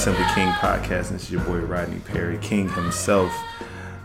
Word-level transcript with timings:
Simply 0.00 0.24
King 0.34 0.48
podcast, 0.52 1.10
and 1.10 1.16
this 1.16 1.24
is 1.24 1.30
your 1.30 1.42
boy 1.42 1.58
Rodney 1.58 2.00
Perry, 2.00 2.38
King 2.38 2.70
himself. 2.70 3.30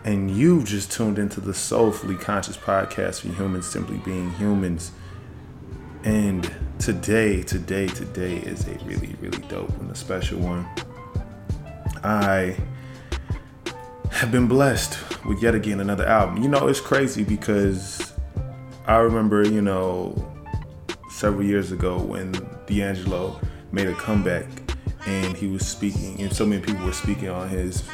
And 0.04 0.30
you've 0.30 0.66
just 0.66 0.92
tuned 0.92 1.18
into 1.18 1.40
the 1.40 1.54
Soulfully 1.54 2.16
Conscious 2.16 2.54
podcast 2.54 3.22
for 3.22 3.28
humans 3.28 3.64
simply 3.64 3.96
being 4.04 4.30
humans. 4.32 4.92
And 6.04 6.54
today, 6.78 7.42
today, 7.42 7.86
today 7.86 8.36
is 8.36 8.68
a 8.68 8.74
really, 8.84 9.16
really 9.22 9.42
dope 9.48 9.74
and 9.80 9.90
a 9.90 9.94
special 9.94 10.38
one. 10.38 10.66
I 12.04 12.58
have 14.10 14.30
been 14.30 14.48
blessed 14.48 14.98
with 15.24 15.42
yet 15.42 15.54
again 15.54 15.80
another 15.80 16.04
album. 16.04 16.42
You 16.42 16.50
know, 16.50 16.68
it's 16.68 16.78
crazy 16.78 17.24
because 17.24 18.12
I 18.86 18.96
remember, 18.96 19.44
you 19.44 19.62
know, 19.62 20.14
several 21.08 21.42
years 21.42 21.72
ago 21.72 21.96
when 21.96 22.32
D'Angelo 22.66 23.40
made 23.72 23.88
a 23.88 23.94
comeback 23.94 24.65
and 25.06 25.36
he 25.36 25.46
was 25.46 25.66
speaking, 25.66 26.20
and 26.20 26.32
so 26.32 26.44
many 26.44 26.62
people 26.62 26.84
were 26.84 26.92
speaking 26.92 27.28
on 27.28 27.48
his 27.48 27.84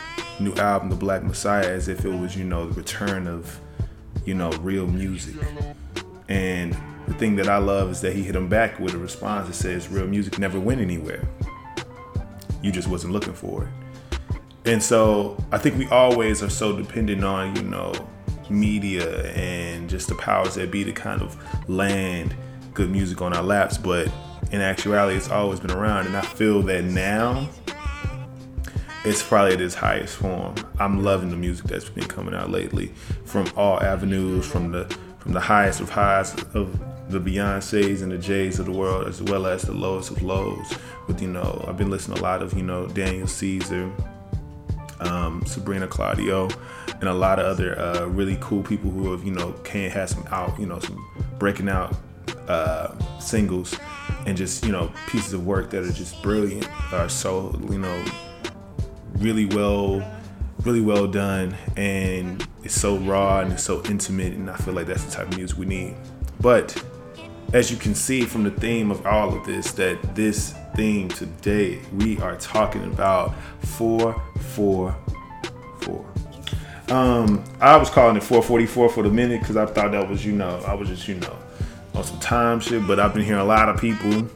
new 0.41 0.55
album, 0.55 0.91
The 0.91 0.97
Black 0.97 1.23
Messiah, 1.23 1.69
as 1.69 1.89
if 1.89 2.05
it 2.05 2.11
was, 2.11 2.37
you 2.37 2.45
know, 2.45 2.67
the 2.67 2.75
return 2.75 3.27
of, 3.27 3.61
you 4.25 4.35
know, 4.35 4.51
real 4.61 4.87
music. 4.87 5.35
And 6.29 6.77
the 7.07 7.15
thing 7.15 7.37
that 7.37 7.49
I 7.49 7.59
love 7.59 7.91
is 7.91 8.01
that 8.01 8.15
he 8.15 8.23
hit 8.23 8.35
him 8.35 8.49
back 8.49 8.79
with 8.79 8.95
a 8.95 8.99
response 8.99 9.49
that 9.49 9.55
says, 9.55 9.89
real 9.89 10.07
music 10.07 10.39
never 10.39 10.59
went 10.59 10.81
anywhere. 10.81 11.29
You 12.63 12.73
just 12.73 12.89
wasn't 12.89 13.13
looking 13.13 13.35
for 13.35 13.65
it. 13.65 13.71
And 14.65 14.83
so 14.83 15.37
I 15.51 15.59
think 15.59 15.77
we 15.77 15.89
always 15.89 16.43
are 16.43 16.49
so 16.49 16.77
dependent 16.77 17.25
on, 17.25 17.57
you 17.57 17.63
know, 17.63 17.93
media 18.49 19.33
and 19.33 19.91
just 19.91 20.09
the 20.09 20.15
powers 20.15 20.55
that 20.55 20.71
be 20.71 20.85
to 20.85 20.93
kind 20.93 21.21
of 21.21 21.37
land 21.69 22.35
good 22.73 22.91
music 22.91 23.21
on 23.21 23.35
our 23.35 23.43
laps. 23.43 23.77
But 23.77 24.09
in 24.53 24.61
actuality, 24.61 25.17
it's 25.17 25.31
always 25.31 25.59
been 25.59 25.73
around. 25.73 26.07
And 26.07 26.17
I 26.17 26.21
feel 26.21 26.63
that 26.63 26.85
now 26.85 27.49
it's 29.05 29.23
probably 29.23 29.55
at 29.55 29.61
its 29.61 29.75
highest 29.75 30.17
form. 30.17 30.55
I'm 30.79 31.03
loving 31.03 31.31
the 31.31 31.37
music 31.37 31.67
that's 31.67 31.89
been 31.89 32.07
coming 32.07 32.35
out 32.35 32.51
lately 32.51 32.93
from 33.25 33.51
all 33.57 33.83
avenues, 33.83 34.47
from 34.47 34.71
the 34.71 34.85
from 35.19 35.33
the 35.33 35.41
highest 35.41 35.81
of 35.81 35.89
highs 35.89 36.35
of 36.55 36.79
the 37.11 37.21
Beyonces 37.21 38.03
and 38.03 38.11
the 38.11 38.19
Jays 38.19 38.59
of 38.59 38.67
the 38.67 38.73
world, 38.73 39.07
as 39.07 39.23
well 39.23 39.47
as 39.47 39.63
the 39.63 39.73
lowest 39.73 40.11
of 40.11 40.23
lows. 40.23 40.75
With 41.09 41.23
you 41.23 41.29
know, 41.29 41.65
I've 41.67 41.77
been 41.77 41.91
listening 41.91 42.19
a 42.19 42.23
lot 42.23 42.43
of 42.43 42.55
you 42.55 42.63
know 42.63 42.87
Daniel 42.89 43.27
Caesar, 43.27 43.91
um, 45.01 45.45
Sabrina 45.47 45.87
Claudio, 45.87 46.49
and 47.01 47.09
a 47.09 47.15
lot 47.15 47.39
of 47.39 47.47
other 47.47 47.79
uh, 47.79 48.07
really 48.07 48.37
cool 48.41 48.63
people 48.63 48.91
who 48.91 49.11
have 49.13 49.25
you 49.25 49.33
know 49.33 49.53
can 49.65 49.91
have 49.91 50.11
some 50.11 50.27
out 50.31 50.59
you 50.61 50.67
know 50.67 50.79
some 50.79 51.05
breaking 51.39 51.69
out 51.69 51.97
uh, 52.49 52.95
singles 53.19 53.77
and 54.27 54.37
just 54.37 54.65
you 54.65 54.73
know 54.73 54.93
pieces 55.09 55.33
of 55.33 55.47
work 55.47 55.71
that 55.71 55.85
are 55.85 55.93
just 55.93 56.23
brilliant 56.23 56.69
are 56.93 57.09
so 57.09 57.59
you 57.71 57.79
know 57.79 58.05
really 59.15 59.47
well 59.47 60.03
really 60.63 60.81
well 60.81 61.07
done 61.07 61.57
and 61.77 62.47
it's 62.63 62.75
so 62.75 62.97
raw 62.99 63.41
and 63.41 63.53
it's 63.53 63.65
so 63.65 63.83
intimate 63.85 64.33
and 64.33 64.49
i 64.51 64.57
feel 64.57 64.75
like 64.75 64.87
that's 64.87 65.05
the 65.05 65.11
type 65.11 65.29
of 65.29 65.37
music 65.37 65.59
we 65.59 65.67
need. 65.67 65.95
But 66.41 66.83
as 67.53 67.71
you 67.71 67.77
can 67.77 67.95
see 67.95 68.23
from 68.23 68.43
the 68.45 68.51
theme 68.51 68.91
of 68.91 69.07
all 69.07 69.37
of 69.37 69.45
this 69.45 69.73
that 69.73 70.15
this 70.15 70.55
theme 70.75 71.09
today 71.09 71.79
we 71.95 72.19
are 72.21 72.37
talking 72.37 72.83
about 72.85 73.35
444 73.61 74.95
um 76.89 77.45
i 77.61 77.77
was 77.77 77.91
calling 77.91 78.17
it 78.17 78.23
444 78.23 78.89
for 78.89 79.03
the 79.03 79.11
minute 79.11 79.41
because 79.41 79.59
i 79.59 79.67
thought 79.67 79.93
that 79.93 80.09
was 80.09 80.25
you 80.25 80.33
know 80.33 80.63
i 80.67 80.73
was 80.73 80.89
just 80.89 81.07
you 81.07 81.17
know 81.17 81.37
on 81.95 82.05
some 82.05 82.19
time 82.21 82.61
shit, 82.61 82.87
but 82.87 82.99
I've 82.99 83.15
been 83.15 83.25
hearing 83.25 83.41
a 83.41 83.45
lot 83.45 83.69
of 83.69 83.81
people 83.81 84.29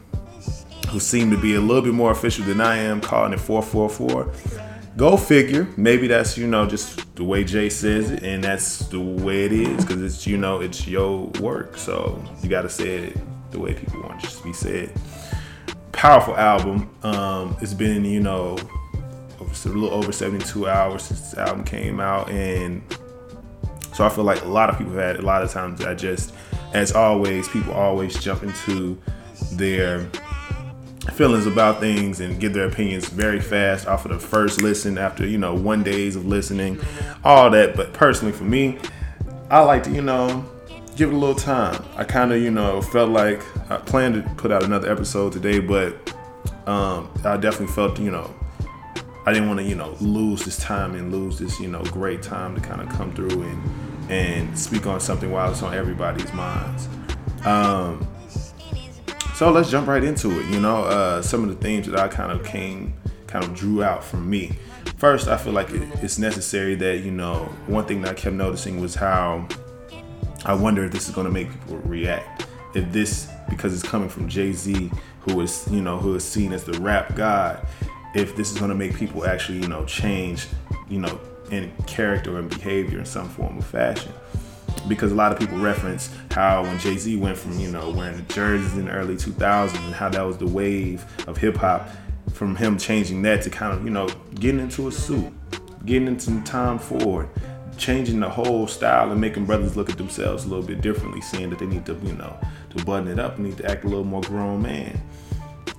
who 0.88 1.00
seem 1.00 1.30
to 1.30 1.36
be 1.36 1.54
a 1.54 1.60
little 1.60 1.82
bit 1.82 1.94
more 1.94 2.10
official 2.10 2.44
than 2.44 2.60
I 2.60 2.76
am 2.78 3.00
calling 3.00 3.32
it 3.32 3.40
444. 3.40 4.32
Go 4.96 5.16
figure. 5.16 5.68
Maybe 5.76 6.06
that's, 6.06 6.38
you 6.38 6.46
know, 6.46 6.66
just 6.66 7.14
the 7.16 7.24
way 7.24 7.44
Jay 7.44 7.68
says 7.68 8.10
it, 8.10 8.22
and 8.22 8.42
that's 8.42 8.80
the 8.88 9.00
way 9.00 9.44
it 9.44 9.52
is 9.52 9.84
because 9.84 10.02
it's, 10.02 10.26
you 10.26 10.38
know, 10.38 10.60
it's 10.60 10.86
your 10.86 11.26
work. 11.40 11.76
So 11.76 12.22
you 12.42 12.48
got 12.48 12.62
to 12.62 12.70
say 12.70 12.96
it 13.08 13.50
the 13.50 13.58
way 13.60 13.74
people 13.74 14.02
want 14.02 14.24
it 14.24 14.30
to 14.30 14.42
be 14.42 14.52
said. 14.52 14.92
Powerful 15.92 16.36
album. 16.36 16.90
Um, 17.02 17.56
it's 17.60 17.74
been, 17.74 18.04
you 18.04 18.20
know, 18.20 18.56
a 19.64 19.68
little 19.68 19.90
over 19.90 20.12
72 20.12 20.68
hours 20.68 21.02
since 21.02 21.32
the 21.32 21.40
album 21.40 21.64
came 21.64 22.00
out, 22.00 22.30
and 22.30 22.82
so 23.94 24.04
I 24.04 24.08
feel 24.08 24.24
like 24.24 24.42
a 24.42 24.48
lot 24.48 24.70
of 24.70 24.78
people 24.78 24.92
had 24.92 25.16
a 25.16 25.22
lot 25.22 25.42
of 25.42 25.50
times 25.50 25.80
I 25.84 25.94
just 25.94 26.32
as 26.72 26.92
always, 26.92 27.48
people 27.48 27.72
always 27.72 28.18
jump 28.18 28.42
into 28.42 29.00
their 29.52 30.08
feelings 31.12 31.46
about 31.46 31.80
things 31.80 32.20
and 32.20 32.40
give 32.40 32.52
their 32.52 32.66
opinions 32.66 33.08
very 33.08 33.40
fast 33.40 33.86
off 33.86 34.04
of 34.04 34.10
the 34.10 34.18
first 34.18 34.60
listen 34.60 34.98
after 34.98 35.26
you 35.26 35.38
know 35.38 35.54
one 35.54 35.82
days 35.82 36.16
of 36.16 36.26
listening 36.26 36.78
all 37.24 37.50
that. 37.50 37.76
But 37.76 37.92
personally 37.92 38.32
for 38.32 38.44
me 38.44 38.78
i 39.50 39.60
like 39.60 39.82
to 39.84 39.90
you 39.90 40.02
know 40.02 40.44
give 40.96 41.10
it 41.10 41.14
a 41.14 41.16
little 41.16 41.34
time. 41.34 41.84
I 41.96 42.04
kind 42.04 42.32
of 42.32 42.42
you 42.42 42.50
know 42.50 42.82
felt 42.82 43.10
like 43.10 43.40
i 43.70 43.76
planned 43.76 44.14
to 44.14 44.22
put 44.34 44.50
out 44.50 44.62
another 44.62 44.90
episode 44.90 45.32
today 45.32 45.60
but 45.60 45.94
um, 46.66 47.08
i 47.24 47.36
definitely 47.36 47.72
felt 47.74 47.98
you 48.00 48.10
know 48.10 48.34
i 49.24 49.32
didn't 49.32 49.48
want 49.48 49.60
to 49.60 49.64
you 49.64 49.76
know 49.76 49.96
lose 50.00 50.44
this 50.44 50.58
time 50.58 50.94
and 50.94 51.12
lose 51.12 51.38
this 51.38 51.60
you 51.60 51.68
know 51.68 51.82
great 51.84 52.22
time 52.22 52.54
to 52.54 52.60
kind 52.60 52.80
of 52.80 52.88
come 52.88 53.12
through 53.14 53.42
and 53.42 53.62
and 54.08 54.58
speak 54.58 54.86
on 54.86 55.00
something 55.00 55.30
while 55.30 55.50
it's 55.50 55.62
on 55.62 55.74
everybody's 55.74 56.32
minds. 56.32 56.88
Um, 57.44 58.06
so 59.34 59.50
let's 59.50 59.70
jump 59.70 59.86
right 59.86 60.02
into 60.02 60.40
it. 60.40 60.46
You 60.46 60.60
know, 60.60 60.84
uh, 60.84 61.22
some 61.22 61.42
of 61.42 61.48
the 61.48 61.56
themes 61.56 61.86
that 61.86 61.98
I 61.98 62.08
kind 62.08 62.32
of 62.32 62.44
came, 62.44 62.94
kind 63.26 63.44
of 63.44 63.54
drew 63.54 63.82
out 63.82 64.02
from 64.02 64.28
me. 64.28 64.56
First, 64.96 65.28
I 65.28 65.36
feel 65.36 65.52
like 65.52 65.68
it's 65.70 66.18
necessary 66.18 66.74
that, 66.76 66.98
you 67.00 67.10
know, 67.10 67.54
one 67.66 67.84
thing 67.84 68.00
that 68.02 68.12
I 68.12 68.14
kept 68.14 68.34
noticing 68.34 68.80
was 68.80 68.94
how 68.94 69.46
I 70.46 70.54
wonder 70.54 70.84
if 70.84 70.92
this 70.92 71.08
is 71.08 71.14
going 71.14 71.26
to 71.26 71.32
make 71.32 71.50
people 71.50 71.78
react. 71.78 72.46
If 72.74 72.90
this, 72.92 73.28
because 73.50 73.74
it's 73.74 73.82
coming 73.82 74.08
from 74.08 74.28
Jay 74.28 74.52
Z, 74.52 74.90
who 75.20 75.40
is, 75.40 75.66
you 75.70 75.82
know, 75.82 75.98
who 75.98 76.14
is 76.14 76.24
seen 76.24 76.52
as 76.52 76.64
the 76.64 76.78
rap 76.80 77.14
god, 77.14 77.66
if 78.14 78.36
this 78.36 78.50
is 78.50 78.58
going 78.58 78.70
to 78.70 78.74
make 78.74 78.94
people 78.94 79.26
actually, 79.26 79.60
you 79.60 79.68
know, 79.68 79.84
change, 79.84 80.46
you 80.88 80.98
know, 80.98 81.20
in 81.50 81.70
character 81.86 82.38
and 82.38 82.48
behavior 82.48 82.98
in 82.98 83.04
some 83.04 83.28
form 83.28 83.58
or 83.58 83.62
fashion. 83.62 84.12
Because 84.88 85.10
a 85.12 85.14
lot 85.14 85.32
of 85.32 85.38
people 85.38 85.58
reference 85.58 86.10
how 86.30 86.62
when 86.62 86.78
Jay 86.78 86.96
Z 86.96 87.16
went 87.16 87.36
from, 87.36 87.58
you 87.58 87.70
know, 87.70 87.90
wearing 87.90 88.16
the 88.16 88.22
jerseys 88.32 88.74
in 88.74 88.86
the 88.86 88.92
early 88.92 89.16
2000s 89.16 89.74
and 89.84 89.94
how 89.94 90.08
that 90.08 90.22
was 90.22 90.38
the 90.38 90.46
wave 90.46 91.04
of 91.26 91.36
hip 91.36 91.56
hop, 91.56 91.88
from 92.32 92.54
him 92.54 92.78
changing 92.78 93.22
that 93.22 93.42
to 93.42 93.50
kind 93.50 93.72
of, 93.72 93.84
you 93.84 93.90
know, 93.90 94.08
getting 94.34 94.60
into 94.60 94.88
a 94.88 94.92
suit, 94.92 95.32
getting 95.84 96.06
into 96.08 96.40
Tom 96.42 96.78
Ford, 96.78 97.28
changing 97.78 98.20
the 98.20 98.28
whole 98.28 98.66
style 98.66 99.10
and 99.10 99.20
making 99.20 99.46
brothers 99.46 99.76
look 99.76 99.90
at 99.90 99.96
themselves 99.96 100.44
a 100.44 100.48
little 100.48 100.64
bit 100.64 100.80
differently, 100.80 101.20
seeing 101.20 101.50
that 101.50 101.58
they 101.58 101.66
need 101.66 101.86
to, 101.86 101.94
you 102.02 102.12
know, 102.14 102.38
to 102.70 102.84
button 102.84 103.08
it 103.08 103.18
up, 103.18 103.38
need 103.38 103.56
to 103.56 103.70
act 103.70 103.84
a 103.84 103.88
little 103.88 104.04
more 104.04 104.22
grown 104.22 104.62
man, 104.62 105.00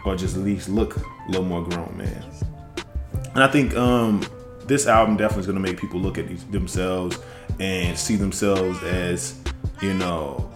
or 0.06 0.16
just 0.16 0.36
at 0.36 0.44
least 0.44 0.70
look 0.70 0.98
a 0.98 1.02
little 1.28 1.46
more 1.46 1.64
grown 1.64 1.96
man. 1.96 2.24
And 3.34 3.44
I 3.44 3.48
think 3.48 3.76
um, 3.76 4.26
this 4.68 4.88
album 4.88 5.18
definitely 5.18 5.42
is 5.42 5.48
going 5.48 5.62
to 5.62 5.62
make 5.62 5.80
people 5.80 6.00
look 6.00 6.18
at 6.18 6.28
these, 6.28 6.44
themselves 6.46 7.18
and 7.60 7.98
see 7.98 8.16
themselves 8.16 8.82
as, 8.84 9.40
you 9.82 9.94
know, 9.94 10.52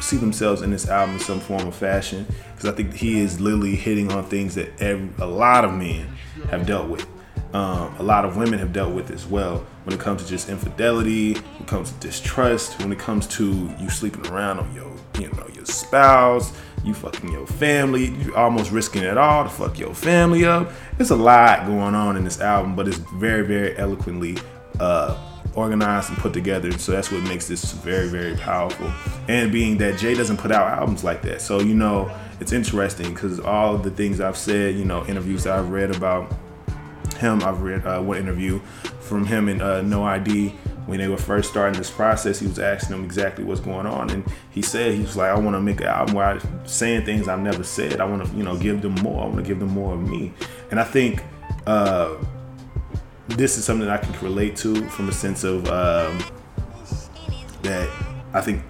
see 0.00 0.16
themselves 0.16 0.62
in 0.62 0.70
this 0.70 0.88
album 0.88 1.16
in 1.16 1.20
some 1.20 1.40
form 1.40 1.66
of 1.66 1.74
fashion. 1.74 2.26
Because 2.54 2.70
I 2.70 2.72
think 2.74 2.94
he 2.94 3.20
is 3.20 3.40
literally 3.40 3.76
hitting 3.76 4.12
on 4.12 4.24
things 4.24 4.54
that 4.56 4.80
every, 4.80 5.08
a 5.18 5.26
lot 5.26 5.64
of 5.64 5.74
men 5.74 6.08
have 6.50 6.66
dealt 6.66 6.88
with. 6.88 7.06
Um, 7.54 7.94
a 7.98 8.02
lot 8.02 8.26
of 8.26 8.36
women 8.36 8.58
have 8.58 8.74
dealt 8.74 8.94
with 8.94 9.10
as 9.10 9.26
well 9.26 9.64
when 9.84 9.94
it 9.94 10.00
comes 10.00 10.22
to 10.22 10.28
just 10.28 10.50
infidelity, 10.50 11.32
when 11.32 11.62
it 11.62 11.66
comes 11.66 11.92
to 11.92 11.98
distrust, 12.00 12.78
when 12.80 12.92
it 12.92 12.98
comes 12.98 13.26
to 13.28 13.74
you 13.80 13.88
sleeping 13.88 14.26
around 14.26 14.58
on 14.58 14.74
your, 14.74 14.92
you 15.18 15.32
know, 15.32 15.46
your 15.54 15.64
spouse, 15.64 16.52
you 16.84 16.94
fucking 16.94 17.30
your 17.32 17.46
family, 17.46 18.06
you 18.06 18.34
almost 18.34 18.70
risking 18.70 19.02
it 19.02 19.18
all 19.18 19.44
to 19.44 19.50
fuck 19.50 19.78
your 19.78 19.94
family 19.94 20.44
up. 20.44 20.70
There's 20.96 21.10
a 21.10 21.16
lot 21.16 21.66
going 21.66 21.94
on 21.94 22.16
in 22.16 22.24
this 22.24 22.40
album, 22.40 22.76
but 22.76 22.88
it's 22.88 22.96
very, 22.96 23.46
very 23.46 23.76
eloquently 23.76 24.36
uh, 24.80 25.16
organized 25.54 26.10
and 26.10 26.18
put 26.18 26.32
together. 26.32 26.70
So 26.78 26.92
that's 26.92 27.10
what 27.10 27.22
makes 27.24 27.48
this 27.48 27.72
very, 27.72 28.08
very 28.08 28.36
powerful. 28.36 28.90
And 29.28 29.50
being 29.52 29.78
that 29.78 29.98
Jay 29.98 30.14
doesn't 30.14 30.38
put 30.38 30.52
out 30.52 30.78
albums 30.78 31.04
like 31.04 31.22
that, 31.22 31.40
so 31.40 31.60
you 31.60 31.74
know 31.74 32.10
it's 32.40 32.52
interesting 32.52 33.12
because 33.12 33.40
all 33.40 33.76
the 33.76 33.90
things 33.90 34.20
I've 34.20 34.36
said, 34.36 34.76
you 34.76 34.84
know, 34.84 35.04
interviews 35.06 35.46
I've 35.46 35.70
read 35.70 35.94
about 35.94 36.32
him, 37.18 37.42
I've 37.42 37.62
read 37.62 37.84
uh, 37.86 38.00
one 38.00 38.18
interview 38.18 38.60
from 39.00 39.26
him 39.26 39.48
and 39.48 39.60
uh, 39.60 39.82
No 39.82 40.04
ID 40.04 40.54
when 40.88 40.98
they 40.98 41.06
were 41.06 41.18
first 41.18 41.50
starting 41.50 41.78
this 41.78 41.90
process, 41.90 42.40
he 42.40 42.46
was 42.46 42.58
asking 42.58 42.96
them 42.96 43.04
exactly 43.04 43.44
what's 43.44 43.60
going 43.60 43.86
on, 43.86 44.08
and 44.08 44.24
he 44.50 44.62
said 44.62 44.94
he 44.94 45.02
was 45.02 45.18
like, 45.18 45.30
"I 45.30 45.38
want 45.38 45.54
to 45.54 45.60
make 45.60 45.82
an 45.82 45.86
album 45.86 46.14
where 46.14 46.26
I'm 46.26 46.66
saying 46.66 47.04
things 47.04 47.28
I've 47.28 47.40
never 47.40 47.62
said. 47.62 48.00
I 48.00 48.06
want 48.06 48.24
to, 48.24 48.34
you 48.34 48.42
know, 48.42 48.56
give 48.56 48.80
them 48.80 48.94
more. 48.94 49.24
I 49.24 49.26
want 49.26 49.36
to 49.36 49.42
give 49.42 49.58
them 49.58 49.68
more 49.68 49.92
of 49.92 50.00
me." 50.00 50.32
And 50.70 50.80
I 50.80 50.84
think 50.84 51.22
uh, 51.66 52.16
this 53.28 53.58
is 53.58 53.66
something 53.66 53.86
that 53.86 54.02
I 54.02 54.04
can 54.04 54.18
relate 54.24 54.56
to 54.56 54.88
from 54.88 55.10
a 55.10 55.12
sense 55.12 55.44
of 55.44 55.68
um, 55.68 56.24
that 57.62 57.90
I 58.32 58.40
think 58.40 58.62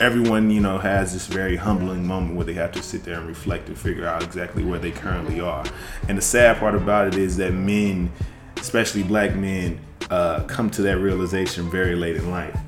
everyone, 0.00 0.50
you 0.50 0.60
know, 0.60 0.78
has 0.78 1.12
this 1.12 1.26
very 1.26 1.56
humbling 1.56 2.06
moment 2.06 2.36
where 2.36 2.46
they 2.46 2.54
have 2.54 2.70
to 2.72 2.82
sit 2.82 3.02
there 3.02 3.18
and 3.18 3.26
reflect 3.26 3.66
and 3.66 3.76
figure 3.76 4.06
out 4.06 4.22
exactly 4.22 4.64
where 4.64 4.78
they 4.78 4.92
currently 4.92 5.40
are. 5.40 5.64
And 6.08 6.16
the 6.16 6.22
sad 6.22 6.58
part 6.58 6.76
about 6.76 7.08
it 7.08 7.16
is 7.16 7.36
that 7.38 7.52
men, 7.52 8.12
especially 8.66 9.04
black 9.04 9.36
men, 9.36 9.78
uh, 10.10 10.42
come 10.48 10.68
to 10.68 10.82
that 10.82 10.98
realization 10.98 11.70
very 11.70 11.94
late 11.94 12.16
in 12.16 12.32
life. 12.32 12.58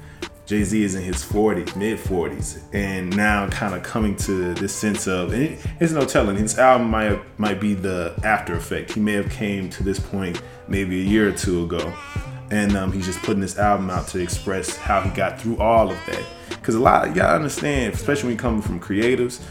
Jay 0.47 0.63
Z 0.63 0.81
is 0.81 0.95
in 0.95 1.03
his 1.03 1.17
40s, 1.17 1.75
mid 1.77 1.99
40s, 1.99 2.63
and 2.73 3.15
now 3.15 3.49
kind 3.49 3.75
of 3.75 3.83
coming 3.83 4.15
to 4.17 4.55
this 4.55 4.73
sense 4.73 5.09
of, 5.09 5.33
and 5.33 5.43
it, 5.43 5.67
there's 5.81 5.93
no 5.93 6.05
telling, 6.07 6.37
his 6.37 6.57
album 6.57 6.89
might 6.89 7.21
might 7.39 7.61
be 7.61 7.75
the 7.75 8.15
after 8.25 8.55
effect. 8.55 8.93
He 8.93 9.01
may 9.01 9.15
have 9.15 9.29
came 9.29 9.69
to 9.71 9.83
this 9.83 9.99
point 9.99 10.41
maybe 10.69 11.01
a 11.01 11.05
year 11.05 11.29
or 11.29 11.33
two 11.33 11.65
ago, 11.65 11.93
and 12.53 12.77
um, 12.77 12.93
he's 12.93 13.05
just 13.05 13.19
putting 13.23 13.41
this 13.41 13.59
album 13.59 13.91
out 13.91 14.07
to 14.09 14.21
express 14.21 14.77
how 14.77 15.01
he 15.01 15.11
got 15.11 15.41
through 15.41 15.59
all 15.59 15.91
of 15.91 15.99
that. 16.07 16.25
Because 16.49 16.77
a 16.77 16.81
lot, 16.81 17.09
of 17.09 17.17
y'all 17.17 17.35
understand, 17.35 17.93
especially 17.93 18.29
when 18.29 18.39
come 18.39 18.63
from 18.63 18.79
creatives, 18.79 19.43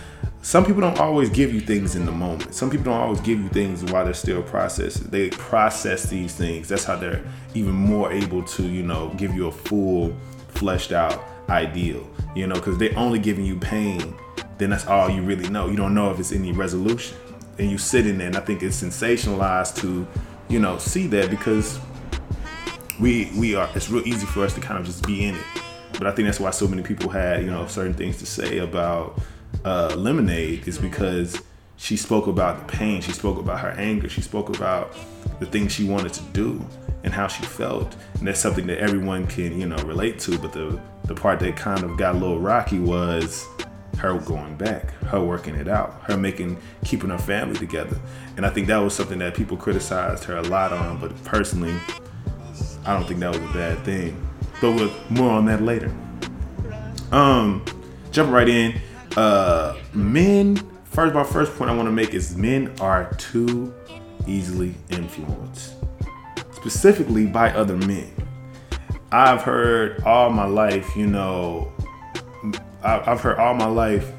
some 0.47 0.63
people 0.63 0.79
don't 0.79 0.97
always 0.97 1.29
give 1.29 1.53
you 1.53 1.59
things 1.59 1.97
in 1.97 2.05
the 2.05 2.11
moment. 2.13 2.55
Some 2.55 2.69
people 2.69 2.85
don't 2.85 3.01
always 3.01 3.19
give 3.19 3.37
you 3.37 3.49
things 3.49 3.83
while 3.91 4.05
they're 4.05 4.13
still 4.13 4.41
processing. 4.41 5.07
They 5.09 5.29
process 5.31 6.09
these 6.09 6.33
things. 6.33 6.69
That's 6.69 6.85
how 6.85 6.95
they're 6.95 7.21
even 7.53 7.73
more 7.73 8.13
able 8.13 8.43
to, 8.43 8.63
you 8.63 8.81
know, 8.81 9.13
give 9.17 9.35
you 9.35 9.47
a 9.47 9.51
full, 9.51 10.15
fleshed 10.47 10.93
out 10.93 11.21
ideal. 11.49 12.09
You 12.33 12.47
know, 12.47 12.55
because 12.55 12.77
they're 12.77 12.97
only 12.97 13.19
giving 13.19 13.43
you 13.43 13.59
pain. 13.59 14.15
Then 14.57 14.69
that's 14.69 14.87
all 14.87 15.09
you 15.09 15.21
really 15.21 15.49
know. 15.49 15.67
You 15.67 15.75
don't 15.75 15.93
know 15.93 16.11
if 16.11 16.19
it's 16.21 16.31
any 16.31 16.53
resolution. 16.53 17.17
And 17.59 17.69
you 17.69 17.77
sit 17.77 18.07
in 18.07 18.17
there, 18.17 18.27
and 18.27 18.37
I 18.37 18.39
think 18.39 18.63
it's 18.63 18.81
sensationalized 18.81 19.75
to, 19.81 20.07
you 20.47 20.59
know, 20.59 20.77
see 20.77 21.07
that 21.07 21.29
because 21.29 21.77
we 23.01 23.33
we 23.37 23.53
are. 23.55 23.69
It's 23.75 23.89
real 23.89 24.07
easy 24.07 24.25
for 24.25 24.45
us 24.45 24.53
to 24.53 24.61
kind 24.61 24.79
of 24.79 24.85
just 24.85 25.05
be 25.05 25.25
in 25.25 25.35
it. 25.35 25.45
But 25.97 26.07
I 26.07 26.11
think 26.11 26.25
that's 26.25 26.39
why 26.39 26.51
so 26.51 26.69
many 26.69 26.83
people 26.83 27.09
had, 27.09 27.41
you 27.43 27.51
know, 27.51 27.67
certain 27.67 27.95
things 27.95 28.17
to 28.19 28.25
say 28.25 28.59
about 28.59 29.19
uh, 29.65 29.95
Lemonade 29.95 30.67
is 30.67 30.77
because 30.77 31.41
she 31.77 31.95
spoke 31.95 32.27
about 32.27 32.67
the 32.67 32.73
pain, 32.73 33.01
she 33.01 33.11
spoke 33.11 33.37
about 33.37 33.59
her 33.59 33.71
anger, 33.71 34.09
she 34.09 34.21
spoke 34.21 34.49
about 34.49 34.95
the 35.39 35.45
things 35.45 35.71
she 35.71 35.83
wanted 35.83 36.13
to 36.13 36.23
do 36.33 36.65
and 37.03 37.13
how 37.13 37.27
she 37.27 37.43
felt. 37.43 37.95
And 38.15 38.27
that's 38.27 38.39
something 38.39 38.67
that 38.67 38.79
everyone 38.79 39.27
can, 39.27 39.59
you 39.59 39.67
know, 39.67 39.77
relate 39.83 40.19
to. 40.19 40.37
But 40.37 40.53
the 40.53 40.79
the 41.05 41.15
part 41.15 41.39
that 41.39 41.55
kind 41.55 41.83
of 41.83 41.97
got 41.97 42.15
a 42.15 42.17
little 42.17 42.39
rocky 42.39 42.79
was 42.79 43.45
her 43.97 44.17
going 44.19 44.55
back, 44.57 44.91
her 45.05 45.23
working 45.23 45.55
it 45.55 45.67
out, 45.67 46.01
her 46.03 46.17
making 46.17 46.57
keeping 46.83 47.09
her 47.09 47.17
family 47.17 47.55
together. 47.55 47.97
And 48.35 48.45
I 48.45 48.49
think 48.49 48.67
that 48.67 48.77
was 48.77 48.93
something 48.93 49.19
that 49.19 49.35
people 49.35 49.57
criticized 49.57 50.23
her 50.25 50.37
a 50.37 50.43
lot 50.43 50.73
on, 50.73 50.99
but 50.99 51.23
personally, 51.23 51.75
I 52.85 52.93
don't 52.93 53.07
think 53.07 53.19
that 53.21 53.29
was 53.29 53.49
a 53.49 53.53
bad 53.53 53.83
thing. 53.83 54.21
But 54.61 54.73
with 54.73 55.11
more 55.11 55.31
on 55.31 55.45
that 55.45 55.61
later. 55.61 55.93
Um, 57.11 57.63
jumping 58.11 58.33
right 58.33 58.49
in, 58.49 58.81
uh, 59.17 59.75
men. 59.93 60.55
First, 60.85 61.13
my 61.13 61.23
first 61.23 61.55
point 61.57 61.69
I 61.69 61.75
want 61.75 61.87
to 61.87 61.91
make 61.91 62.13
is 62.13 62.37
men 62.37 62.73
are 62.79 63.11
too 63.15 63.73
easily 64.25 64.75
influenced, 64.89 65.73
specifically 66.53 67.25
by 67.25 67.51
other 67.51 67.75
men. 67.75 68.11
I've 69.11 69.41
heard 69.41 70.03
all 70.03 70.29
my 70.29 70.45
life, 70.45 70.95
you 70.95 71.07
know, 71.07 71.71
I've 72.83 73.21
heard 73.21 73.37
all 73.37 73.53
my 73.53 73.67
life, 73.67 74.11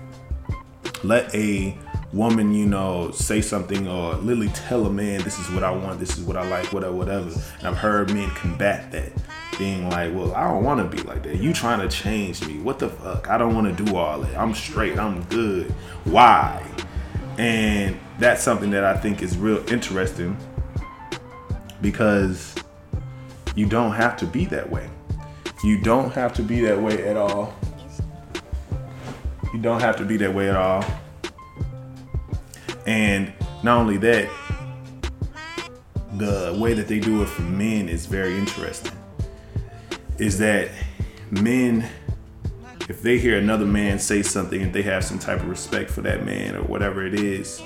let 1.02 1.34
a 1.34 1.76
woman, 2.12 2.54
you 2.54 2.66
know, 2.66 3.10
say 3.10 3.40
something 3.40 3.86
or 3.86 4.14
literally 4.14 4.48
tell 4.48 4.86
a 4.86 4.90
man, 4.90 5.22
this 5.22 5.38
is 5.38 5.50
what 5.50 5.62
I 5.62 5.70
want, 5.70 6.00
this 6.00 6.16
is 6.16 6.24
what 6.24 6.36
I 6.36 6.48
like, 6.48 6.72
whatever, 6.72 6.94
whatever. 6.94 7.30
And 7.58 7.68
I've 7.68 7.76
heard 7.76 8.12
men 8.12 8.30
combat 8.30 8.90
that 8.92 9.12
being 9.58 9.88
like, 9.90 10.14
well, 10.14 10.34
I 10.34 10.48
don't 10.48 10.64
want 10.64 10.90
to 10.90 10.96
be 10.96 11.02
like 11.02 11.22
that. 11.24 11.36
You 11.36 11.52
trying 11.52 11.80
to 11.80 11.94
change 11.94 12.46
me. 12.46 12.60
What 12.60 12.78
the 12.78 12.88
fuck? 12.88 13.28
I 13.28 13.36
don't 13.36 13.54
want 13.54 13.76
to 13.76 13.84
do 13.84 13.96
all 13.96 14.20
that. 14.20 14.36
I'm 14.36 14.54
straight. 14.54 14.98
I'm 14.98 15.22
good. 15.24 15.70
Why? 16.04 16.64
And 17.36 17.98
that's 18.18 18.42
something 18.42 18.70
that 18.70 18.84
I 18.84 18.96
think 18.96 19.22
is 19.22 19.36
real 19.36 19.64
interesting 19.70 20.36
because 21.80 22.54
you 23.54 23.66
don't 23.66 23.92
have 23.92 24.16
to 24.18 24.26
be 24.26 24.44
that 24.46 24.68
way. 24.68 24.88
You 25.62 25.78
don't 25.78 26.10
have 26.12 26.32
to 26.34 26.42
be 26.42 26.60
that 26.60 26.80
way 26.80 27.06
at 27.06 27.16
all. 27.16 27.54
You 29.52 29.60
don't 29.60 29.80
have 29.80 29.96
to 29.96 30.04
be 30.04 30.16
that 30.18 30.32
way 30.32 30.48
at 30.48 30.56
all. 30.56 30.84
And 32.88 33.34
not 33.62 33.76
only 33.76 33.98
that, 33.98 34.30
the 36.16 36.56
way 36.58 36.72
that 36.72 36.88
they 36.88 36.98
do 36.98 37.20
it 37.20 37.28
for 37.28 37.42
men 37.42 37.86
is 37.86 38.06
very 38.06 38.38
interesting 38.38 38.96
is 40.16 40.38
that 40.38 40.70
men, 41.30 41.86
if 42.88 43.02
they 43.02 43.18
hear 43.18 43.36
another 43.36 43.66
man 43.66 43.98
say 43.98 44.22
something 44.22 44.62
and 44.62 44.72
they 44.72 44.80
have 44.80 45.04
some 45.04 45.18
type 45.18 45.40
of 45.40 45.50
respect 45.50 45.90
for 45.90 46.00
that 46.00 46.24
man 46.24 46.56
or 46.56 46.62
whatever 46.62 47.04
it 47.04 47.12
is, 47.12 47.60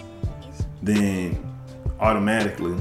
then 0.83 1.39
automatically 2.01 2.77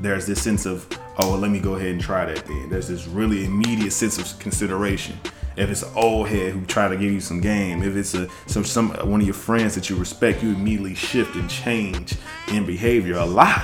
there's 0.00 0.26
this 0.26 0.42
sense 0.42 0.66
of, 0.66 0.86
oh, 1.18 1.30
well, 1.30 1.38
let 1.38 1.50
me 1.50 1.60
go 1.60 1.76
ahead 1.76 1.92
and 1.92 2.00
try 2.02 2.26
that 2.26 2.44
then. 2.44 2.68
There's 2.68 2.88
this 2.88 3.06
really 3.06 3.46
immediate 3.46 3.92
sense 3.92 4.18
of 4.18 4.38
consideration. 4.38 5.18
If 5.56 5.70
it's 5.70 5.82
an 5.82 5.92
old 5.94 6.28
head 6.28 6.52
who 6.52 6.64
try 6.66 6.88
to 6.88 6.96
give 6.96 7.12
you 7.12 7.20
some 7.20 7.40
game, 7.40 7.82
if 7.82 7.94
it's 7.96 8.14
a 8.14 8.28
some 8.46 8.64
some 8.64 8.90
one 9.08 9.20
of 9.20 9.26
your 9.26 9.34
friends 9.34 9.74
that 9.76 9.88
you 9.88 9.96
respect, 9.96 10.42
you 10.42 10.50
immediately 10.50 10.94
shift 10.94 11.36
and 11.36 11.48
change 11.48 12.16
in 12.48 12.66
behavior 12.66 13.16
a 13.16 13.24
lot. 13.24 13.62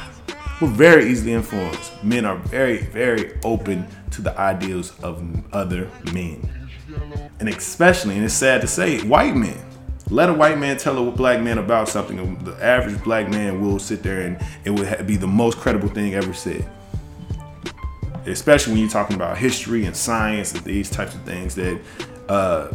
We're 0.61 0.69
very 0.69 1.11
easily 1.11 1.33
influenced. 1.33 2.05
Men 2.05 2.27
are 2.27 2.37
very, 2.37 2.79
very 2.79 3.39
open 3.45 3.87
to 4.11 4.21
the 4.21 4.39
ideals 4.39 4.93
of 5.03 5.25
other 5.55 5.91
men. 6.13 6.47
And 7.39 7.49
especially, 7.49 8.17
and 8.17 8.25
it's 8.25 8.35
sad 8.35 8.61
to 8.61 8.67
say, 8.67 9.01
white 9.01 9.35
men. 9.35 9.59
Let 10.11 10.29
a 10.29 10.35
white 10.35 10.59
man 10.59 10.77
tell 10.77 11.09
a 11.09 11.11
black 11.11 11.41
man 11.41 11.59
about 11.59 11.89
something. 11.89 12.45
The 12.45 12.63
average 12.63 13.03
black 13.03 13.31
man 13.31 13.61
will 13.61 13.79
sit 13.79 14.03
there 14.03 14.21
and 14.21 14.39
it 14.65 14.71
would 14.71 15.07
be 15.07 15.17
the 15.17 15.27
most 15.27 15.57
credible 15.57 15.89
thing 15.89 16.15
ever 16.15 16.35
said. 16.35 16.69
Especially 18.33 18.73
when 18.73 18.83
you're 18.83 18.91
talking 18.91 19.17
about 19.17 19.37
history 19.39 19.85
and 19.85 19.97
science 19.97 20.55
and 20.55 20.65
these 20.65 20.91
types 20.91 21.15
of 21.15 21.23
things 21.23 21.55
that 21.55 21.81
uh, 22.29 22.69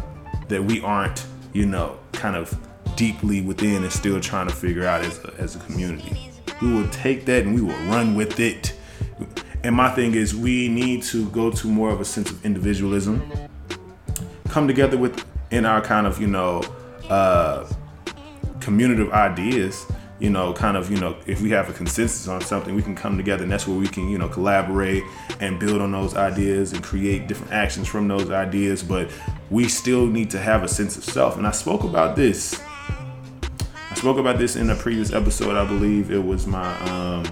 that 0.47 0.63
we 0.63 0.81
aren't, 0.81 1.25
you 1.53 1.65
know, 1.65 1.97
kind 2.11 2.35
of 2.35 2.57
deeply 2.95 3.41
within 3.41 3.83
and 3.83 3.91
still 3.91 4.19
trying 4.19 4.47
to 4.47 4.53
figure 4.53 4.85
out 4.85 5.01
as 5.01 5.19
a, 5.25 5.33
as 5.37 5.55
a 5.55 5.59
community. 5.59 6.31
We 6.61 6.73
will 6.73 6.87
take 6.89 7.25
that 7.25 7.43
and 7.43 7.53
we 7.53 7.61
will 7.61 7.77
run 7.87 8.15
with 8.15 8.39
it 8.39 8.75
and 9.65 9.75
my 9.75 9.89
thing 9.89 10.13
is, 10.13 10.35
we 10.35 10.67
need 10.67 11.01
to 11.05 11.27
go 11.31 11.49
to 11.49 11.67
more 11.67 11.89
of 11.89 11.99
a 11.99 12.05
sense 12.05 12.29
of 12.29 12.45
individualism, 12.45 13.27
come 14.47 14.67
together 14.67 14.95
with 14.95 15.25
in 15.49 15.65
our 15.65 15.81
kind 15.81 16.05
of 16.05 16.21
you 16.21 16.27
know 16.27 16.61
uh, 17.09 17.67
community 18.59 19.01
of 19.01 19.11
ideas. 19.11 19.87
You 20.19 20.29
know, 20.29 20.53
kind 20.53 20.77
of 20.77 20.89
you 20.89 20.97
know, 20.97 21.17
if 21.27 21.41
we 21.41 21.49
have 21.49 21.69
a 21.69 21.73
consensus 21.73 22.27
on 22.27 22.39
something, 22.41 22.73
we 22.73 22.81
can 22.81 22.95
come 22.95 23.17
together, 23.17 23.43
and 23.43 23.51
that's 23.51 23.67
where 23.67 23.77
we 23.77 23.87
can 23.87 24.09
you 24.09 24.17
know 24.17 24.29
collaborate 24.29 25.03
and 25.41 25.59
build 25.59 25.81
on 25.81 25.91
those 25.91 26.15
ideas 26.15 26.71
and 26.71 26.81
create 26.81 27.27
different 27.27 27.51
actions 27.51 27.87
from 27.87 28.07
those 28.07 28.29
ideas. 28.29 28.81
But 28.81 29.09
we 29.49 29.67
still 29.67 30.05
need 30.05 30.29
to 30.31 30.39
have 30.39 30.63
a 30.63 30.67
sense 30.67 30.97
of 30.97 31.03
self. 31.03 31.37
And 31.37 31.45
I 31.45 31.51
spoke 31.51 31.83
about 31.83 32.15
this. 32.15 32.61
I 33.91 33.95
spoke 33.95 34.17
about 34.17 34.37
this 34.37 34.55
in 34.55 34.69
a 34.69 34.75
previous 34.75 35.11
episode. 35.11 35.55
I 35.57 35.65
believe 35.65 36.11
it 36.11 36.23
was 36.23 36.47
my. 36.47 36.79
Um, 36.89 37.25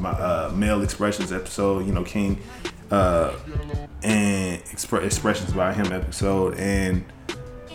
my 0.00 0.10
uh, 0.12 0.50
male 0.54 0.82
expressions 0.82 1.32
episode, 1.32 1.86
you 1.86 1.92
know, 1.92 2.02
King, 2.02 2.40
uh, 2.90 3.34
and 4.02 4.62
expre- 4.64 5.04
expressions 5.04 5.52
by 5.52 5.72
him 5.72 5.92
episode. 5.92 6.54
And 6.54 7.04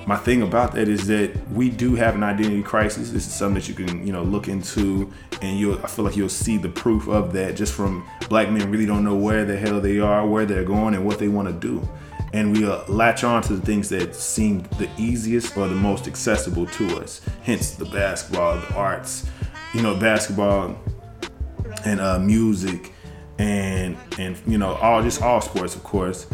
my 0.05 0.17
thing 0.17 0.41
about 0.41 0.73
that 0.73 0.87
is 0.87 1.07
that 1.07 1.35
we 1.49 1.69
do 1.69 1.95
have 1.95 2.15
an 2.15 2.23
identity 2.23 2.61
crisis. 2.61 3.09
This 3.11 3.25
is 3.25 3.33
something 3.33 3.55
that 3.55 3.67
you 3.67 3.73
can, 3.73 4.05
you 4.05 4.13
know, 4.13 4.23
look 4.23 4.47
into, 4.47 5.11
and 5.41 5.59
you 5.59 5.79
I 5.79 5.87
feel 5.87 6.05
like 6.05 6.15
you'll 6.15 6.29
see 6.29 6.57
the 6.57 6.69
proof 6.69 7.07
of 7.07 7.33
that 7.33 7.55
just 7.55 7.73
from 7.73 8.07
black 8.29 8.49
men 8.49 8.69
really 8.69 8.85
don't 8.85 9.03
know 9.03 9.15
where 9.15 9.45
the 9.45 9.57
hell 9.57 9.81
they 9.81 9.99
are, 9.99 10.27
where 10.27 10.45
they're 10.45 10.63
going, 10.63 10.93
and 10.93 11.05
what 11.05 11.19
they 11.19 11.27
want 11.27 11.47
to 11.47 11.53
do. 11.53 11.87
And 12.33 12.55
we 12.55 12.65
uh, 12.65 12.83
latch 12.87 13.23
on 13.23 13.41
to 13.43 13.55
the 13.55 13.65
things 13.65 13.89
that 13.89 14.13
seem 14.13 14.63
the 14.77 14.89
easiest 14.97 15.55
or 15.57 15.67
the 15.67 15.75
most 15.75 16.07
accessible 16.07 16.65
to 16.65 16.97
us. 16.99 17.21
Hence 17.43 17.71
the 17.71 17.85
basketball, 17.85 18.57
the 18.57 18.73
arts. 18.75 19.25
You 19.73 19.81
know, 19.81 19.95
basketball 19.95 20.77
and 21.85 21.99
uh, 21.99 22.19
music 22.19 22.91
and 23.37 23.97
and 24.17 24.37
you 24.47 24.57
know 24.57 24.73
all 24.75 25.01
just 25.01 25.21
all 25.21 25.41
sports 25.41 25.75
of 25.75 25.83
course 25.83 26.25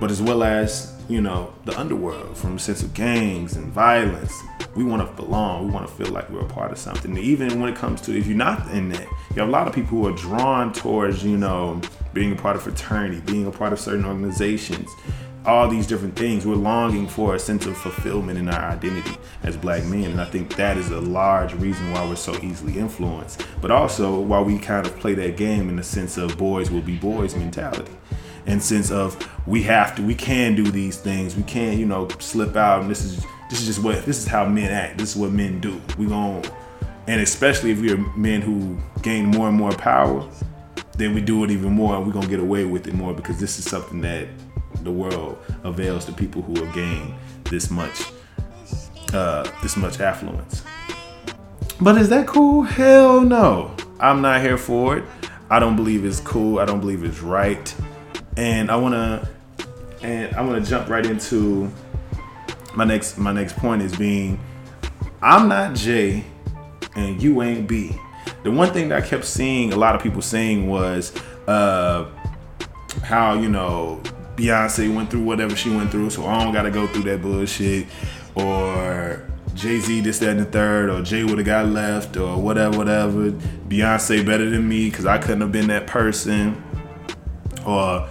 but 0.00 0.10
as 0.10 0.20
well 0.20 0.42
as 0.42 0.97
you 1.08 1.20
know 1.20 1.52
the 1.64 1.78
underworld 1.78 2.36
from 2.36 2.56
a 2.56 2.58
sense 2.58 2.82
of 2.82 2.92
gangs 2.94 3.56
and 3.56 3.72
violence 3.72 4.32
we 4.76 4.84
want 4.84 5.04
to 5.04 5.22
belong 5.22 5.66
we 5.66 5.72
want 5.72 5.86
to 5.86 5.92
feel 5.92 6.12
like 6.12 6.28
we're 6.30 6.40
a 6.40 6.48
part 6.48 6.70
of 6.70 6.78
something 6.78 7.16
even 7.16 7.60
when 7.60 7.72
it 7.72 7.76
comes 7.76 8.00
to 8.00 8.16
if 8.16 8.26
you're 8.26 8.36
not 8.36 8.70
in 8.72 8.88
that 8.90 9.06
you 9.34 9.36
have 9.36 9.48
a 9.48 9.52
lot 9.52 9.66
of 9.66 9.74
people 9.74 9.98
who 9.98 10.06
are 10.06 10.16
drawn 10.16 10.72
towards 10.72 11.24
you 11.24 11.36
know 11.36 11.80
being 12.12 12.32
a 12.32 12.36
part 12.36 12.56
of 12.56 12.62
fraternity 12.62 13.20
being 13.20 13.46
a 13.46 13.50
part 13.50 13.72
of 13.72 13.80
certain 13.80 14.04
organizations 14.04 14.90
all 15.48 15.66
these 15.66 15.86
different 15.86 16.14
things. 16.14 16.46
We're 16.46 16.56
longing 16.56 17.08
for 17.08 17.34
a 17.34 17.38
sense 17.38 17.64
of 17.64 17.76
fulfillment 17.76 18.38
in 18.38 18.48
our 18.50 18.70
identity 18.70 19.16
as 19.42 19.56
black 19.56 19.82
men. 19.84 20.10
And 20.10 20.20
I 20.20 20.26
think 20.26 20.54
that 20.56 20.76
is 20.76 20.90
a 20.90 21.00
large 21.00 21.54
reason 21.54 21.90
why 21.90 22.06
we're 22.06 22.16
so 22.16 22.36
easily 22.42 22.78
influenced. 22.78 23.46
But 23.62 23.70
also 23.70 24.20
why 24.20 24.40
we 24.40 24.58
kind 24.58 24.86
of 24.86 24.98
play 24.98 25.14
that 25.14 25.38
game 25.38 25.70
in 25.70 25.76
the 25.76 25.82
sense 25.82 26.18
of 26.18 26.36
boys 26.36 26.70
will 26.70 26.82
be 26.82 26.96
boys 26.96 27.34
mentality. 27.34 27.92
And 28.48 28.60
sense 28.60 28.90
of 28.90 29.16
we 29.46 29.62
have 29.62 29.94
to, 29.96 30.02
we 30.02 30.16
can 30.16 30.56
do 30.56 30.64
these 30.64 30.98
things. 30.98 31.36
We 31.36 31.44
can, 31.44 31.78
you 31.78 31.86
know, 31.86 32.08
slip 32.18 32.56
out 32.56 32.80
and 32.80 32.90
this 32.90 33.04
is 33.04 33.24
this 33.48 33.60
is 33.60 33.66
just 33.66 33.82
what 33.82 34.04
this 34.04 34.18
is 34.18 34.26
how 34.26 34.44
men 34.46 34.72
act. 34.72 34.98
This 34.98 35.14
is 35.14 35.16
what 35.16 35.30
men 35.30 35.60
do. 35.60 35.80
We 35.96 36.06
going 36.06 36.44
and 37.06 37.20
especially 37.20 37.70
if 37.70 37.80
we're 37.80 37.96
men 38.16 38.42
who 38.42 38.78
gain 39.02 39.26
more 39.26 39.48
and 39.48 39.56
more 39.56 39.72
power, 39.72 40.28
then 40.96 41.14
we 41.14 41.20
do 41.20 41.44
it 41.44 41.50
even 41.50 41.72
more 41.72 41.96
and 41.96 42.06
we're 42.06 42.12
gonna 42.12 42.26
get 42.26 42.40
away 42.40 42.64
with 42.64 42.86
it 42.86 42.94
more 42.94 43.14
because 43.14 43.38
this 43.38 43.58
is 43.58 43.64
something 43.64 44.00
that 44.02 44.28
the 44.82 44.90
world 44.90 45.38
avails 45.64 46.04
to 46.04 46.12
people 46.12 46.42
who 46.42 46.62
have 46.62 46.74
gained 46.74 47.14
this 47.44 47.70
much 47.70 48.12
uh, 49.14 49.50
this 49.62 49.76
much 49.76 50.00
affluence. 50.00 50.62
But 51.80 51.96
is 51.96 52.08
that 52.08 52.26
cool? 52.26 52.62
Hell 52.62 53.20
no. 53.20 53.74
I'm 54.00 54.20
not 54.20 54.42
here 54.42 54.58
for 54.58 54.98
it. 54.98 55.04
I 55.50 55.58
don't 55.58 55.76
believe 55.76 56.04
it's 56.04 56.20
cool. 56.20 56.58
I 56.58 56.64
don't 56.64 56.80
believe 56.80 57.04
it's 57.04 57.20
right. 57.20 57.74
And 58.38 58.70
I 58.70 58.76
wanna 58.76 59.28
and 60.00 60.32
I 60.36 60.42
wanna 60.42 60.60
jump 60.60 60.88
right 60.88 61.04
into 61.04 61.68
my 62.72 62.84
next 62.84 63.18
my 63.18 63.32
next 63.32 63.56
point 63.56 63.82
is 63.82 63.96
being 63.96 64.38
I'm 65.20 65.48
not 65.48 65.74
Jay 65.74 66.24
and 66.94 67.20
you 67.20 67.42
ain't 67.42 67.66
B. 67.66 67.96
The 68.44 68.52
one 68.52 68.72
thing 68.72 68.90
that 68.90 69.02
I 69.02 69.04
kept 69.04 69.24
seeing 69.24 69.72
a 69.72 69.76
lot 69.76 69.96
of 69.96 70.02
people 70.04 70.22
saying 70.22 70.68
was 70.68 71.12
uh 71.48 72.06
how 73.02 73.34
you 73.34 73.48
know 73.48 74.00
Beyonce 74.36 74.94
went 74.94 75.10
through 75.10 75.24
whatever 75.24 75.56
she 75.56 75.70
went 75.70 75.90
through, 75.90 76.10
so 76.10 76.24
I 76.24 76.44
don't 76.44 76.52
gotta 76.52 76.70
go 76.70 76.86
through 76.86 77.02
that 77.10 77.20
bullshit. 77.20 77.88
Or 78.36 79.28
Jay 79.54 79.80
Z, 79.80 80.02
this, 80.02 80.20
that, 80.20 80.30
and 80.30 80.38
the 80.38 80.44
third, 80.44 80.90
or 80.90 81.02
Jay 81.02 81.24
would 81.24 81.38
have 81.38 81.46
got 81.46 81.66
left, 81.66 82.16
or 82.16 82.40
whatever, 82.40 82.78
whatever. 82.78 83.32
Beyonce 83.68 84.24
better 84.24 84.48
than 84.48 84.68
me 84.68 84.90
because 84.90 85.06
I 85.06 85.18
couldn't 85.18 85.40
have 85.40 85.50
been 85.50 85.66
that 85.66 85.88
person. 85.88 86.62
Or 87.66 88.08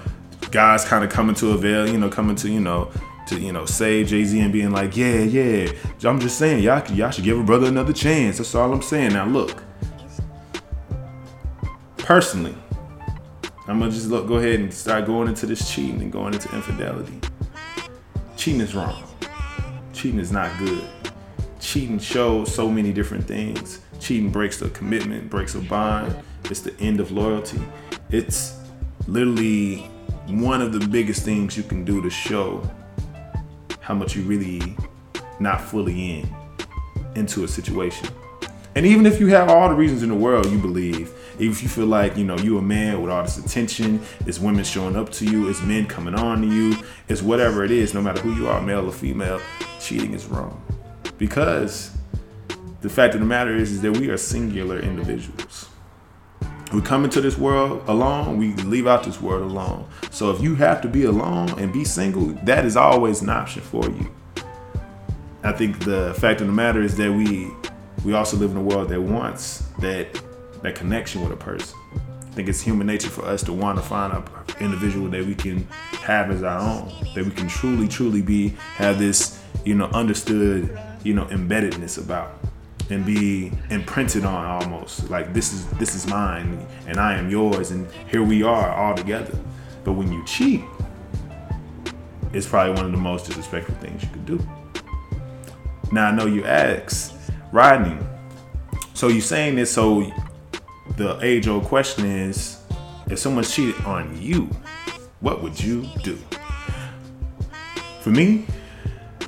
guys 0.51 0.85
kind 0.85 1.03
of 1.03 1.09
coming 1.09 1.35
to 1.35 1.51
avail, 1.51 1.87
you 1.87 1.97
know, 1.97 2.09
coming 2.09 2.35
to, 2.37 2.49
you 2.49 2.59
know, 2.59 2.91
to 3.27 3.39
you 3.39 3.51
know 3.51 3.65
save 3.65 4.07
Jay 4.07 4.23
Z 4.23 4.39
and 4.39 4.51
being 4.51 4.71
like, 4.71 4.95
yeah, 4.97 5.19
yeah. 5.19 5.71
I'm 6.03 6.19
just 6.19 6.37
saying, 6.37 6.63
y'all, 6.63 6.85
y'all 6.91 7.11
should 7.11 7.23
give 7.23 7.39
a 7.39 7.43
brother 7.43 7.67
another 7.67 7.93
chance. 7.93 8.37
That's 8.37 8.55
all 8.55 8.71
I'm 8.73 8.81
saying. 8.81 9.13
Now 9.13 9.25
look, 9.25 9.63
personally, 11.97 12.55
I'm 13.67 13.79
gonna 13.79 13.91
just 13.91 14.07
look, 14.07 14.27
go 14.27 14.35
ahead 14.35 14.59
and 14.59 14.73
start 14.73 15.05
going 15.05 15.27
into 15.27 15.45
this 15.45 15.73
cheating 15.73 16.01
and 16.01 16.11
going 16.11 16.33
into 16.33 16.53
infidelity. 16.55 17.19
Cheating 18.37 18.61
is 18.61 18.73
wrong. 18.73 19.03
Cheating 19.93 20.19
is 20.19 20.31
not 20.31 20.57
good. 20.59 20.83
Cheating 21.59 21.99
shows 21.99 22.53
so 22.53 22.69
many 22.69 22.93
different 22.93 23.27
things. 23.27 23.81
Cheating 23.99 24.31
breaks 24.31 24.59
the 24.59 24.69
commitment, 24.69 25.29
breaks 25.29 25.55
a 25.55 25.59
bond. 25.59 26.15
It's 26.45 26.61
the 26.61 26.73
end 26.79 27.01
of 27.01 27.11
loyalty. 27.11 27.59
It's 28.09 28.55
literally 29.07 29.89
one 30.27 30.61
of 30.61 30.71
the 30.71 30.87
biggest 30.87 31.23
things 31.23 31.57
you 31.57 31.63
can 31.63 31.83
do 31.83 32.01
to 32.01 32.09
show 32.09 32.69
how 33.79 33.93
much 33.93 34.15
you 34.15 34.23
really 34.23 34.75
not 35.39 35.61
fully 35.61 36.19
in 36.19 36.29
into 37.15 37.43
a 37.43 37.47
situation. 37.47 38.09
And 38.75 38.85
even 38.85 39.05
if 39.05 39.19
you 39.19 39.27
have 39.27 39.49
all 39.49 39.69
the 39.69 39.75
reasons 39.75 40.03
in 40.03 40.09
the 40.09 40.15
world 40.15 40.45
you 40.47 40.59
believe 40.59 41.11
if 41.39 41.61
you 41.61 41.69
feel 41.69 41.85
like, 41.85 42.17
you 42.17 42.23
know, 42.23 42.37
you 42.37 42.57
a 42.57 42.61
man 42.61 43.01
with 43.01 43.11
all 43.11 43.23
this 43.23 43.37
attention, 43.37 44.01
it's 44.25 44.39
women 44.39 44.63
showing 44.63 44.95
up 44.95 45.11
to 45.13 45.25
you, 45.25 45.49
it's 45.49 45.61
men 45.61 45.85
coming 45.85 46.15
on 46.15 46.41
to 46.41 46.47
you, 46.47 46.75
it's 47.07 47.21
whatever 47.21 47.63
it 47.63 47.71
is, 47.71 47.93
no 47.93 48.01
matter 48.01 48.19
who 48.21 48.33
you 48.33 48.47
are, 48.47 48.59
male 48.61 48.87
or 48.87 48.91
female, 48.91 49.39
cheating 49.79 50.13
is 50.13 50.25
wrong. 50.25 50.61
Because 51.17 51.95
the 52.81 52.89
fact 52.89 53.13
of 53.13 53.19
the 53.19 53.25
matter 53.25 53.55
is, 53.55 53.71
is 53.71 53.81
that 53.81 53.91
we 53.97 54.09
are 54.09 54.17
singular 54.17 54.79
individuals. 54.79 55.66
We 56.73 56.81
come 56.81 57.05
into 57.05 57.21
this 57.21 57.37
world 57.37 57.81
alone, 57.87 58.37
we 58.37 58.53
leave 58.55 58.87
out 58.87 59.03
this 59.03 59.21
world 59.21 59.49
alone. 59.49 59.87
So 60.11 60.31
if 60.31 60.41
you 60.41 60.55
have 60.55 60.81
to 60.81 60.89
be 60.89 61.05
alone 61.05 61.57
and 61.59 61.71
be 61.71 61.85
single, 61.85 62.25
that 62.43 62.65
is 62.65 62.75
always 62.75 63.21
an 63.21 63.29
option 63.29 63.61
for 63.61 63.85
you. 63.85 64.11
I 65.43 65.53
think 65.53 65.79
the 65.79 66.13
fact 66.19 66.41
of 66.41 66.47
the 66.47 66.53
matter 66.53 66.81
is 66.81 66.97
that 66.97 67.11
we 67.11 67.49
we 68.03 68.13
also 68.13 68.35
live 68.37 68.51
in 68.51 68.57
a 68.57 68.61
world 68.61 68.89
that 68.89 69.01
wants 69.01 69.59
that 69.79 70.21
that 70.61 70.75
connection 70.75 71.21
with 71.21 71.31
a 71.31 71.37
person. 71.37 71.77
I 72.21 72.31
think 72.31 72.49
it's 72.49 72.61
human 72.61 72.85
nature 72.85 73.09
for 73.09 73.25
us 73.25 73.43
to 73.43 73.53
want 73.53 73.77
to 73.77 73.83
find 73.83 74.13
an 74.13 74.23
individual 74.59 75.09
that 75.09 75.25
we 75.25 75.35
can 75.35 75.65
have 76.01 76.29
as 76.31 76.43
our 76.43 76.59
own, 76.59 76.93
that 77.15 77.23
we 77.23 77.31
can 77.31 77.47
truly, 77.47 77.87
truly 77.87 78.21
be, 78.21 78.49
have 78.75 78.99
this, 78.99 79.41
you 79.65 79.73
know, 79.73 79.85
understood, 79.85 80.77
you 81.03 81.13
know, 81.13 81.25
embeddedness 81.25 81.97
about 81.97 82.36
and 82.89 83.05
be 83.05 83.51
imprinted 83.69 84.25
on 84.25 84.45
almost 84.45 85.09
like 85.09 85.33
this 85.33 85.53
is 85.53 85.67
this 85.71 85.95
is 85.95 86.07
mine 86.07 86.65
and 86.87 86.97
I 86.97 87.17
am 87.17 87.29
yours 87.29 87.71
and 87.71 87.87
here 88.09 88.23
we 88.23 88.43
are 88.43 88.69
all 88.71 88.95
together. 88.95 89.37
But 89.83 89.93
when 89.93 90.11
you 90.11 90.23
cheat, 90.25 90.61
it's 92.33 92.47
probably 92.47 92.73
one 92.73 92.85
of 92.85 92.91
the 92.91 92.97
most 92.97 93.25
disrespectful 93.25 93.75
things 93.75 94.03
you 94.03 94.09
could 94.09 94.25
do. 94.25 94.47
Now 95.91 96.07
I 96.07 96.11
know 96.11 96.25
you 96.25 96.45
ask, 96.45 97.15
Rodney, 97.51 97.97
so 98.93 99.07
you're 99.07 99.21
saying 99.21 99.55
this 99.55 99.71
so 99.71 100.11
the 100.97 101.19
age 101.21 101.47
old 101.47 101.65
question 101.65 102.05
is 102.05 102.61
if 103.09 103.19
someone 103.19 103.43
cheated 103.43 103.79
on 103.85 104.19
you, 104.21 104.49
what 105.19 105.41
would 105.41 105.59
you 105.59 105.87
do? 106.03 106.17
For 108.01 108.09
me, 108.09 108.45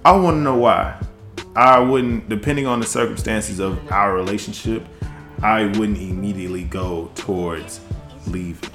I 0.04 0.12
want 0.12 0.38
to 0.38 0.42
know 0.42 0.58
why. 0.58 1.00
I 1.56 1.79
wouldn't, 1.79 2.29
depending 2.29 2.68
on 2.68 2.79
the 2.79 2.86
circumstances 2.86 3.60
of 3.60 3.91
our 3.91 4.13
relationship, 4.13 4.86
I 5.41 5.65
wouldn't 5.65 5.98
immediately 5.98 6.63
go 6.63 7.12
towards 7.15 7.82
leaving. 8.27 8.70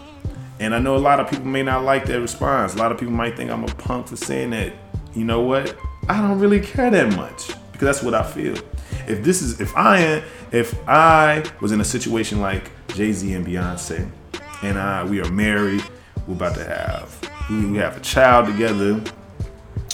And 0.60 0.74
I 0.74 0.78
know 0.78 0.96
a 0.96 0.98
lot 0.98 1.20
of 1.20 1.28
people 1.28 1.46
may 1.46 1.62
not 1.62 1.84
like 1.84 2.06
that 2.06 2.20
response. 2.20 2.74
A 2.74 2.78
lot 2.78 2.92
of 2.92 2.98
people 2.98 3.14
might 3.14 3.36
think 3.36 3.50
I'm 3.50 3.64
a 3.64 3.68
punk 3.68 4.08
for 4.08 4.16
saying 4.16 4.50
that. 4.50 4.72
You 5.14 5.24
know 5.24 5.40
what? 5.40 5.76
I 6.08 6.20
don't 6.20 6.38
really 6.38 6.60
care 6.60 6.90
that 6.90 7.14
much 7.16 7.48
because 7.72 7.86
that's 7.86 8.02
what 8.02 8.14
I 8.14 8.22
feel. 8.22 8.56
If 9.06 9.22
this 9.22 9.42
is, 9.42 9.60
if 9.60 9.76
I 9.76 10.22
if 10.52 10.76
I 10.88 11.44
was 11.60 11.72
in 11.72 11.80
a 11.80 11.84
situation 11.84 12.40
like 12.40 12.70
Jay 12.88 13.12
Z 13.12 13.32
and 13.32 13.46
Beyonce, 13.46 14.10
and 14.62 14.78
I 14.78 15.04
we 15.04 15.20
are 15.20 15.30
married. 15.30 15.82
We're 16.26 16.34
about 16.34 16.54
to 16.56 16.64
have 16.64 17.30
we 17.50 17.76
have 17.76 17.96
a 17.96 18.00
child 18.00 18.46
together. 18.46 18.94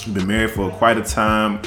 We've 0.05 0.13
been 0.13 0.27
married 0.27 0.51
for 0.51 0.69
quite 0.71 0.97
a 0.97 1.03
time. 1.03 1.61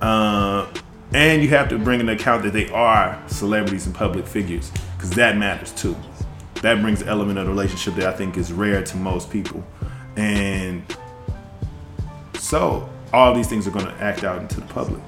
Uh, 0.00 0.66
and 1.12 1.42
you 1.42 1.48
have 1.48 1.68
to 1.70 1.78
bring 1.78 2.00
into 2.00 2.12
account 2.12 2.42
that 2.42 2.52
they 2.52 2.68
are 2.70 3.22
celebrities 3.28 3.86
and 3.86 3.94
public 3.94 4.26
figures 4.26 4.70
because 4.96 5.10
that 5.10 5.36
matters 5.36 5.72
too. 5.72 5.96
That 6.62 6.80
brings 6.80 7.02
an 7.02 7.08
element 7.08 7.38
of 7.38 7.46
the 7.46 7.50
relationship 7.50 7.94
that 7.94 8.06
I 8.06 8.16
think 8.16 8.36
is 8.36 8.52
rare 8.52 8.82
to 8.82 8.96
most 8.96 9.30
people. 9.30 9.64
And 10.16 10.82
so 12.34 12.88
all 13.12 13.34
these 13.34 13.48
things 13.48 13.66
are 13.66 13.70
going 13.70 13.86
to 13.86 13.94
act 13.94 14.24
out 14.24 14.40
into 14.40 14.60
the 14.60 14.66
public. 14.66 15.00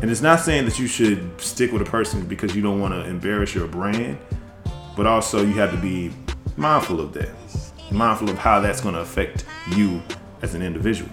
And 0.00 0.10
it's 0.10 0.22
not 0.22 0.40
saying 0.40 0.64
that 0.66 0.78
you 0.78 0.86
should 0.86 1.40
stick 1.40 1.72
with 1.72 1.82
a 1.82 1.90
person 1.90 2.26
because 2.26 2.54
you 2.54 2.62
don't 2.62 2.80
want 2.80 2.94
to 2.94 3.04
embarrass 3.04 3.54
your 3.54 3.66
brand 3.66 4.18
but 4.96 5.06
also 5.06 5.44
you 5.44 5.54
have 5.54 5.70
to 5.70 5.76
be 5.76 6.12
mindful 6.56 7.00
of 7.00 7.12
that, 7.14 7.30
mindful 7.90 8.30
of 8.30 8.38
how 8.38 8.60
that's 8.60 8.80
going 8.80 8.94
to 8.94 9.00
affect 9.00 9.44
you 9.74 10.00
as 10.42 10.54
an 10.54 10.62
individual. 10.62 11.10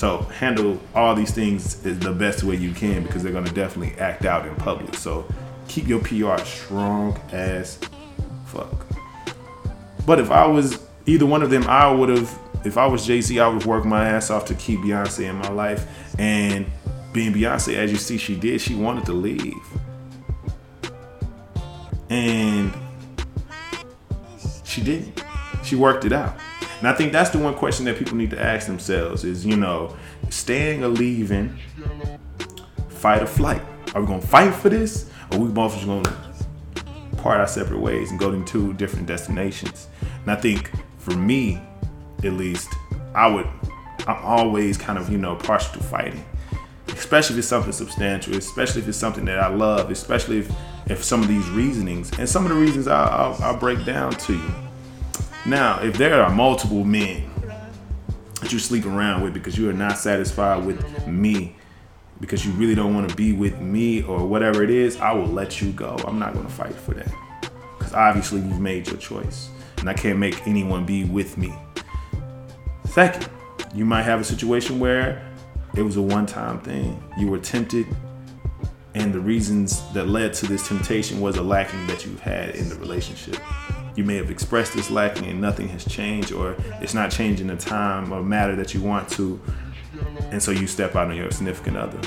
So 0.00 0.20
handle 0.38 0.80
all 0.94 1.14
these 1.14 1.30
things 1.30 1.84
is 1.84 1.98
the 1.98 2.12
best 2.12 2.42
way 2.42 2.56
you 2.56 2.72
can 2.72 3.02
because 3.02 3.22
they're 3.22 3.34
to 3.44 3.52
definitely 3.52 4.00
act 4.00 4.24
out 4.24 4.48
in 4.48 4.56
public. 4.56 4.94
So 4.94 5.26
keep 5.68 5.86
your 5.88 6.00
PR 6.00 6.42
strong 6.42 7.20
as 7.32 7.78
fuck. 8.46 8.86
But 10.06 10.18
if 10.18 10.30
I 10.30 10.46
was 10.46 10.82
either 11.04 11.26
one 11.26 11.42
of 11.42 11.50
them, 11.50 11.64
I 11.64 11.92
would 11.92 12.08
have. 12.08 12.38
If 12.64 12.78
I 12.78 12.86
was 12.86 13.06
Jay 13.06 13.20
I 13.38 13.46
would 13.46 13.66
work 13.66 13.84
my 13.84 14.08
ass 14.08 14.30
off 14.30 14.46
to 14.46 14.54
keep 14.54 14.80
Beyonce 14.80 15.28
in 15.28 15.36
my 15.36 15.50
life. 15.50 15.86
And 16.18 16.64
being 17.12 17.34
Beyonce, 17.34 17.74
as 17.74 17.92
you 17.92 17.98
see, 17.98 18.16
she 18.16 18.36
did. 18.36 18.62
She 18.62 18.74
wanted 18.74 19.04
to 19.04 19.12
leave. 19.12 19.52
And 22.08 22.72
she 24.64 24.80
didn't. 24.80 25.22
She 25.62 25.76
worked 25.76 26.06
it 26.06 26.12
out. 26.14 26.38
And 26.80 26.88
I 26.88 26.94
think 26.94 27.12
that's 27.12 27.28
the 27.28 27.38
one 27.38 27.54
question 27.54 27.84
that 27.84 27.98
people 27.98 28.16
need 28.16 28.30
to 28.30 28.42
ask 28.42 28.66
themselves 28.66 29.22
is, 29.22 29.44
you 29.44 29.56
know, 29.56 29.94
staying 30.30 30.82
or 30.82 30.88
leaving, 30.88 31.56
fight 32.88 33.22
or 33.22 33.26
flight. 33.26 33.60
Are 33.94 34.00
we 34.00 34.06
gonna 34.06 34.22
fight 34.22 34.54
for 34.54 34.70
this? 34.70 35.10
Or 35.30 35.38
we 35.38 35.50
both 35.50 35.74
just 35.74 35.86
gonna 35.86 36.10
part 37.18 37.38
our 37.38 37.46
separate 37.46 37.80
ways 37.80 38.10
and 38.10 38.18
go 38.18 38.30
to 38.30 38.42
two 38.44 38.72
different 38.74 39.06
destinations? 39.06 39.88
And 40.22 40.30
I 40.30 40.36
think 40.36 40.70
for 40.96 41.14
me, 41.14 41.60
at 42.24 42.32
least, 42.32 42.72
I 43.14 43.26
would 43.26 43.46
I'm 44.06 44.24
always 44.24 44.78
kind 44.78 44.98
of, 44.98 45.10
you 45.10 45.18
know, 45.18 45.36
partial 45.36 45.74
to 45.74 45.80
fighting. 45.80 46.24
Especially 46.88 47.34
if 47.34 47.40
it's 47.40 47.48
something 47.48 47.72
substantial, 47.72 48.34
especially 48.36 48.80
if 48.80 48.88
it's 48.88 48.96
something 48.98 49.26
that 49.26 49.38
I 49.38 49.48
love, 49.48 49.90
especially 49.90 50.38
if 50.38 50.50
if 50.86 51.04
some 51.04 51.20
of 51.20 51.28
these 51.28 51.46
reasonings 51.50 52.10
and 52.18 52.26
some 52.28 52.44
of 52.44 52.48
the 52.48 52.56
reasons 52.56 52.88
I'll, 52.88 53.34
I'll, 53.34 53.42
I'll 53.42 53.56
break 53.56 53.84
down 53.84 54.12
to 54.12 54.32
you. 54.32 54.69
Now, 55.46 55.80
if 55.82 55.96
there 55.96 56.22
are 56.22 56.30
multiple 56.30 56.84
men 56.84 57.30
that 58.40 58.52
you 58.52 58.58
sleep 58.58 58.86
around 58.86 59.22
with 59.22 59.34
because 59.34 59.56
you 59.56 59.68
are 59.70 59.74
not 59.74 59.98
satisfied 59.98 60.64
with 60.64 61.06
me 61.06 61.56
because 62.20 62.44
you 62.44 62.52
really 62.52 62.74
don't 62.74 62.94
want 62.94 63.08
to 63.08 63.16
be 63.16 63.32
with 63.32 63.58
me 63.60 64.02
or 64.02 64.26
whatever 64.26 64.62
it 64.62 64.70
is, 64.70 64.98
I 64.98 65.12
will 65.12 65.26
let 65.26 65.62
you 65.62 65.72
go. 65.72 65.96
I'm 66.06 66.18
not 66.18 66.34
going 66.34 66.46
to 66.46 66.52
fight 66.52 66.74
for 66.74 66.92
that. 66.94 67.10
Because 67.78 67.94
obviously 67.94 68.40
you've 68.40 68.60
made 68.60 68.86
your 68.86 68.98
choice. 68.98 69.48
And 69.78 69.88
I 69.88 69.94
can't 69.94 70.18
make 70.18 70.46
anyone 70.46 70.84
be 70.84 71.04
with 71.04 71.38
me. 71.38 71.54
Second, 72.84 73.28
you 73.74 73.86
might 73.86 74.02
have 74.02 74.20
a 74.20 74.24
situation 74.24 74.78
where 74.78 75.26
it 75.74 75.82
was 75.82 75.96
a 75.96 76.02
one 76.02 76.26
time 76.26 76.60
thing. 76.60 77.02
You 77.16 77.28
were 77.28 77.38
tempted, 77.38 77.86
and 78.94 79.14
the 79.14 79.20
reasons 79.20 79.80
that 79.92 80.08
led 80.08 80.34
to 80.34 80.46
this 80.46 80.66
temptation 80.66 81.20
was 81.20 81.36
a 81.36 81.42
lacking 81.42 81.86
that 81.86 82.04
you've 82.04 82.20
had 82.20 82.56
in 82.56 82.68
the 82.68 82.74
relationship. 82.74 83.36
You 84.00 84.06
may 84.06 84.16
have 84.16 84.30
expressed 84.30 84.72
this 84.72 84.90
lacking 84.90 85.26
and 85.26 85.42
nothing 85.42 85.68
has 85.68 85.84
changed, 85.84 86.32
or 86.32 86.56
it's 86.80 86.94
not 86.94 87.10
changing 87.10 87.48
the 87.48 87.56
time 87.56 88.14
or 88.14 88.22
matter 88.22 88.56
that 88.56 88.72
you 88.72 88.80
want 88.80 89.10
to, 89.10 89.38
and 90.30 90.42
so 90.42 90.52
you 90.52 90.66
step 90.66 90.96
out 90.96 91.08
on 91.08 91.16
your 91.16 91.30
significant 91.30 91.76
other. 91.76 92.00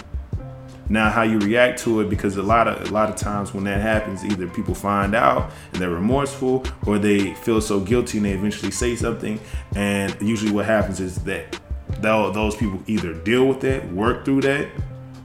Now, 0.90 1.12
how 1.12 1.22
you 1.22 1.38
react 1.38 1.78
to 1.84 2.02
it, 2.02 2.10
because 2.10 2.36
a 2.38 2.42
lot 2.42 2.68
of 2.68 2.90
a 2.90 2.92
lot 2.92 3.12
of 3.12 3.16
times 3.16 3.54
when 3.54 3.64
that 3.66 3.80
happens, 3.80 4.26
either 4.26 4.48
people 4.48 4.74
find 4.74 5.14
out 5.14 5.52
and 5.72 5.80
they're 5.80 5.92
remorseful, 5.92 6.66
or 6.88 6.98
they 6.98 7.36
feel 7.36 7.62
so 7.62 7.80
guilty 7.80 8.18
and 8.18 8.26
they 8.26 8.34
eventually 8.34 8.72
say 8.72 8.96
something. 8.96 9.40
And 9.76 10.20
usually, 10.20 10.52
what 10.52 10.66
happens 10.66 11.00
is 11.00 11.18
that 11.26 11.60
those 12.02 12.56
people 12.56 12.82
either 12.88 13.14
deal 13.14 13.46
with 13.46 13.64
it, 13.64 13.88
work 13.92 14.26
through 14.26 14.42
that, 14.42 14.68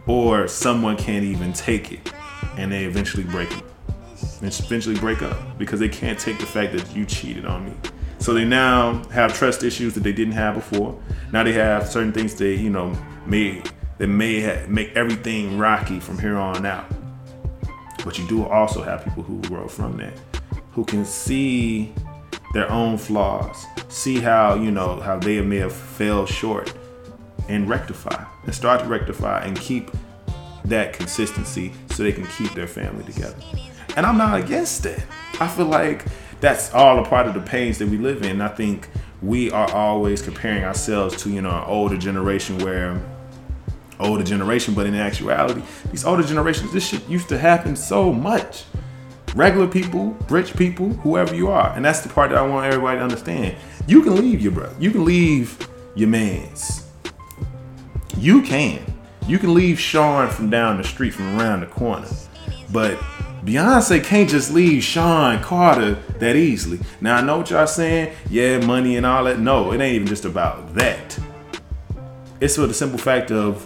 or 0.07 0.47
someone 0.49 0.99
can't 0.99 1.25
even 1.25 1.55
take 1.55 1.93
it, 1.93 2.13
and 2.59 2.71
they 2.71 2.85
eventually 2.85 3.25
break 3.25 3.51
it. 3.53 3.65
And 4.40 4.61
eventually 4.61 4.95
break 4.95 5.23
up 5.23 5.59
because 5.59 5.80
they 5.80 5.88
can't 5.88 6.18
take 6.18 6.38
the 6.38 6.47
fact 6.47 6.73
that 6.73 6.95
you 6.95 7.04
cheated 7.04 7.45
on 7.45 7.64
me. 7.64 7.73
So 8.21 8.35
they 8.35 8.45
now 8.45 9.02
have 9.11 9.35
trust 9.35 9.62
issues 9.62 9.95
that 9.95 10.02
they 10.02 10.12
didn't 10.12 10.35
have 10.35 10.54
before. 10.54 10.99
Now 11.33 11.42
they 11.42 11.52
have 11.52 11.88
certain 11.88 12.12
things 12.12 12.35
they, 12.35 12.54
you 12.54 12.71
know, 12.71 12.97
may 13.26 13.62
that 13.99 14.07
may 14.07 14.40
have, 14.40 14.68
make 14.68 14.95
everything 14.97 15.59
rocky 15.59 15.99
from 15.99 16.18
here 16.18 16.37
on 16.37 16.64
out. 16.64 16.87
But 18.04 18.18
you 18.18 18.26
do 18.28 18.47
also 18.47 18.83
have 18.83 19.04
people 19.04 19.25
who 19.25 19.40
grow 19.42 19.66
from 19.66 19.97
that, 19.97 20.14
who 20.73 20.85
can 20.85 21.04
see 21.04 21.92
their 22.54 22.71
own 22.71 22.97
flaws, 22.97 23.66
see 23.88 24.21
how 24.21 24.54
you 24.54 24.71
know 24.71 25.00
how 25.00 25.18
they 25.18 25.40
may 25.40 25.57
have 25.57 25.73
fell 25.73 26.26
short, 26.26 26.73
and 27.49 27.68
rectify 27.68 28.25
and 28.45 28.54
start 28.54 28.80
to 28.80 28.87
rectify 28.87 29.45
and 29.45 29.59
keep 29.59 29.90
that 30.64 30.92
consistency 30.92 31.73
so 31.90 32.02
they 32.02 32.12
can 32.12 32.26
keep 32.28 32.52
their 32.52 32.66
family 32.66 33.04
together. 33.04 33.37
And 33.99 34.07
I'm 34.07 34.17
not 34.17 34.38
against 34.38 34.87
it. 34.87 35.02
I 35.40 35.49
feel 35.49 35.67
like 35.67 36.05
that's 36.38 36.73
all 36.73 37.05
a 37.05 37.05
part 37.05 37.26
of 37.26 37.35
the 37.35 37.40
pains 37.40 37.78
that 37.78 37.88
we 37.88 37.99
live 37.99 38.23
in. 38.23 38.40
I 38.40 38.47
think 38.47 38.88
we 39.21 39.50
are 39.50 39.69
always 39.73 40.23
comparing 40.23 40.62
ourselves 40.62 41.21
to 41.25 41.31
you 41.31 41.43
know 41.43 41.50
an 41.50 41.64
older 41.67 41.97
generation 41.97 42.59
where 42.59 43.02
older 43.99 44.23
generation, 44.23 44.73
but 44.75 44.87
in 44.87 44.95
actuality, 44.95 45.62
these 45.90 46.05
older 46.05 46.23
generations, 46.23 46.73
this 46.73 46.87
shit 46.87 47.09
used 47.09 47.28
to 47.31 47.38
happen 47.38 47.75
so 47.75 48.12
much. 48.12 48.67
Regular 49.35 49.67
people, 49.67 50.17
rich 50.28 50.55
people, 50.55 50.90
whoever 50.90 51.35
you 51.35 51.49
are. 51.49 51.73
And 51.75 51.85
that's 51.85 51.99
the 51.99 52.09
part 52.09 52.31
that 52.31 52.38
I 52.38 52.47
want 52.47 52.67
everybody 52.67 52.99
to 52.99 53.02
understand. 53.02 53.57
You 53.88 54.05
can 54.05 54.14
leave 54.14 54.40
your 54.40 54.52
brother. 54.52 54.76
You 54.78 54.93
can 54.93 55.05
leave 55.05 55.69
your 55.97 56.09
mans. 56.09 56.88
You 58.17 58.43
can. 58.43 58.81
You 59.26 59.40
can 59.40 59.55
leave 59.55 59.81
Sean 59.81 60.31
from 60.31 60.50
down 60.50 60.76
the 60.76 60.85
street 60.85 61.14
from 61.14 61.37
around 61.37 61.62
the 61.62 61.67
corner. 61.67 62.07
But 62.73 62.97
Beyonce 63.49 64.05
can't 64.05 64.28
just 64.28 64.52
leave 64.52 64.83
Sean 64.83 65.43
Carter 65.43 65.95
that 66.19 66.37
easily. 66.37 66.81
Now 67.00 67.17
I 67.17 67.23
know 67.23 67.38
what 67.38 67.49
y'all 67.49 67.67
saying, 67.67 68.14
yeah, 68.28 68.59
money 68.59 68.99
and 68.99 69.07
all 69.07 69.25
that. 69.25 69.40
No, 69.40 69.73
it 69.73 69.81
ain't 69.81 69.95
even 69.95 70.07
just 70.07 70.26
about 70.26 70.75
that. 70.75 71.19
It's 72.43 72.57
for 72.57 72.67
the 72.67 72.75
simple 72.75 72.99
fact 72.99 73.31
of 73.31 73.62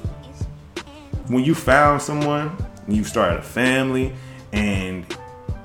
when 1.26 1.42
you 1.42 1.56
found 1.56 2.00
someone, 2.00 2.56
you 2.86 3.02
started 3.02 3.40
a 3.40 3.42
family, 3.42 4.14
and 4.52 5.04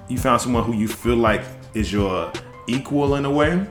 you 0.08 0.18
found 0.18 0.42
someone 0.42 0.63
who 0.63 0.74
you 0.74 0.88
feel 0.88 1.18
like 1.18 1.44
is 1.76 1.94
your 1.94 2.34
equal 2.65 3.13
in 3.18 3.26
a 3.26 3.30
way, 3.30 3.68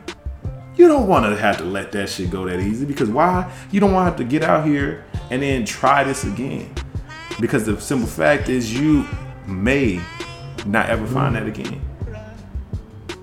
you 0.76 0.86
don't 0.86 1.08
want 1.08 1.24
to 1.24 1.36
have 1.36 1.58
to 1.58 1.64
let 1.64 1.90
that 1.90 2.08
shit 2.08 2.30
go 2.30 2.44
that 2.44 2.60
easy 2.60 2.84
because 2.86 3.10
why? 3.10 3.52
You 3.72 3.80
don't 3.80 3.92
want 3.92 4.04
to 4.04 4.10
have 4.10 4.18
to 4.18 4.24
get 4.24 4.48
out 4.48 4.64
here 4.64 5.04
and 5.32 5.42
then 5.42 5.64
try 5.64 6.04
this 6.04 6.22
again. 6.22 6.72
Because 7.40 7.66
the 7.66 7.80
simple 7.80 8.06
fact 8.06 8.48
is, 8.48 8.72
you 8.72 9.04
may 9.48 10.00
not 10.66 10.88
ever 10.88 11.06
find 11.06 11.36
that 11.36 11.46
again. 11.46 11.80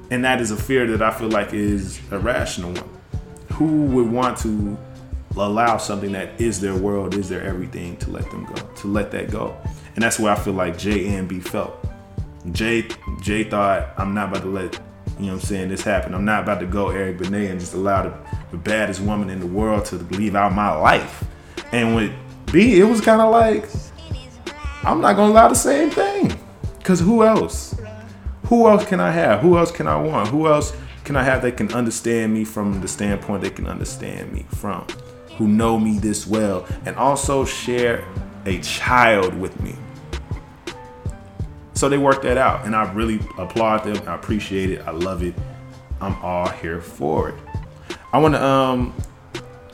And 0.10 0.24
that 0.26 0.42
is 0.42 0.52
a 0.52 0.58
fear 0.58 0.86
that 0.88 1.02
I 1.02 1.12
feel 1.12 1.30
like 1.30 1.54
is 1.54 2.00
a 2.12 2.20
rational 2.20 2.74
one. 2.74 2.90
Who 3.54 3.86
would 3.88 4.12
want 4.12 4.38
to 4.40 4.78
allow 5.38 5.78
something 5.78 6.12
that 6.12 6.40
is 6.40 6.60
their 6.62 6.76
world, 6.76 7.16
is 7.16 7.30
their 7.30 7.42
everything 7.42 7.98
to 7.98 8.12
let 8.12 8.30
them 8.30 8.46
go, 8.46 8.56
to 8.56 8.88
let 8.88 9.12
that 9.12 9.32
go. 9.32 9.58
And 9.96 10.04
that's 10.04 10.20
where 10.20 10.32
I 10.32 10.36
feel 10.36 10.54
like 10.54 10.78
Jay 10.78 11.08
and 11.16 11.28
B 11.28 11.40
felt. 11.40 11.76
Jay 12.52 12.88
Jay 13.22 13.44
thought 13.44 13.94
I'm 13.98 14.14
not 14.14 14.30
about 14.30 14.44
to 14.44 14.50
let 14.50 14.80
you 15.20 15.28
know 15.28 15.34
what 15.34 15.44
I'm 15.44 15.48
saying 15.48 15.70
this 15.70 15.82
happen. 15.82 16.14
I'm 16.14 16.26
not 16.26 16.44
about 16.44 16.60
to 16.60 16.66
go 16.66 16.90
Eric 16.90 17.20
Benet 17.20 17.48
and 17.48 17.60
just 17.60 17.74
allow 17.74 18.04
the, 18.04 18.18
the 18.52 18.58
baddest 18.58 19.00
woman 19.02 19.30
in 19.30 19.40
the 19.40 19.48
world 19.48 19.86
to 19.86 19.96
leave 19.96 20.36
out 20.36 20.54
my 20.54 20.76
life. 20.76 21.24
And 21.72 21.96
with 21.96 22.12
B, 22.52 22.80
it 22.80 22.84
was 22.84 23.02
kind 23.02 23.22
of 23.22 23.32
like 23.32 23.66
I'm 24.84 25.00
not 25.02 25.16
gonna 25.16 25.32
allow 25.32 25.48
the 25.48 25.56
same 25.56 25.90
thing. 25.90 26.38
Cause 26.84 27.00
who 27.00 27.24
else? 27.24 27.76
Who 28.48 28.68
else 28.68 28.86
can 28.86 29.00
I 29.00 29.12
have? 29.12 29.40
Who 29.40 29.58
else 29.58 29.72
can 29.72 29.88
I 29.88 29.96
want? 29.96 30.30
Who 30.30 30.48
else 30.48 30.74
can 31.04 31.16
I 31.16 31.24
have 31.24 31.42
that 31.42 31.58
can 31.58 31.74
understand 31.74 32.34
me 32.34 32.44
from 32.44 32.82
the 32.82 32.88
standpoint 32.88 33.42
they 33.42 33.50
can 33.50 33.68
understand 33.68 34.32
me 34.32 34.46
from? 34.50 34.86
who 35.38 35.48
know 35.48 35.80
me 35.80 35.98
this 35.98 36.28
well 36.28 36.66
and 36.86 36.96
also 36.96 37.46
share 37.46 38.06
a 38.46 38.60
child 38.60 39.34
with 39.40 39.60
me. 39.62 39.76
So 41.74 41.90
they 41.90 41.98
worked 41.98 42.24
that 42.24 42.38
out, 42.38 42.66
and 42.66 42.76
I 42.76 42.92
really 42.94 43.20
applaud 43.38 43.84
them. 43.84 44.08
I 44.08 44.16
appreciate 44.16 44.70
it. 44.70 44.82
I 44.88 44.92
love 44.92 45.24
it. 45.24 45.34
I'm 46.00 46.16
all 46.22 46.48
here 46.48 46.80
for 46.80 47.30
it. 47.30 47.36
I 48.12 48.20
want 48.20 48.36
to 48.36 48.44
um 48.44 48.94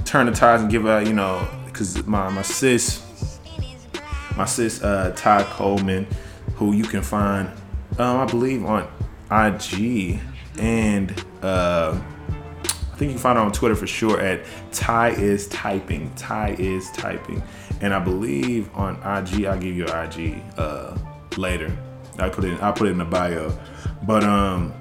turn 0.05 0.25
the 0.25 0.31
ties 0.31 0.61
and 0.61 0.71
give 0.71 0.85
a 0.85 1.03
you 1.03 1.13
know 1.13 1.45
because 1.65 2.05
my 2.05 2.29
my 2.29 2.41
sis 2.41 3.03
my 4.37 4.45
sis 4.45 4.81
uh 4.81 5.13
Ty 5.15 5.43
Coleman, 5.43 6.07
who 6.59 6.73
you 6.73 6.83
can 6.83 7.01
find 7.01 7.47
um 7.97 8.17
I 8.17 8.25
believe 8.25 8.63
on 8.65 8.83
IG 9.31 10.19
and 10.59 11.25
uh 11.41 11.99
I 12.63 12.95
think 12.99 13.11
you 13.11 13.15
can 13.15 13.23
find 13.23 13.37
her 13.37 13.45
on 13.45 13.53
Twitter 13.53 13.75
for 13.75 13.87
sure 13.87 14.19
at 14.19 14.43
Ty 14.73 15.11
is 15.11 15.47
typing. 15.47 16.13
Ty 16.15 16.57
is 16.59 16.91
typing. 16.91 17.41
And 17.79 17.93
I 17.93 17.99
believe 17.99 18.69
on 18.75 18.95
IG, 18.95 19.45
I'll 19.45 19.57
give 19.57 19.73
you 19.73 19.87
an 19.87 20.11
IG 20.11 20.43
uh, 20.57 20.97
later. 21.37 21.71
I 22.17 22.27
put 22.27 22.43
it. 22.43 22.61
I 22.61 22.73
put 22.73 22.89
it 22.89 22.91
in 22.91 22.97
the 22.97 23.05
bio. 23.05 23.57
But 24.03 24.25
um, 24.25 24.73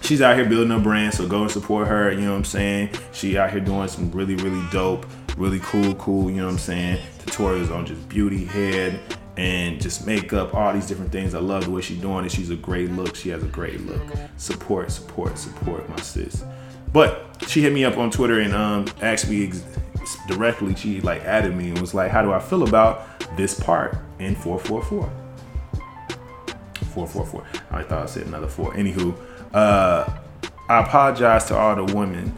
she's 0.00 0.20
out 0.20 0.36
here 0.36 0.46
building 0.46 0.72
a 0.72 0.80
brand, 0.80 1.14
so 1.14 1.28
go 1.28 1.42
and 1.42 1.50
support 1.50 1.86
her. 1.86 2.10
You 2.10 2.22
know 2.22 2.32
what 2.32 2.38
I'm 2.38 2.44
saying? 2.44 2.90
She 3.12 3.38
out 3.38 3.50
here 3.50 3.60
doing 3.60 3.86
some 3.86 4.10
really, 4.10 4.34
really 4.34 4.66
dope, 4.72 5.06
really 5.36 5.60
cool, 5.60 5.94
cool. 5.94 6.30
You 6.30 6.38
know 6.38 6.46
what 6.46 6.52
I'm 6.52 6.58
saying? 6.58 7.00
Tutorials 7.20 7.72
on 7.72 7.86
just 7.86 8.08
beauty, 8.08 8.44
head, 8.44 9.00
and 9.38 9.80
just 9.80 10.04
makeup, 10.04 10.52
all 10.52 10.72
these 10.72 10.86
different 10.86 11.12
things. 11.12 11.32
I 11.32 11.38
love 11.38 11.64
the 11.64 11.70
way 11.70 11.80
she's 11.80 12.00
doing 12.00 12.24
it. 12.24 12.32
She's 12.32 12.50
a 12.50 12.56
great 12.56 12.90
look. 12.90 13.14
She 13.14 13.28
has 13.28 13.42
a 13.42 13.46
great 13.46 13.80
look. 13.82 14.02
Support, 14.36 14.90
support, 14.90 15.38
support 15.38 15.88
my 15.88 15.96
sis. 16.00 16.44
But 16.92 17.36
she 17.46 17.62
hit 17.62 17.72
me 17.72 17.84
up 17.84 17.96
on 17.96 18.10
Twitter 18.10 18.40
and 18.40 18.52
um, 18.52 18.86
asked 19.00 19.30
me 19.30 19.46
ex- 19.46 19.62
directly. 20.26 20.74
She 20.74 21.00
like 21.00 21.22
added 21.22 21.54
me 21.54 21.68
and 21.70 21.80
was 21.80 21.94
like, 21.94 22.10
"How 22.10 22.22
do 22.22 22.32
I 22.32 22.40
feel 22.40 22.64
about 22.64 23.06
this 23.36 23.58
part 23.58 23.96
in 24.18 24.34
444?" 24.34 25.08
444. 27.06 27.46
I 27.70 27.82
thought 27.84 28.02
I 28.02 28.06
said 28.06 28.26
another 28.26 28.48
four. 28.48 28.72
Anywho, 28.74 29.16
uh, 29.54 30.10
I 30.68 30.80
apologize 30.80 31.44
to 31.46 31.56
all 31.56 31.76
the 31.76 31.94
women 31.94 32.36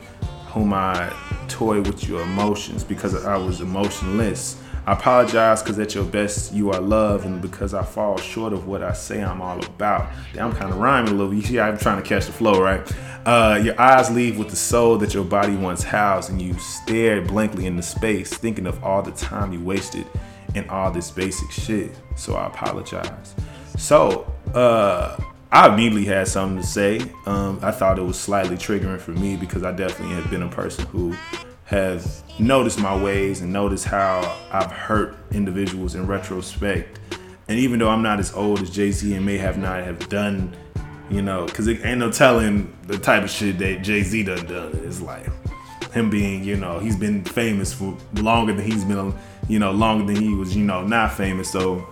whom 0.48 0.74
I 0.74 1.10
toy 1.48 1.80
with 1.80 2.06
your 2.06 2.20
emotions 2.22 2.84
because 2.84 3.24
I 3.24 3.38
was 3.38 3.62
emotionless. 3.62 4.60
I 4.86 4.92
apologize 4.92 5.62
because 5.62 5.78
at 5.78 5.94
your 5.94 6.04
best 6.04 6.52
you 6.52 6.70
are 6.70 6.80
love, 6.80 7.24
and 7.24 7.40
because 7.40 7.74
I 7.74 7.82
fall 7.82 8.16
short 8.16 8.52
of 8.52 8.66
what 8.66 8.82
I 8.82 8.92
say 8.92 9.22
I'm 9.22 9.40
all 9.40 9.64
about. 9.64 10.10
I'm 10.38 10.52
kind 10.52 10.72
of 10.72 10.78
rhyming 10.78 11.12
a 11.12 11.16
little. 11.16 11.34
You 11.34 11.42
see, 11.42 11.60
I'm 11.60 11.78
trying 11.78 12.02
to 12.02 12.08
catch 12.08 12.26
the 12.26 12.32
flow, 12.32 12.60
right? 12.60 12.80
Uh, 13.26 13.60
your 13.62 13.78
eyes 13.80 14.10
leave 14.10 14.38
with 14.38 14.48
the 14.48 14.56
soul 14.56 14.96
that 14.98 15.12
your 15.12 15.24
body 15.24 15.54
once 15.54 15.82
housed, 15.82 16.30
and 16.30 16.40
you 16.40 16.58
stare 16.58 17.20
blankly 17.20 17.66
into 17.66 17.82
space, 17.82 18.32
thinking 18.32 18.66
of 18.66 18.82
all 18.82 19.02
the 19.02 19.12
time 19.12 19.52
you 19.52 19.60
wasted 19.60 20.06
and 20.54 20.68
all 20.70 20.90
this 20.90 21.10
basic 21.10 21.50
shit. 21.50 21.92
So 22.16 22.34
I 22.34 22.46
apologize. 22.46 23.34
So, 23.76 24.32
uh, 24.54 25.16
I 25.52 25.72
immediately 25.72 26.04
had 26.04 26.28
something 26.28 26.60
to 26.60 26.66
say. 26.66 27.00
Um, 27.26 27.58
I 27.62 27.72
thought 27.72 27.98
it 27.98 28.02
was 28.02 28.18
slightly 28.18 28.56
triggering 28.56 29.00
for 29.00 29.10
me 29.12 29.36
because 29.36 29.64
I 29.64 29.72
definitely 29.72 30.14
have 30.14 30.30
been 30.30 30.42
a 30.42 30.48
person 30.48 30.86
who 30.86 31.14
has 31.70 32.22
noticed 32.38 32.78
my 32.78 32.94
ways 32.94 33.40
and 33.40 33.52
noticed 33.52 33.86
how 33.86 34.36
I've 34.52 34.70
hurt 34.70 35.16
individuals 35.30 35.94
in 35.94 36.06
retrospect. 36.06 37.00
And 37.48 37.58
even 37.58 37.78
though 37.78 37.88
I'm 37.88 38.02
not 38.02 38.20
as 38.20 38.34
old 38.34 38.60
as 38.60 38.70
Jay 38.70 38.90
Z 38.90 39.14
and 39.14 39.24
may 39.24 39.38
have 39.38 39.56
not 39.56 39.82
have 39.82 40.08
done 40.08 40.54
you 41.10 41.22
know, 41.22 41.44
because 41.46 41.66
it 41.66 41.84
ain't 41.84 41.98
no 41.98 42.10
telling 42.10 42.72
the 42.86 42.96
type 42.96 43.24
of 43.24 43.30
shit 43.30 43.58
that 43.58 43.82
Jay 43.82 44.02
Z 44.02 44.22
done 44.22 44.46
done 44.46 44.72
in 44.72 44.78
his 44.78 45.02
life. 45.02 45.32
him 45.92 46.08
being, 46.08 46.44
you 46.44 46.56
know, 46.56 46.78
he's 46.78 46.96
been 46.96 47.24
famous 47.24 47.72
for 47.72 47.96
longer 48.14 48.52
than 48.54 48.64
he's 48.64 48.84
been, 48.84 49.12
you 49.48 49.58
know, 49.58 49.72
longer 49.72 50.12
than 50.12 50.22
he 50.22 50.32
was, 50.32 50.56
you 50.56 50.64
know, 50.64 50.86
not 50.86 51.12
famous. 51.12 51.50
So 51.50 51.84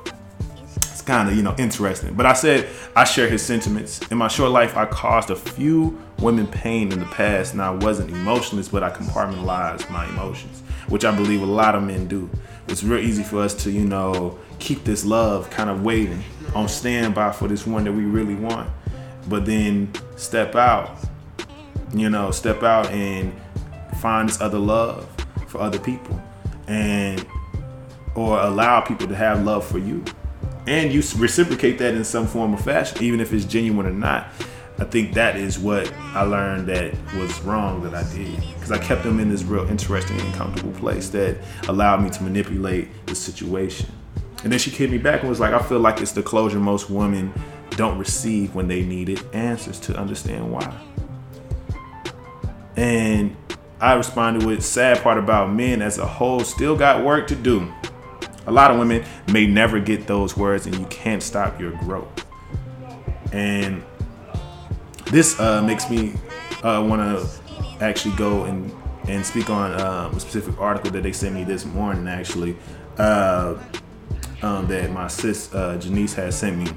kind 1.09 1.31
of, 1.31 1.35
you 1.35 1.42
know, 1.42 1.55
interesting. 1.57 2.12
But 2.12 2.27
I 2.27 2.35
said 2.35 2.68
I 2.94 3.05
share 3.05 3.29
his 3.29 3.42
sentiments. 3.42 4.07
In 4.11 4.18
my 4.18 4.29
short 4.29 4.53
life, 4.53 4.77
I 4.77 4.85
caused 4.85 5.31
a 5.31 5.37
few 5.37 5.99
women 6.18 6.47
pain 6.47 6.92
in 6.92 7.01
the 7.01 7.07
past, 7.07 7.55
and 7.55 7.62
I 7.62 7.71
wasn't 7.71 8.11
emotionless, 8.11 8.68
but 8.68 8.83
I 8.83 8.90
compartmentalized 8.90 9.88
my 9.90 10.07
emotions, 10.11 10.62
which 10.88 11.07
I 11.07 11.16
believe 11.16 11.40
a 11.40 11.47
lot 11.47 11.75
of 11.75 11.83
men 11.83 12.09
do. 12.09 12.29
It's 12.68 12.85
real 12.85 13.03
easy 13.03 13.23
for 13.23 13.40
us 13.40 13.55
to, 13.64 13.71
you 13.71 13.87
know, 13.87 14.38
keep 14.59 14.85
this 14.85 15.07
love 15.07 15.49
kind 15.49 15.71
of 15.71 15.83
waiting 15.83 16.23
on 16.55 16.68
standby 16.68 17.33
for 17.33 17.49
this 17.49 17.66
one 17.66 17.85
that 17.85 17.92
we 17.92 18.05
really 18.05 18.35
want, 18.35 18.71
but 19.29 19.47
then 19.47 19.90
step 20.16 20.57
out, 20.57 20.99
you 21.94 22.11
know, 22.11 22.31
step 22.31 22.62
out 22.62 22.90
and 22.90 23.33
find 23.99 24.29
this 24.29 24.42
other 24.42 24.59
love 24.59 25.09
for 25.47 25.62
other 25.62 25.79
people 25.79 26.21
and 26.66 27.25
or 28.14 28.38
allow 28.40 28.83
people 28.83 29.09
to 29.09 29.16
have 29.16 29.42
love 29.42 29.64
for 29.64 29.79
you 29.79 30.05
and 30.68 30.92
you 30.92 31.02
reciprocate 31.16 31.78
that 31.78 31.94
in 31.94 32.04
some 32.04 32.26
form 32.26 32.54
or 32.54 32.59
fashion 32.59 33.02
even 33.02 33.20
if 33.20 33.33
it's 33.33 33.44
genuine 33.44 33.87
or 33.87 33.90
not. 33.90 34.28
I 34.78 34.85
think 34.85 35.14
that 35.14 35.37
is 35.37 35.59
what 35.59 35.92
i 36.14 36.22
learned 36.22 36.68
that 36.68 36.94
was 37.16 37.40
wrong 37.40 37.83
that 37.83 37.94
i 37.94 38.04
did 38.14 38.37
because 38.54 38.70
i 38.70 38.78
kept 38.78 39.02
them 39.02 39.18
in 39.18 39.28
this 39.28 39.42
real 39.42 39.68
interesting 39.68 40.20
and 40.20 40.35
comfortable 40.35 40.72
place 40.72 41.09
that 41.09 41.38
allowed 41.66 42.02
me 42.02 42.11
to 42.11 42.22
manipulate 42.22 42.88
the 43.07 43.14
situation. 43.14 43.90
And 44.44 44.52
then 44.52 44.61
she 44.61 44.70
hit 44.70 44.90
me 44.90 44.98
back 44.98 45.20
and 45.20 45.28
was 45.28 45.40
like 45.40 45.52
i 45.52 45.59
feel 45.61 45.81
like 45.81 46.00
it's 46.00 46.12
the 46.12 46.22
closure 46.22 46.61
most 46.61 46.90
women 46.90 47.33
don't 47.70 47.98
receive 47.98 48.54
when 48.54 48.68
they 48.68 48.83
needed 48.83 49.20
answers 49.33 49.81
to 49.81 49.96
understand 49.96 50.50
why. 50.50 50.72
And 52.76 53.37
I 53.81 53.94
responded 53.94 54.44
with 54.44 54.64
sad 54.64 55.02
part 55.02 55.18
about 55.18 55.52
men 55.52 55.83
as 55.83 55.98
a 55.98 56.07
whole 56.07 56.40
still 56.40 56.76
got 56.76 57.04
work 57.04 57.26
to 57.28 57.37
do. 57.37 57.72
A 58.48 58.52
lot 58.52 58.70
of 58.70 58.78
women 58.78 59.04
may 59.30 59.46
never 59.46 59.78
get 59.78 60.06
those 60.06 60.37
words, 60.37 60.64
and 60.64 60.74
you 60.74 60.87
can't 60.87 61.22
stop 61.22 61.61
your 61.61 61.72
growth. 61.72 62.26
And 63.30 63.84
this 65.11 65.38
uh, 65.38 65.62
makes 65.62 65.90
me 65.90 66.14
uh, 66.62 66.84
want 66.88 67.02
to 67.02 67.84
actually 67.84 68.16
go 68.16 68.44
and 68.44 68.72
and 69.06 69.24
speak 69.24 69.48
on 69.48 69.72
um, 69.80 70.14
a 70.14 70.20
specific 70.20 70.58
article 70.58 70.90
that 70.90 71.02
they 71.02 71.12
sent 71.12 71.34
me 71.34 71.42
this 71.42 71.64
morning, 71.64 72.08
actually, 72.08 72.56
uh, 72.98 73.56
um, 74.42 74.66
that 74.66 74.90
my 74.92 75.08
sis 75.08 75.54
uh, 75.54 75.78
Janice 75.78 76.14
has 76.14 76.38
sent 76.38 76.56
me, 76.58 76.70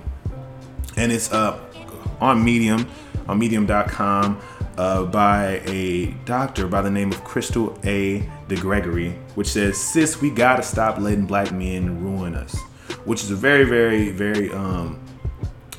and 0.97 1.11
it's 1.11 1.31
up 1.31 1.73
on 2.19 2.43
Medium, 2.43 2.85
on 3.29 3.39
Medium.com 3.39 4.41
uh, 4.81 5.03
by 5.03 5.61
a 5.67 6.07
doctor 6.25 6.67
by 6.67 6.81
the 6.81 6.89
name 6.89 7.11
of 7.11 7.23
Crystal 7.23 7.77
A. 7.83 8.27
DeGregory, 8.47 9.13
which 9.35 9.49
says, 9.49 9.77
"Sis, 9.77 10.19
we 10.19 10.31
gotta 10.31 10.63
stop 10.63 10.97
letting 10.97 11.27
black 11.27 11.51
men 11.51 12.03
ruin 12.03 12.33
us," 12.33 12.57
which 13.05 13.23
is 13.23 13.29
a 13.29 13.35
very, 13.35 13.63
very, 13.63 14.09
very, 14.09 14.51
um, 14.51 14.99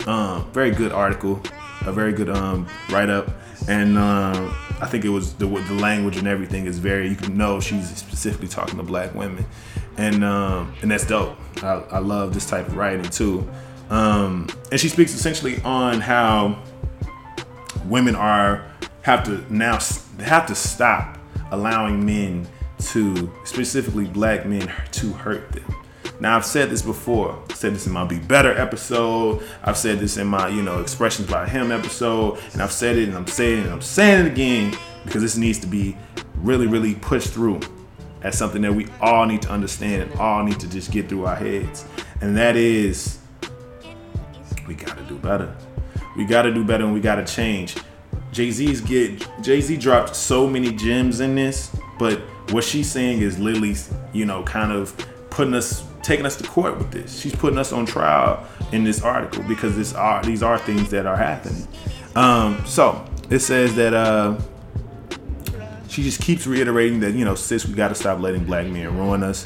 um, 0.06 0.48
very 0.52 0.70
good 0.70 0.92
article, 0.92 1.42
a 1.80 1.90
very 1.90 2.12
good 2.12 2.30
um 2.30 2.68
write 2.90 3.10
up, 3.10 3.28
and 3.66 3.98
um, 3.98 4.54
I 4.80 4.86
think 4.86 5.04
it 5.04 5.08
was 5.08 5.32
the 5.32 5.46
the 5.46 5.74
language 5.74 6.16
and 6.16 6.28
everything 6.28 6.66
is 6.66 6.78
very. 6.78 7.08
You 7.08 7.16
can 7.16 7.36
know 7.36 7.58
she's 7.58 7.88
specifically 7.96 8.46
talking 8.46 8.76
to 8.76 8.84
black 8.84 9.16
women, 9.16 9.44
and 9.96 10.22
um, 10.22 10.74
and 10.80 10.88
that's 10.88 11.04
dope. 11.04 11.36
I, 11.60 11.82
I 11.90 11.98
love 11.98 12.34
this 12.34 12.48
type 12.48 12.68
of 12.68 12.76
writing 12.76 13.10
too. 13.10 13.50
Um, 13.90 14.48
and 14.70 14.78
she 14.80 14.88
speaks 14.88 15.12
essentially 15.12 15.60
on 15.62 16.00
how 16.00 16.62
women 17.84 18.14
are 18.14 18.71
have 19.02 19.24
to 19.24 19.44
now 19.52 19.78
have 20.20 20.46
to 20.46 20.54
stop 20.54 21.18
allowing 21.50 22.04
men 22.04 22.46
to 22.78 23.30
specifically 23.44 24.06
black 24.06 24.46
men 24.46 24.72
to 24.92 25.12
hurt 25.12 25.50
them. 25.52 25.74
Now 26.20 26.36
I've 26.36 26.44
said 26.44 26.70
this 26.70 26.82
before. 26.82 27.36
I 27.50 27.54
said 27.54 27.74
this 27.74 27.86
in 27.86 27.92
my 27.92 28.04
Be 28.04 28.18
Better 28.18 28.56
episode. 28.56 29.42
I've 29.62 29.76
said 29.76 29.98
this 29.98 30.16
in 30.16 30.26
my, 30.26 30.48
you 30.48 30.62
know, 30.62 30.80
expressions 30.80 31.28
by 31.28 31.48
him 31.48 31.72
episode. 31.72 32.38
And 32.52 32.62
I've 32.62 32.72
said 32.72 32.96
it 32.96 33.08
and 33.08 33.16
I'm 33.16 33.26
saying 33.26 33.60
it 33.60 33.64
and 33.64 33.72
I'm 33.72 33.80
saying 33.80 34.26
it 34.26 34.32
again 34.32 34.76
because 35.04 35.22
this 35.22 35.36
needs 35.36 35.58
to 35.60 35.66
be 35.66 35.96
really, 36.36 36.66
really 36.66 36.94
pushed 36.94 37.30
through 37.30 37.60
as 38.22 38.38
something 38.38 38.62
that 38.62 38.72
we 38.72 38.86
all 39.00 39.26
need 39.26 39.42
to 39.42 39.50
understand 39.50 40.02
and 40.02 40.20
all 40.20 40.44
need 40.44 40.60
to 40.60 40.68
just 40.68 40.92
get 40.92 41.08
through 41.08 41.26
our 41.26 41.36
heads. 41.36 41.84
And 42.20 42.36
that 42.36 42.56
is 42.56 43.18
we 44.66 44.74
gotta 44.74 45.02
do 45.02 45.18
better. 45.18 45.56
We 46.16 46.24
gotta 46.24 46.52
do 46.52 46.64
better 46.64 46.84
and 46.84 46.94
we 46.94 47.00
gotta 47.00 47.24
change. 47.24 47.76
Jay 48.32 48.50
Z's 48.50 48.80
get 48.80 49.26
Jay 49.42 49.60
Z 49.60 49.76
dropped 49.76 50.16
so 50.16 50.46
many 50.46 50.72
gems 50.72 51.20
in 51.20 51.34
this, 51.34 51.74
but 51.98 52.18
what 52.50 52.64
she's 52.64 52.90
saying 52.90 53.20
is 53.20 53.38
literally, 53.38 53.76
you 54.12 54.24
know, 54.24 54.42
kind 54.42 54.72
of 54.72 54.96
putting 55.30 55.54
us, 55.54 55.84
taking 56.02 56.26
us 56.26 56.36
to 56.36 56.44
court 56.44 56.78
with 56.78 56.90
this. 56.90 57.20
She's 57.20 57.34
putting 57.34 57.58
us 57.58 57.72
on 57.72 57.86
trial 57.86 58.46
in 58.72 58.84
this 58.84 59.02
article 59.02 59.42
because 59.44 59.76
this 59.76 59.92
are 59.94 60.22
these 60.24 60.42
are 60.42 60.58
things 60.58 60.90
that 60.90 61.06
are 61.06 61.16
happening. 61.16 61.68
Um, 62.16 62.62
so 62.66 63.04
it 63.30 63.40
says 63.40 63.74
that 63.76 63.94
uh, 63.94 64.38
she 65.88 66.02
just 66.02 66.20
keeps 66.20 66.46
reiterating 66.46 67.00
that 67.00 67.12
you 67.12 67.24
know, 67.26 67.34
sis, 67.34 67.66
we 67.66 67.74
got 67.74 67.88
to 67.88 67.94
stop 67.94 68.18
letting 68.18 68.44
black 68.44 68.66
men 68.66 68.96
ruin 68.96 69.22
us. 69.22 69.44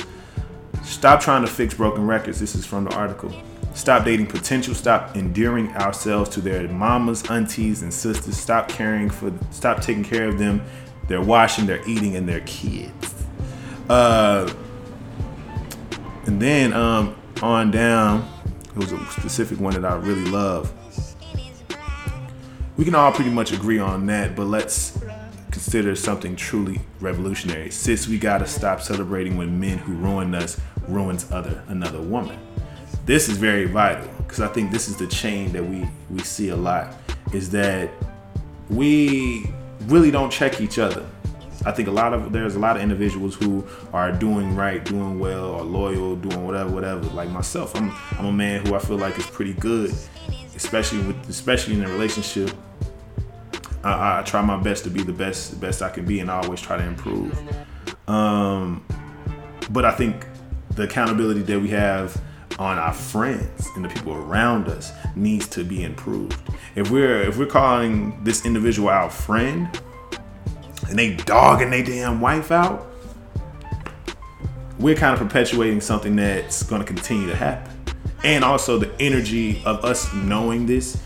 Stop 0.85 1.21
trying 1.21 1.43
to 1.43 1.49
fix 1.49 1.75
broken 1.75 2.07
records. 2.07 2.39
This 2.39 2.55
is 2.55 2.65
from 2.65 2.85
the 2.85 2.95
article. 2.95 3.33
Stop 3.77 4.07
dating 4.07 4.27
potential. 4.27 4.75
Stop 4.75 5.17
endearing 5.17 5.69
ourselves 5.77 6.31
to 6.31 6.41
their 6.41 6.67
mamas, 6.67 7.29
aunties, 7.29 7.83
and 7.83 7.93
sisters. 7.93 8.35
Stop 8.35 8.69
caring 8.69 9.11
for. 9.11 9.31
Stop 9.51 9.83
taking 9.83 10.03
care 10.03 10.27
of 10.27 10.39
them. 10.39 10.63
They're 11.09 11.21
washing, 11.21 11.67
they're 11.67 11.87
eating, 11.87 12.17
and 12.17 12.27
their 12.27 12.41
kids. 12.41 13.15
Uh, 13.91 14.51
and 16.25 16.41
then 16.41 16.73
um, 16.73 17.17
on 17.43 17.71
down, 17.71 18.27
it 18.65 18.77
was 18.77 18.93
a 18.93 19.07
specific 19.09 19.61
one 19.61 19.75
that 19.75 19.85
I 19.85 19.97
really 19.97 20.25
love. 20.25 20.73
We 22.79 22.85
can 22.87 22.95
all 22.95 23.13
pretty 23.13 23.31
much 23.31 23.53
agree 23.53 23.79
on 23.79 24.07
that, 24.07 24.35
but 24.35 24.47
let's 24.47 24.99
consider 25.51 25.95
something 25.97 26.35
truly 26.35 26.81
revolutionary. 27.01 27.71
Sis, 27.71 28.09
we 28.09 28.19
gotta 28.19 28.47
stop 28.47 28.81
celebrating 28.81 29.37
when 29.37 29.61
men 29.61 29.77
who 29.77 29.93
ruin 29.93 30.35
us 30.35 30.59
ruins 30.89 31.31
other 31.31 31.63
another 31.69 32.01
woman 32.01 32.39
this 33.07 33.29
is 33.29 33.39
very 33.39 33.67
vital 33.67 34.09
because 34.19 34.41
I 34.41 34.49
think 34.49 34.73
this 34.73 34.89
is 34.89 34.97
the 34.97 35.07
chain 35.07 35.53
that 35.53 35.65
we 35.65 35.89
we 36.11 36.19
see 36.21 36.49
a 36.49 36.57
lot 36.57 36.95
is 37.33 37.51
that 37.51 37.89
we 38.69 39.51
really 39.87 40.11
don't 40.11 40.31
check 40.31 40.61
each 40.61 40.79
other. 40.79 41.07
I 41.65 41.73
think 41.73 41.89
a 41.89 41.93
lot 41.93 42.13
of 42.13 42.33
there's 42.33 42.57
a 42.57 42.59
lot 42.59 42.77
of 42.77 42.83
individuals 42.83 43.35
who 43.37 43.65
are 43.93 44.13
doing 44.13 44.55
right, 44.55 44.85
doing 44.85 45.19
well, 45.19 45.47
or 45.47 45.63
loyal, 45.63 46.17
doing 46.17 46.45
whatever, 46.45 46.71
whatever. 46.71 47.03
Like 47.07 47.31
myself, 47.31 47.75
I'm 47.77 47.93
I'm 48.19 48.27
a 48.27 48.33
man 48.33 48.67
who 48.67 48.75
I 48.75 48.81
feel 48.81 48.99
like 48.99 49.17
is 49.19 49.27
pretty 49.27 49.55
good, 49.55 49.95
especially 50.57 50.99
with 50.99 51.29
especially 51.29 51.75
in 51.75 51.85
a 51.85 51.89
relationship. 51.89 52.51
I, 53.85 54.19
I 54.19 54.23
try 54.23 54.43
my 54.43 54.61
best 54.61 54.83
to 54.85 54.91
be 54.91 55.03
the 55.03 55.13
best 55.13 55.53
the 55.53 55.57
best 55.57 55.81
I 55.81 55.91
can 55.91 56.05
be, 56.05 56.19
and 56.19 56.31
I 56.31 56.41
always 56.41 56.61
try 56.61 56.77
to 56.77 56.85
improve. 56.85 57.39
Um, 58.09 58.85
but 59.71 59.85
I 59.85 59.93
think 59.93 60.27
the 60.71 60.83
accountability 60.85 61.43
that 61.43 61.61
we 61.61 61.69
have 61.71 62.21
on 62.59 62.79
our 62.79 62.93
friends 62.93 63.69
and 63.77 63.85
the 63.85 63.89
people 63.89 64.15
around 64.15 64.69
us 64.69 64.93
needs 65.15 65.47
to 65.49 65.65
be 65.65 65.85
improved. 65.85 66.41
If 66.75 66.91
we're 66.91 67.23
if 67.23 67.37
we're 67.37 67.47
calling 67.47 68.23
this 68.25 68.47
individual 68.47 68.89
our 68.89 69.11
friend 69.11 69.69
and 70.89 70.99
they 70.99 71.15
dogging 71.15 71.71
their 71.71 71.85
damn 71.85 72.21
wife 72.21 72.51
out, 72.51 72.87
we're 74.79 74.95
kind 74.95 75.13
of 75.15 75.27
perpetuating 75.27 75.81
something 75.81 76.17
that's 76.17 76.63
going 76.63 76.81
to 76.81 76.87
continue 76.87 77.27
to 77.27 77.37
happen. 77.37 77.73
And 78.25 78.45
also 78.45 78.79
the 78.79 78.93
energy 79.01 79.63
of 79.65 79.85
us 79.85 80.13
knowing 80.15 80.67
this, 80.67 81.01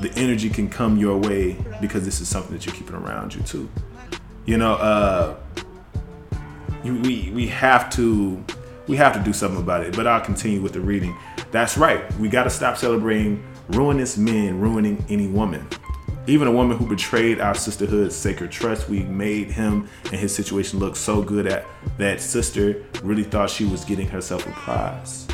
the 0.00 0.12
energy 0.16 0.50
can 0.50 0.68
come 0.68 0.96
your 0.96 1.18
way 1.18 1.56
because 1.80 2.04
this 2.04 2.20
is 2.20 2.28
something 2.28 2.52
that 2.52 2.66
you're 2.66 2.74
keeping 2.74 2.96
around 2.96 3.34
you 3.34 3.42
too. 3.42 3.68
You 4.46 4.58
know, 4.58 4.74
uh, 4.74 5.36
we 6.82 7.30
we 7.34 7.46
have 7.48 7.88
to 7.90 8.44
we 8.86 8.96
have 8.96 9.12
to 9.14 9.20
do 9.20 9.32
something 9.32 9.60
about 9.60 9.84
it. 9.84 9.96
But 9.96 10.06
I'll 10.06 10.20
continue 10.20 10.60
with 10.60 10.72
the 10.72 10.80
reading. 10.80 11.16
That's 11.50 11.78
right. 11.78 12.12
We 12.18 12.28
got 12.28 12.44
to 12.44 12.50
stop 12.50 12.76
celebrating 12.76 13.44
ruinous 13.68 14.16
men 14.16 14.60
ruining 14.60 15.04
any 15.08 15.26
woman. 15.26 15.66
Even 16.26 16.48
a 16.48 16.52
woman 16.52 16.78
who 16.78 16.86
betrayed 16.86 17.38
our 17.38 17.54
sisterhood's 17.54 18.16
sacred 18.16 18.50
trust, 18.50 18.88
we 18.88 19.02
made 19.02 19.50
him 19.50 19.88
and 20.04 20.14
his 20.14 20.34
situation 20.34 20.78
look 20.78 20.96
so 20.96 21.20
good 21.20 21.46
at 21.46 21.66
that 21.98 22.20
sister 22.20 22.82
really 23.02 23.24
thought 23.24 23.50
she 23.50 23.66
was 23.66 23.84
getting 23.84 24.08
herself 24.08 24.46
a 24.46 24.50
prize. 24.52 25.26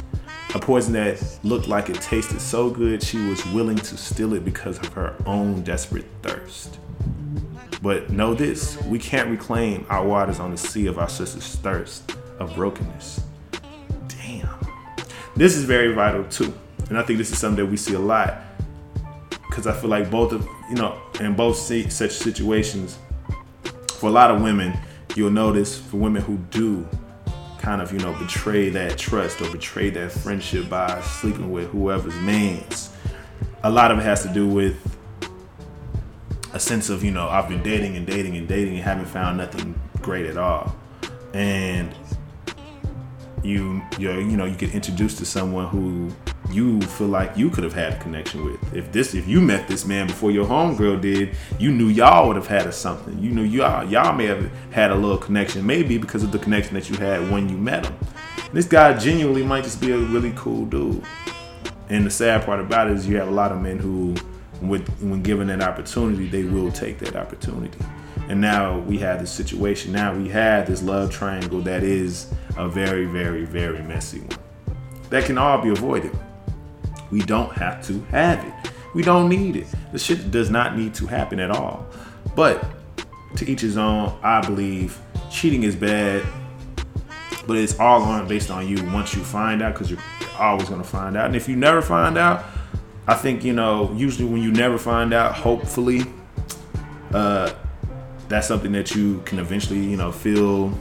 A 0.53 0.59
poison 0.59 0.93
that 0.95 1.23
looked 1.45 1.69
like 1.69 1.91
it 1.91 2.01
tasted 2.03 2.41
so 2.41 2.71
good 2.71 3.05
she 3.05 3.19
was 3.29 3.45
willing 3.47 3.77
to 3.77 3.97
steal 3.97 4.35
it 4.35 4.45
because 4.45 4.79
of 4.79 4.89
her 4.95 5.15
own 5.27 5.63
desperate 5.63 6.07
thirst. 6.23 6.81
But 7.83 8.11
know 8.11 8.35
this 8.35 8.77
we 8.83 8.99
can't 8.99 9.31
reclaim 9.31 9.87
our 9.89 10.05
waters 10.05 10.41
on 10.41 10.51
the 10.51 10.59
sea 10.59 10.87
of 10.87 10.99
our 10.99 11.09
sister's 11.09 11.55
thirst 11.57 12.17
of 12.41 12.53
brokenness. 12.57 13.21
This 15.41 15.57
is 15.57 15.65
very 15.65 15.95
vital 15.95 16.25
too, 16.25 16.53
and 16.91 16.99
I 16.99 17.03
think 17.03 17.17
this 17.17 17.33
is 17.33 17.39
something 17.39 17.65
that 17.65 17.71
we 17.71 17.79
see 17.79 17.95
a 17.95 17.99
lot 17.99 18.43
because 19.31 19.67
I 19.67 19.73
feel 19.73 19.89
like 19.89 20.11
both 20.11 20.33
of 20.33 20.47
you 20.69 20.75
know 20.75 21.01
in 21.19 21.35
both 21.35 21.57
such 21.57 22.11
situations, 22.13 22.99
for 23.95 24.11
a 24.11 24.13
lot 24.13 24.31
of 24.31 24.43
women, 24.43 24.79
you'll 25.17 25.31
notice 25.31 25.79
for 25.79 25.97
women 25.97 26.21
who 26.21 26.37
do 26.51 26.87
kind 27.59 27.81
of, 27.81 27.91
you 27.91 27.99
know, 28.01 28.13
betray 28.19 28.69
that 28.69 28.99
trust 28.99 29.41
or 29.41 29.51
betray 29.51 29.89
that 29.89 30.13
friendship 30.13 30.69
by 30.69 31.01
sleeping 31.01 31.51
with 31.51 31.71
whoever's 31.71 32.17
man's. 32.17 32.91
A 33.63 33.71
lot 33.71 33.91
of 33.91 33.99
it 33.99 34.03
has 34.03 34.23
to 34.25 34.29
do 34.35 34.47
with 34.47 34.77
a 36.53 36.61
sense 36.61 36.91
of, 36.91 37.03
you 37.03 37.13
know, 37.13 37.31
I've 37.31 37.49
been 37.49 37.63
dating 37.63 37.97
and 37.97 38.07
dating 38.07 38.37
and 38.37 38.47
dating 38.47 38.75
and 38.75 38.85
haven't 38.85 39.07
found 39.07 39.39
nothing 39.39 39.81
great 40.03 40.27
at 40.27 40.37
all. 40.37 40.77
And 41.33 41.95
you 43.43 43.83
you 43.99 44.13
you 44.13 44.37
know, 44.37 44.45
you 44.45 44.57
get 44.57 44.75
introduced 44.75 45.19
to 45.19 45.25
someone 45.25 45.69
who 45.69 46.11
you 46.53 46.81
feel 46.83 47.07
like 47.07 47.37
you 47.37 47.51
could 47.51 47.65
have 47.65 47.73
had 47.73 47.95
a 47.95 47.99
connection 47.99 48.45
with. 48.45 48.75
If 48.75 48.91
this, 48.93 49.15
if 49.15 49.29
you 49.29 49.41
met 49.41 49.69
this 49.69 49.85
man 49.85 50.07
before 50.07 50.31
your 50.31 50.47
homegirl 50.47 51.01
did, 51.01 51.35
you 51.59 51.71
knew 51.71 51.89
y'all 51.89 52.27
would 52.27 52.37
have 52.37 52.47
had 52.47 52.67
a 52.67 52.73
something. 52.73 53.19
You 53.19 53.31
knew 53.31 53.43
y'all 53.43 53.85
y'all 53.85 54.13
may 54.13 54.27
have 54.27 54.51
had 54.71 54.91
a 54.91 54.95
little 54.95 55.19
connection, 55.19 55.65
maybe 55.67 55.99
because 55.99 56.23
of 56.23 56.33
the 56.33 56.39
connection 56.39 56.75
that 56.75 56.89
you 56.91 56.97
had 56.97 57.31
when 57.31 57.49
you 57.49 57.57
met 57.57 57.87
him. 57.87 57.97
This 58.53 58.67
guy 58.67 58.97
genuinely 58.99 59.45
might 59.45 59.65
just 59.65 59.81
be 59.81 59.93
a 59.93 59.97
really 59.97 60.33
cool 60.35 60.67
dude. 60.67 61.05
And 61.89 62.07
the 62.07 62.11
sad 62.11 62.45
part 62.45 62.61
about 62.61 62.89
it 62.89 62.97
is 62.97 63.09
you 63.09 63.17
have 63.17 63.29
a 63.29 63.33
lot 63.33 63.53
of 63.53 63.61
men 63.61 63.79
who, 63.79 64.15
with, 64.61 64.89
when 65.01 65.23
given 65.23 65.49
that 65.49 65.61
opportunity, 65.61 66.29
they 66.29 66.45
will 66.45 66.71
take 66.71 66.99
that 66.99 67.17
opportunity. 67.17 67.79
And 68.31 68.41
now 68.41 68.79
we 68.79 68.97
have 68.99 69.21
this 69.21 69.31
situation. 69.31 69.93
Now 69.93 70.15
we 70.15 70.29
have 70.29 70.67
this 70.67 70.83
love 70.83 71.11
triangle 71.11 71.61
that 71.63 71.83
is 71.83 72.33
a 72.57 72.69
very, 72.69 73.05
very, 73.05 73.45
very 73.45 73.83
messy 73.83 74.21
one. 74.21 74.39
That 75.11 75.25
can 75.25 75.37
all 75.37 75.61
be 75.61 75.69
avoided 75.69 76.17
we 77.11 77.21
don't 77.21 77.53
have 77.53 77.85
to 77.87 78.01
have 78.11 78.45
it. 78.45 78.73
We 78.95 79.03
don't 79.03 79.29
need 79.29 79.57
it. 79.57 79.67
The 79.93 79.99
shit 79.99 80.31
does 80.31 80.51
not 80.51 80.77
need 80.77 80.95
to 80.95 81.07
happen 81.07 81.41
at 81.41 81.51
all. 81.51 81.87
But 82.35 82.65
to 83.37 83.49
each 83.49 83.61
his 83.61 83.77
own, 83.77 84.17
I 84.23 84.41
believe 84.41 84.99
cheating 85.31 85.63
is 85.63 85.77
bad, 85.77 86.25
but 87.47 87.57
it's 87.57 87.79
all 87.79 88.03
on 88.03 88.29
based 88.29 88.51
on 88.51 88.67
you 88.69 88.83
once 88.93 89.15
you 89.15 89.23
find 89.23 89.63
out 89.63 89.75
because 89.75 89.91
you're 89.91 90.01
always 90.39 90.69
going 90.69 90.81
to 90.81 90.89
find 90.89 91.17
out. 91.17 91.27
And 91.27 91.37
if 91.37 91.49
you 91.49 91.57
never 91.57 91.83
find 91.83 92.17
out, 92.17 92.45
I 93.07 93.15
think, 93.15 93.45
you 93.45 93.53
know, 93.53 93.93
usually 93.95 94.29
when 94.29 94.43
you 94.43 94.53
never 94.53 94.79
find 94.79 95.13
out, 95.13 95.35
hopefully, 95.35 96.03
uh, 97.13 97.53
that's 98.31 98.47
something 98.47 98.71
that 98.73 98.95
you 98.95 99.21
can 99.27 99.41
eventually, 99.41 99.81
you 99.81 99.97
know, 99.97 100.13
feel, 100.13 100.73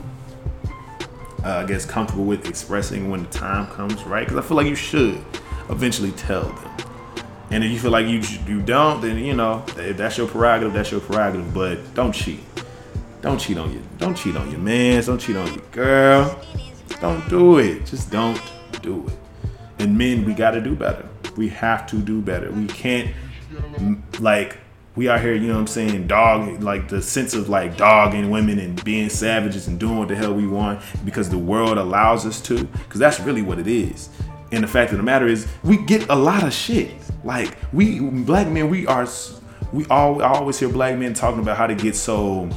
uh, 1.44 1.56
I 1.56 1.64
guess, 1.64 1.84
comfortable 1.84 2.24
with 2.24 2.48
expressing 2.48 3.10
when 3.10 3.24
the 3.24 3.28
time 3.28 3.66
comes, 3.66 4.04
right? 4.04 4.24
Because 4.24 4.42
I 4.42 4.46
feel 4.46 4.56
like 4.56 4.68
you 4.68 4.76
should 4.76 5.22
eventually 5.68 6.12
tell 6.12 6.44
them. 6.44 6.70
And 7.50 7.64
if 7.64 7.72
you 7.72 7.80
feel 7.80 7.90
like 7.90 8.06
you 8.06 8.20
you 8.46 8.62
don't, 8.62 9.00
then 9.00 9.18
you 9.18 9.34
know 9.34 9.64
if 9.76 9.96
that's 9.96 10.16
your 10.16 10.28
prerogative, 10.28 10.72
that's 10.72 10.92
your 10.92 11.00
prerogative. 11.00 11.52
But 11.52 11.92
don't 11.94 12.12
cheat. 12.12 12.38
Don't 13.20 13.38
cheat 13.38 13.58
on 13.58 13.72
you. 13.72 13.82
Don't 13.98 14.14
cheat 14.14 14.36
on 14.36 14.48
your 14.48 14.60
man. 14.60 15.02
Don't 15.02 15.18
cheat 15.18 15.36
on 15.36 15.48
your 15.48 15.64
girl. 15.72 16.40
Don't 17.00 17.28
do 17.28 17.58
it. 17.58 17.84
Just 17.84 18.12
don't 18.12 18.40
do 18.80 19.04
it. 19.08 19.18
And 19.80 19.98
men, 19.98 20.24
we 20.24 20.34
got 20.34 20.52
to 20.52 20.60
do 20.60 20.76
better. 20.76 21.04
We 21.36 21.48
have 21.48 21.88
to 21.88 21.96
do 21.96 22.22
better. 22.22 22.52
We 22.52 22.68
can't 22.68 23.10
like 24.20 24.58
we 24.96 25.08
out 25.08 25.20
here, 25.20 25.34
you 25.34 25.46
know 25.46 25.54
what 25.54 25.60
I'm 25.60 25.66
saying, 25.66 26.06
dog 26.08 26.62
like 26.62 26.88
the 26.88 27.00
sense 27.00 27.34
of 27.34 27.48
like 27.48 27.76
dogging 27.76 28.30
women 28.30 28.58
and 28.58 28.82
being 28.84 29.08
savages 29.08 29.68
and 29.68 29.78
doing 29.78 29.98
what 29.98 30.08
the 30.08 30.16
hell 30.16 30.34
we 30.34 30.46
want 30.46 30.80
because 31.04 31.30
the 31.30 31.38
world 31.38 31.78
allows 31.78 32.26
us 32.26 32.40
to. 32.42 32.64
Because 32.64 32.98
that's 32.98 33.20
really 33.20 33.42
what 33.42 33.58
it 33.58 33.68
is. 33.68 34.08
And 34.52 34.64
the 34.64 34.68
fact 34.68 34.90
of 34.90 34.96
the 34.96 35.04
matter 35.04 35.28
is, 35.28 35.46
we 35.62 35.76
get 35.84 36.08
a 36.08 36.14
lot 36.14 36.42
of 36.42 36.52
shit. 36.52 36.92
Like 37.22 37.56
we 37.72 38.00
black 38.00 38.48
men, 38.48 38.68
we 38.68 38.86
are 38.86 39.06
we 39.72 39.86
all 39.86 40.22
I 40.22 40.28
always 40.28 40.58
hear 40.58 40.68
black 40.68 40.98
men 40.98 41.14
talking 41.14 41.40
about 41.40 41.56
how 41.56 41.66
to 41.66 41.74
get 41.74 41.94
so 41.94 42.48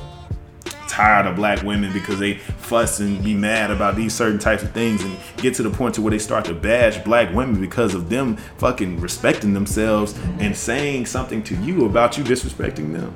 tired 0.88 1.26
of 1.26 1.36
black 1.36 1.64
women 1.64 1.92
because 1.94 2.20
they 2.20 2.36
fuss 2.36 3.00
and 3.00 3.24
be 3.24 3.34
mad 3.34 3.72
about 3.72 3.96
these 3.96 4.14
certain 4.14 4.40
types 4.40 4.64
of 4.64 4.72
things 4.72 5.04
and 5.04 5.18
get 5.38 5.54
to 5.56 5.64
the 5.64 5.70
point 5.70 5.96
to 5.96 6.02
where 6.02 6.12
they 6.12 6.20
start 6.20 6.46
to 6.46 6.54
bash 6.54 6.98
black 7.00 7.34
women 7.34 7.60
because 7.60 7.94
of 7.94 8.10
them 8.10 8.38
fucking 8.58 9.00
respecting 9.00 9.54
themselves 9.54 10.18
and 10.40 10.56
saying 10.56 11.06
something 11.06 11.44
to 11.44 11.56
you 11.58 11.86
about 11.86 12.18
you 12.18 12.24
disrespecting 12.24 12.94
them. 12.94 13.14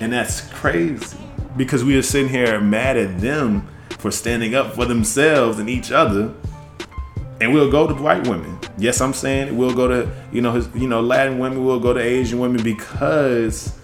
And 0.00 0.12
that's 0.12 0.40
crazy 0.52 1.18
because 1.56 1.84
we 1.84 1.96
are 1.98 2.02
sitting 2.02 2.28
here 2.28 2.60
mad 2.60 2.96
at 2.96 3.20
them 3.20 3.68
for 3.98 4.10
standing 4.10 4.54
up 4.54 4.74
for 4.74 4.86
themselves 4.86 5.58
and 5.58 5.68
each 5.68 5.92
other 5.92 6.34
and 7.40 7.52
we'll 7.54 7.70
go 7.70 7.86
to 7.86 7.94
white 7.94 8.26
women. 8.28 8.58
Yes, 8.76 9.00
I'm 9.00 9.14
saying 9.14 9.56
we'll 9.56 9.74
go 9.74 9.88
to 9.88 10.10
you 10.30 10.42
know 10.42 10.52
his, 10.52 10.68
you 10.74 10.86
know 10.86 11.00
Latin 11.00 11.38
women. 11.38 11.64
We'll 11.64 11.80
go 11.80 11.92
to 11.92 12.00
Asian 12.00 12.38
women 12.38 12.62
because 12.62 13.79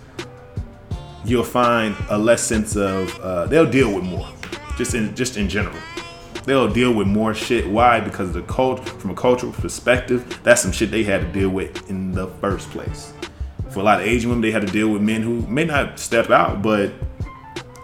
you'll 1.27 1.45
find 1.45 1.97
a 2.09 2.17
less 2.17 2.43
sense 2.43 2.77
of 2.77 3.19
uh, 3.21 3.47
they'll 3.47 3.71
deal 3.71 3.93
with 3.93 4.05
more, 4.05 4.29
just 4.77 4.95
in 4.95 5.15
just 5.15 5.37
in 5.37 5.49
general. 5.49 5.77
They'll 6.45 6.73
deal 6.73 6.93
with 6.93 7.09
more 7.09 7.35
shit. 7.35 7.69
Why? 7.69 7.99
Because 7.99 8.29
of 8.29 8.35
the 8.35 8.43
cult, 8.43 8.89
from 8.89 9.11
a 9.11 9.15
cultural 9.15 9.53
perspective, 9.53 10.41
that's 10.45 10.63
some 10.63 10.71
shit 10.71 10.93
they 10.93 11.03
had 11.03 11.21
to 11.21 11.33
deal 11.33 11.49
with 11.49 11.91
in 11.91 12.13
the 12.13 12.29
first 12.41 12.71
place. 12.71 13.13
For 13.71 13.81
a 13.81 13.83
lot 13.83 14.01
of 14.01 14.07
Asian 14.07 14.31
women, 14.31 14.43
they 14.43 14.53
had 14.53 14.65
to 14.65 14.73
deal 14.73 14.89
with 14.89 15.03
men 15.03 15.23
who 15.23 15.41
may 15.49 15.65
not 15.65 15.99
step 15.99 16.31
out, 16.31 16.63
but 16.63 16.93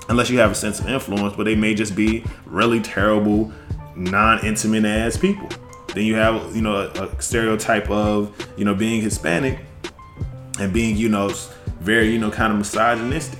unless 0.09 0.31
you 0.31 0.39
have 0.39 0.53
a 0.53 0.55
sense 0.55 0.79
of 0.79 0.89
influence, 0.89 1.35
but 1.37 1.43
they 1.45 1.57
may 1.57 1.75
just 1.75 1.97
be 1.97 2.25
really 2.47 2.81
terrible, 2.81 3.53
non-intimate 3.97 4.85
ass 4.85 5.17
people. 5.17 5.49
Then 5.93 6.05
you 6.05 6.15
have, 6.15 6.55
you 6.55 6.63
know, 6.63 6.77
a, 6.77 7.07
a 7.07 7.21
stereotype 7.21 7.91
of, 7.91 8.33
you 8.57 8.65
know, 8.65 8.77
being 8.77 9.03
Hispanic 9.03 9.59
and 10.61 10.73
being, 10.73 10.97
you 10.97 11.09
know, 11.09 11.33
very, 11.83 12.11
you 12.11 12.19
know, 12.19 12.31
kind 12.31 12.53
of 12.53 12.59
misogynistic. 12.59 13.39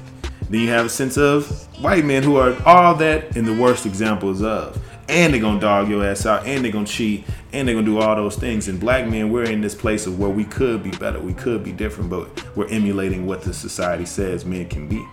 Then 0.51 0.61
you 0.61 0.69
have 0.69 0.87
a 0.87 0.89
sense 0.89 1.17
of 1.17 1.49
white 1.81 2.05
men 2.05 2.23
who 2.23 2.37
are 2.37 2.57
all 2.67 2.95
that 2.97 3.37
and 3.37 3.47
the 3.47 3.55
worst 3.55 3.87
examples 3.87 4.43
of. 4.43 4.79
And 5.09 5.33
they're 5.33 5.41
gonna 5.41 5.61
dog 5.61 5.89
your 5.89 6.05
ass 6.05 6.27
out, 6.27 6.47
and 6.47 6.65
they're 6.65 6.73
gonna 6.73 6.87
cheat, 6.87 7.25
and 7.53 7.67
they're 7.67 7.75
gonna 7.75 7.87
do 7.87 7.99
all 8.01 8.17
those 8.17 8.37
things. 8.37 8.69
And 8.69 8.79
black 8.79 9.09
men, 9.09 9.31
we're 9.31 9.45
in 9.45 9.61
this 9.61 9.75
place 9.75 10.07
of 10.07 10.19
where 10.19 10.31
we 10.31 10.45
could 10.45 10.83
be 10.83 10.91
better, 10.91 11.19
we 11.19 11.35
could 11.35 11.65
be 11.65 11.73
different, 11.73 12.11
but 12.11 12.57
we're 12.57 12.69
emulating 12.69 13.27
what 13.27 13.43
the 13.43 13.53
society 13.53 14.07
says 14.07 14.45
men 14.45 14.69
can 14.69 14.89
be 14.89 15.05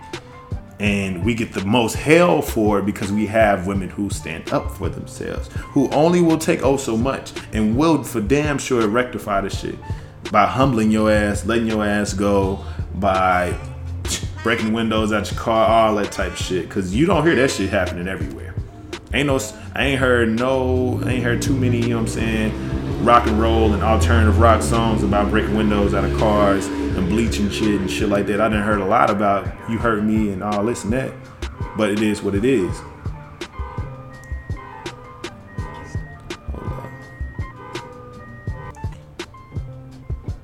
and 0.80 1.26
we 1.26 1.34
get 1.34 1.52
the 1.52 1.64
most 1.66 1.96
hell 1.96 2.42
for 2.42 2.80
it 2.80 2.86
because 2.86 3.12
we 3.12 3.26
have 3.26 3.68
women 3.68 3.90
who 3.90 4.10
stand 4.10 4.52
up 4.54 4.72
for 4.72 4.88
themselves, 4.88 5.50
who 5.54 5.90
only 5.90 6.22
will 6.22 6.38
take 6.38 6.64
oh 6.64 6.78
so 6.78 6.96
much 6.96 7.34
and 7.52 7.76
will 7.76 8.02
for 8.04 8.22
damn 8.22 8.58
sure 8.58 8.88
rectify 8.88 9.42
the 9.42 9.50
shit 9.50 9.76
by 10.32 10.46
humbling 10.46 10.90
your 10.90 11.12
ass, 11.12 11.46
letting 11.46 11.68
your 11.68 11.84
ass 11.84 12.14
go, 12.14 12.64
by 13.00 13.58
breaking 14.44 14.74
windows 14.74 15.12
out 15.12 15.30
your 15.32 15.40
car, 15.40 15.68
all 15.68 15.96
that 15.96 16.12
type 16.12 16.36
shit. 16.36 16.70
Cause 16.70 16.94
you 16.94 17.06
don't 17.06 17.26
hear 17.26 17.36
that 17.36 17.52
shit 17.52 17.70
happening 17.70 18.08
everywhere. 18.08 18.56
Ain't 19.14 19.28
no, 19.28 19.40
I 19.74 19.86
ain't 19.86 20.00
heard 20.00 20.30
no, 20.30 21.02
I 21.04 21.14
ain't 21.14 21.24
heard 21.24 21.42
too 21.42 21.56
many, 21.56 21.78
you 21.78 21.90
know 21.90 21.96
what 21.96 22.02
I'm 22.02 22.08
saying, 22.08 23.04
rock 23.04 23.26
and 23.28 23.42
roll 23.42 23.74
and 23.74 23.82
alternative 23.82 24.40
rock 24.40 24.62
songs 24.62 25.04
about 25.04 25.32
breaking 25.32 25.56
windows 25.56 25.94
out 25.94 26.04
of 26.04 26.16
cars 26.20 26.68
and 26.68 27.10
bleaching 27.10 27.50
shit 27.50 27.82
and 27.82 27.90
shit 27.90 28.10
like 28.10 28.28
that. 28.28 28.40
I 28.40 28.50
didn't 28.50 28.66
heard 28.66 28.82
a 28.82 28.86
lot 28.86 29.10
about 29.10 29.48
you 29.70 29.78
hurt 29.78 30.04
me 30.04 30.30
and 30.32 30.44
all 30.44 30.64
this 30.64 30.84
and 30.84 30.94
that, 30.94 31.12
but 31.76 31.90
it 31.90 32.02
is 32.02 32.22
what 32.22 32.36
it 32.36 32.46
is. 32.46 32.82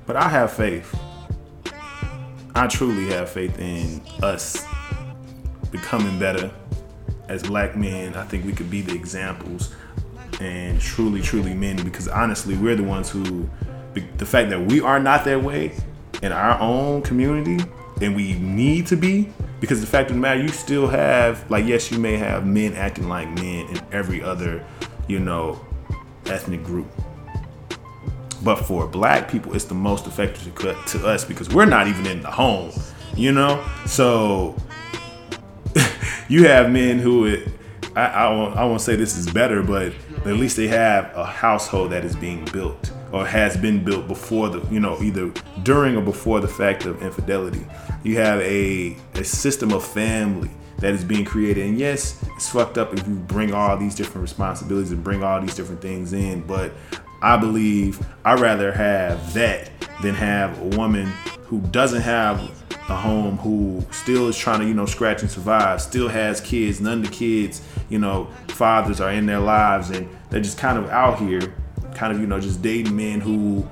But 0.06 0.16
I 0.16 0.28
have 0.28 0.52
faith. 0.52 0.94
I 2.56 2.66
truly 2.68 3.04
have 3.12 3.28
faith 3.28 3.58
in 3.58 4.00
us 4.22 4.64
becoming 5.70 6.18
better 6.18 6.50
as 7.28 7.42
black 7.42 7.76
men. 7.76 8.14
I 8.14 8.24
think 8.24 8.46
we 8.46 8.52
could 8.54 8.70
be 8.70 8.80
the 8.80 8.94
examples 8.94 9.74
and 10.40 10.80
truly, 10.80 11.20
truly 11.20 11.52
men 11.52 11.76
because 11.84 12.08
honestly, 12.08 12.56
we're 12.56 12.74
the 12.74 12.82
ones 12.82 13.10
who, 13.10 13.46
the 13.92 14.24
fact 14.24 14.48
that 14.48 14.58
we 14.58 14.80
are 14.80 14.98
not 14.98 15.26
that 15.26 15.42
way 15.42 15.72
in 16.22 16.32
our 16.32 16.58
own 16.58 17.02
community 17.02 17.62
and 18.00 18.16
we 18.16 18.32
need 18.38 18.86
to 18.86 18.96
be 18.96 19.30
because 19.60 19.82
the 19.82 19.86
fact 19.86 20.08
of 20.08 20.16
the 20.16 20.20
matter 20.22 20.40
you 20.40 20.48
still 20.48 20.86
have 20.86 21.50
like 21.50 21.66
yes 21.66 21.90
you 21.90 21.98
may 21.98 22.16
have 22.16 22.46
men 22.46 22.72
acting 22.74 23.08
like 23.08 23.28
men 23.34 23.66
in 23.68 23.80
every 23.92 24.22
other 24.22 24.64
you 25.08 25.18
know 25.18 25.60
ethnic 26.26 26.62
group 26.62 26.86
but 28.36 28.56
for 28.56 28.86
black 28.86 29.30
people 29.30 29.54
it's 29.54 29.64
the 29.64 29.74
most 29.74 30.06
effective 30.06 30.44
to 30.44 30.50
cut 30.50 30.86
to 30.86 31.06
us 31.06 31.24
because 31.24 31.48
we're 31.48 31.64
not 31.64 31.88
even 31.88 32.06
in 32.06 32.20
the 32.22 32.30
home 32.30 32.70
you 33.16 33.32
know? 33.32 33.66
So 33.86 34.54
you 36.28 36.46
have 36.46 36.70
men 36.70 36.98
who 36.98 37.42
I, 37.96 38.06
I, 38.06 38.30
won't, 38.30 38.56
I 38.56 38.64
won't 38.64 38.80
say 38.80 38.94
this 38.94 39.16
is 39.16 39.28
better 39.28 39.62
but 39.62 39.92
at 40.24 40.34
least 40.34 40.56
they 40.56 40.68
have 40.68 41.16
a 41.16 41.24
household 41.24 41.92
that 41.92 42.04
is 42.04 42.14
being 42.14 42.44
built 42.46 42.92
or 43.12 43.26
has 43.26 43.56
been 43.56 43.84
built 43.84 44.06
before 44.08 44.48
the 44.48 44.60
you 44.72 44.80
know 44.80 45.00
either 45.00 45.32
during 45.62 45.96
or 45.96 46.02
before 46.02 46.40
the 46.40 46.48
fact 46.48 46.84
of 46.84 47.02
infidelity. 47.02 47.64
You 48.02 48.18
have 48.18 48.40
a, 48.40 48.96
a 49.14 49.24
system 49.24 49.72
of 49.72 49.84
family 49.84 50.50
that 50.78 50.92
is 50.92 51.04
being 51.04 51.24
created. 51.24 51.66
And 51.66 51.78
yes 51.78 52.22
it's 52.36 52.50
fucked 52.50 52.76
up 52.76 52.92
if 52.92 53.06
you 53.06 53.14
bring 53.14 53.54
all 53.54 53.76
these 53.78 53.94
different 53.94 54.22
responsibilities 54.22 54.92
and 54.92 55.02
bring 55.02 55.22
all 55.22 55.40
these 55.40 55.54
different 55.54 55.80
things 55.80 56.12
in 56.12 56.42
but 56.42 56.72
i 57.22 57.36
believe 57.36 58.04
i 58.24 58.34
rather 58.34 58.72
have 58.72 59.32
that 59.34 59.70
than 60.02 60.14
have 60.14 60.60
a 60.60 60.76
woman 60.76 61.06
who 61.46 61.60
doesn't 61.60 62.02
have 62.02 62.40
a 62.88 62.94
home 62.94 63.36
who 63.38 63.84
still 63.90 64.28
is 64.28 64.36
trying 64.36 64.60
to, 64.60 64.66
you 64.66 64.74
know, 64.74 64.86
scratch 64.86 65.22
and 65.22 65.30
survive, 65.30 65.80
still 65.82 66.08
has 66.08 66.40
kids, 66.40 66.80
none 66.80 66.98
of 66.98 67.10
the 67.10 67.10
kids, 67.10 67.62
you 67.88 67.98
know, 67.98 68.28
fathers 68.48 69.00
are 69.00 69.10
in 69.10 69.26
their 69.26 69.40
lives 69.40 69.90
and 69.90 70.08
they're 70.30 70.40
just 70.40 70.58
kind 70.58 70.78
of 70.78 70.88
out 70.90 71.18
here, 71.18 71.52
kind 71.94 72.12
of, 72.12 72.20
you 72.20 72.26
know, 72.26 72.38
just 72.38 72.62
dating 72.62 72.94
men 72.94 73.20
who 73.20 73.66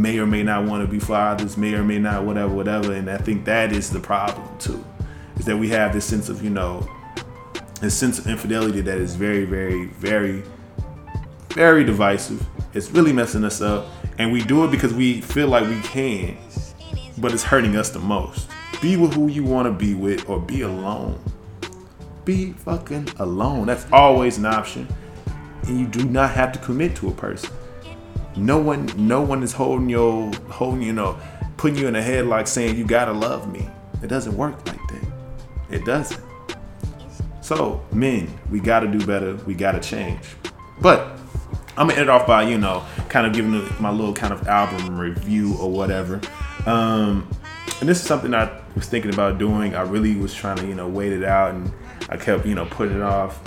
may 0.00 0.18
or 0.18 0.26
may 0.26 0.42
not 0.42 0.64
want 0.64 0.84
to 0.84 0.90
be 0.90 0.98
fathers, 0.98 1.56
may 1.56 1.74
or 1.74 1.84
may 1.84 1.98
not, 1.98 2.24
whatever, 2.24 2.52
whatever. 2.52 2.92
And 2.92 3.08
I 3.08 3.18
think 3.18 3.44
that 3.44 3.72
is 3.72 3.90
the 3.90 4.00
problem 4.00 4.58
too, 4.58 4.84
is 5.36 5.44
that 5.44 5.56
we 5.56 5.68
have 5.68 5.92
this 5.92 6.04
sense 6.04 6.28
of, 6.28 6.42
you 6.42 6.50
know, 6.50 6.88
a 7.82 7.90
sense 7.90 8.18
of 8.18 8.26
infidelity 8.26 8.80
that 8.80 8.98
is 8.98 9.14
very, 9.14 9.44
very, 9.44 9.86
very, 9.86 10.42
very 11.50 11.84
divisive. 11.84 12.44
It's 12.74 12.90
really 12.90 13.12
messing 13.12 13.44
us 13.44 13.60
up. 13.60 13.86
And 14.18 14.32
we 14.32 14.42
do 14.42 14.64
it 14.64 14.70
because 14.70 14.92
we 14.92 15.20
feel 15.20 15.48
like 15.48 15.68
we 15.68 15.80
can, 15.80 16.36
but 17.18 17.32
it's 17.32 17.42
hurting 17.42 17.76
us 17.76 17.90
the 17.90 17.98
most. 17.98 18.48
Be 18.80 18.96
with 18.96 19.14
who 19.14 19.28
you 19.28 19.44
want 19.44 19.66
to 19.66 19.72
be 19.72 19.94
with 19.94 20.28
or 20.28 20.40
be 20.40 20.62
alone. 20.62 21.20
Be 22.24 22.52
fucking 22.52 23.08
alone. 23.18 23.66
That's 23.66 23.86
always 23.92 24.38
an 24.38 24.46
option. 24.46 24.86
And 25.66 25.80
you 25.80 25.86
do 25.86 26.04
not 26.04 26.30
have 26.30 26.52
to 26.52 26.58
commit 26.58 26.96
to 26.96 27.08
a 27.08 27.12
person. 27.12 27.50
No 28.36 28.58
one 28.58 28.86
no 28.96 29.20
one 29.20 29.42
is 29.42 29.52
holding 29.52 29.88
your 29.88 30.32
holding 30.48 30.82
you 30.82 30.92
know, 30.92 31.18
putting 31.56 31.76
you 31.76 31.88
in 31.88 31.96
a 31.96 32.02
head 32.02 32.48
saying 32.48 32.76
you 32.76 32.86
gotta 32.86 33.12
love 33.12 33.52
me. 33.52 33.68
It 34.02 34.06
doesn't 34.06 34.36
work 34.36 34.66
like 34.66 34.78
that. 34.88 35.12
It 35.70 35.84
doesn't. 35.84 36.20
So, 37.40 37.84
men, 37.92 38.32
we 38.50 38.60
got 38.60 38.80
to 38.80 38.86
do 38.86 39.04
better. 39.04 39.34
We 39.44 39.54
got 39.54 39.72
to 39.72 39.80
change. 39.80 40.20
But 40.80 41.18
I'm 41.80 41.88
gonna 41.88 41.98
end 41.98 42.10
it 42.10 42.10
off 42.10 42.26
by 42.26 42.42
you 42.42 42.58
know, 42.58 42.84
kind 43.08 43.26
of 43.26 43.32
giving 43.32 43.52
my 43.80 43.90
little 43.90 44.12
kind 44.12 44.34
of 44.34 44.46
album 44.46 44.98
review 44.98 45.56
or 45.56 45.70
whatever. 45.70 46.20
Um, 46.66 47.26
and 47.80 47.88
this 47.88 47.98
is 48.00 48.04
something 48.06 48.34
I 48.34 48.60
was 48.74 48.86
thinking 48.86 49.10
about 49.10 49.38
doing. 49.38 49.74
I 49.74 49.80
really 49.80 50.14
was 50.14 50.34
trying 50.34 50.58
to 50.58 50.66
you 50.66 50.74
know 50.74 50.86
wait 50.86 51.10
it 51.14 51.24
out, 51.24 51.54
and 51.54 51.72
I 52.10 52.18
kept 52.18 52.44
you 52.44 52.54
know 52.54 52.66
putting 52.66 52.96
it 52.96 53.02
off 53.02 53.42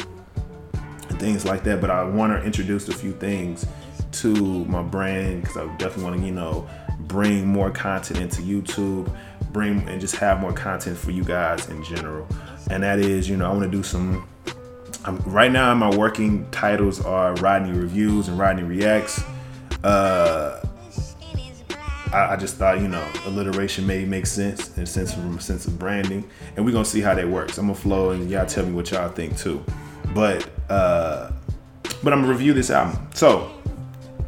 and 1.10 1.19
things 1.19 1.46
like 1.46 1.63
that. 1.65 1.80
But 1.80 1.91
I 1.91 2.04
want 2.04 2.34
to 2.34 2.43
introduce 2.43 2.89
a 2.89 2.93
few 2.93 3.12
things 3.13 3.67
to 4.13 4.65
my 4.65 4.82
brand 4.82 5.43
because 5.43 5.58
I 5.58 5.67
definitely 5.78 6.04
want 6.04 6.19
to 6.22 6.26
you 6.26 6.34
know 6.34 6.67
bring 7.02 7.46
more 7.46 7.69
content 7.69 8.19
into 8.19 8.41
YouTube, 8.41 9.15
bring 9.52 9.88
and 9.88 10.02
just 10.02 10.15
have 10.15 10.39
more 10.39 10.54
content 10.54 10.98
for 10.98 11.12
you 11.12 11.24
guys 11.24 11.69
in 11.69 11.84
general 11.84 12.28
and 12.69 12.84
that 12.84 13.00
is, 13.00 13.30
you 13.30 13.38
know, 13.38 13.46
I 13.46 13.50
want 13.50 13.63
to 13.63 13.69
do 13.69 13.84
some. 13.84 14.28
I'm, 15.06 15.18
right 15.26 15.52
now, 15.52 15.74
my 15.76 15.94
working 15.96 16.50
titles 16.52 17.04
are 17.04 17.34
Rodney 17.36 17.78
Reviews 17.78 18.30
and 18.30 18.39
Rodney 18.39 18.63
Reacts. 18.63 19.22
Uh, 19.84 20.66
I, 22.13 22.34
I, 22.34 22.36
just 22.38 22.56
thought, 22.56 22.80
you 22.80 22.88
know, 22.88 23.06
alliteration 23.26 23.86
may 23.86 24.06
make 24.06 24.26
sense 24.26 24.78
in 24.78 24.86
sense 24.86 25.13
from 25.13 25.38
a 25.38 25.42
sense 25.42 25.66
of 25.66 25.78
branding, 25.78 26.24
and 26.56 26.66
we're 26.66 26.72
gonna 26.72 26.86
see 26.86 27.02
how 27.02 27.13
that 27.16 27.28
works. 27.28 27.58
I'm 27.58 27.68
gonna 27.68 27.78
flow, 27.78 28.12
and 28.12 28.30
y'all 28.30 28.46
tell 28.46 28.66
me 28.66 28.72
what 28.72 28.92
y'all 28.92 29.10
think 29.10 29.38
too. 29.38 29.63
But 30.13 30.48
uh, 30.70 31.32
but 32.02 32.13
I'm 32.13 32.22
gonna 32.22 32.28
review 32.28 32.54
this 32.54 32.70
album. 32.70 33.10
So 33.13 33.52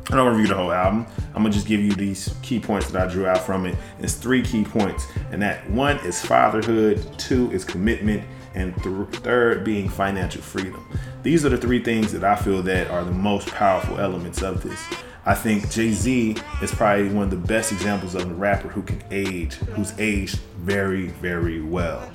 I 0.10 0.16
don't 0.16 0.30
review 0.30 0.48
the 0.48 0.56
whole 0.56 0.74
album. 0.74 1.08
I'm 1.28 1.44
gonna 1.44 1.52
just 1.52 1.68
give 1.68 1.80
you 1.80 1.94
these 1.94 2.36
key 2.42 2.60
points 2.60 2.92
that 2.92 3.02
I 3.02 3.10
drew 3.10 3.28
out 3.28 3.40
from 3.40 3.66
it. 3.66 3.78
It's 4.00 4.16
three 4.16 4.42
key 4.42 4.66
points, 4.66 5.08
and 5.32 5.42
that 5.42 5.70
one 5.70 5.98
is 6.00 6.24
fatherhood, 6.24 7.18
two 7.18 7.50
is 7.52 7.64
commitment, 7.64 8.24
and 8.56 8.76
th- 8.82 9.22
third 9.22 9.64
being 9.64 9.90
financial 9.90 10.42
freedom. 10.42 10.84
These 11.24 11.46
are 11.46 11.50
the 11.50 11.58
three 11.58 11.84
things 11.84 12.12
that 12.14 12.24
I 12.24 12.36
feel 12.36 12.62
that 12.64 12.90
are 12.90 13.04
the 13.04 13.12
most 13.12 13.48
powerful 13.50 14.00
elements 14.00 14.42
of 14.42 14.64
this. 14.64 14.80
I 15.26 15.34
think 15.34 15.70
Jay 15.72 15.92
Z 15.92 16.38
is 16.62 16.72
probably 16.72 17.10
one 17.10 17.26
of 17.26 17.32
the 17.32 17.48
best 17.48 17.72
examples 17.72 18.16
of 18.16 18.30
a 18.30 18.34
rapper 18.34 18.70
who 18.70 18.84
can 18.84 19.04
age, 19.12 19.56
who's 19.56 19.94
aged 20.00 20.40
very, 20.58 21.08
very 21.08 21.62
well. 21.62 22.10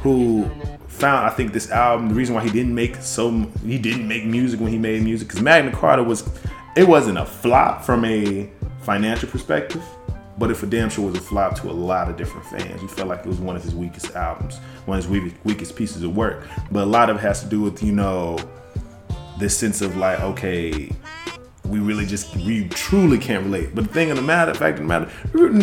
Who 0.00 0.50
found 0.88 1.26
I 1.26 1.30
think 1.30 1.52
this 1.52 1.70
album 1.70 2.08
the 2.08 2.14
reason 2.14 2.34
why 2.34 2.42
he 2.42 2.50
didn't 2.50 2.74
make 2.74 2.96
so 2.96 3.30
he 3.64 3.78
didn't 3.78 4.08
make 4.08 4.24
music 4.24 4.60
when 4.60 4.70
he 4.70 4.78
made 4.78 5.02
music 5.02 5.28
because 5.28 5.42
Magna 5.42 5.70
Carta 5.70 6.02
was 6.02 6.28
it 6.76 6.88
wasn't 6.88 7.18
a 7.18 7.24
flop 7.26 7.82
from 7.82 8.04
a 8.04 8.50
financial 8.80 9.28
perspective, 9.28 9.82
but 10.38 10.50
it 10.50 10.54
for 10.54 10.66
damn 10.66 10.90
sure 10.90 11.06
was 11.06 11.16
a 11.16 11.20
flop 11.20 11.58
to 11.60 11.70
a 11.70 11.72
lot 11.72 12.08
of 12.08 12.16
different 12.16 12.46
fans. 12.46 12.82
We 12.82 12.88
felt 12.88 13.08
like 13.08 13.20
it 13.20 13.26
was 13.26 13.38
one 13.38 13.56
of 13.56 13.62
his 13.62 13.74
weakest 13.74 14.14
albums, 14.14 14.58
one 14.84 14.98
of 14.98 15.04
his 15.04 15.32
weakest 15.44 15.76
pieces 15.76 16.02
of 16.02 16.16
work. 16.16 16.46
But 16.70 16.84
a 16.84 16.86
lot 16.86 17.10
of 17.10 17.16
it 17.16 17.20
has 17.20 17.40
to 17.42 17.46
do 17.46 17.60
with, 17.60 17.82
you 17.82 17.92
know, 17.92 18.38
this 19.38 19.56
sense 19.56 19.80
of 19.80 19.96
like, 19.96 20.20
okay, 20.20 20.90
we 21.64 21.78
really 21.78 22.06
just 22.06 22.34
we 22.36 22.68
truly 22.68 23.18
can't 23.18 23.44
relate. 23.44 23.74
But 23.74 23.88
the 23.88 23.92
thing 23.92 24.10
of 24.10 24.16
the 24.16 24.22
matter, 24.22 24.54
fact 24.54 24.78
of 24.78 24.86
the 24.86 24.88
matter, 24.88 25.10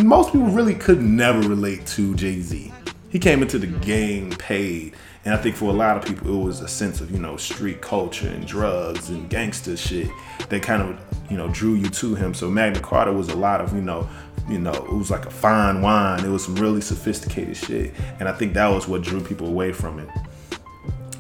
most 0.04 0.32
people 0.32 0.48
really 0.48 0.76
could 0.76 1.02
never 1.02 1.40
relate 1.48 1.86
to 1.88 2.16
Jay 2.16 2.40
Z. 2.42 2.72
He 3.10 3.20
came 3.20 3.42
into 3.42 3.60
the 3.60 3.68
game 3.68 4.32
paid. 4.32 4.96
And 5.26 5.34
I 5.34 5.38
think 5.38 5.56
for 5.56 5.70
a 5.70 5.74
lot 5.74 5.96
of 5.96 6.04
people, 6.04 6.28
it 6.34 6.46
was 6.46 6.60
a 6.62 6.68
sense 6.68 7.00
of, 7.00 7.10
you 7.12 7.20
know, 7.20 7.38
street 7.38 7.82
culture 7.82 8.28
and 8.28 8.46
drugs 8.46 9.10
and 9.10 9.30
gangster 9.30 9.78
shit 9.78 10.10
that 10.50 10.62
kind 10.62 10.82
of, 10.82 11.00
you 11.30 11.38
know, 11.38 11.48
drew 11.48 11.76
you 11.76 11.90
to 11.90 12.16
him. 12.16 12.34
So 12.34 12.50
Magna 12.50 12.82
Carta 12.82 13.14
was 13.14 13.30
a 13.30 13.36
lot 13.36 13.62
of, 13.62 13.74
you 13.74 13.82
know, 13.82 14.10
you 14.50 14.60
know, 14.60 14.74
it 14.74 14.92
was 14.94 15.10
like 15.10 15.26
a 15.26 15.30
fine 15.30 15.82
wine. 15.82 16.26
It 16.26 16.30
was 16.30 16.44
some 16.44 16.56
really 16.56 16.82
sophisticated 16.82 17.56
shit. 17.56 17.94
And 18.20 18.28
I 18.28 18.34
think 18.34 18.54
that 18.56 18.68
was 18.68 18.88
what 18.88 19.02
drew 19.02 19.22
people 19.22 19.48
away 19.48 19.72
from 19.72 20.00
it. 20.00 20.10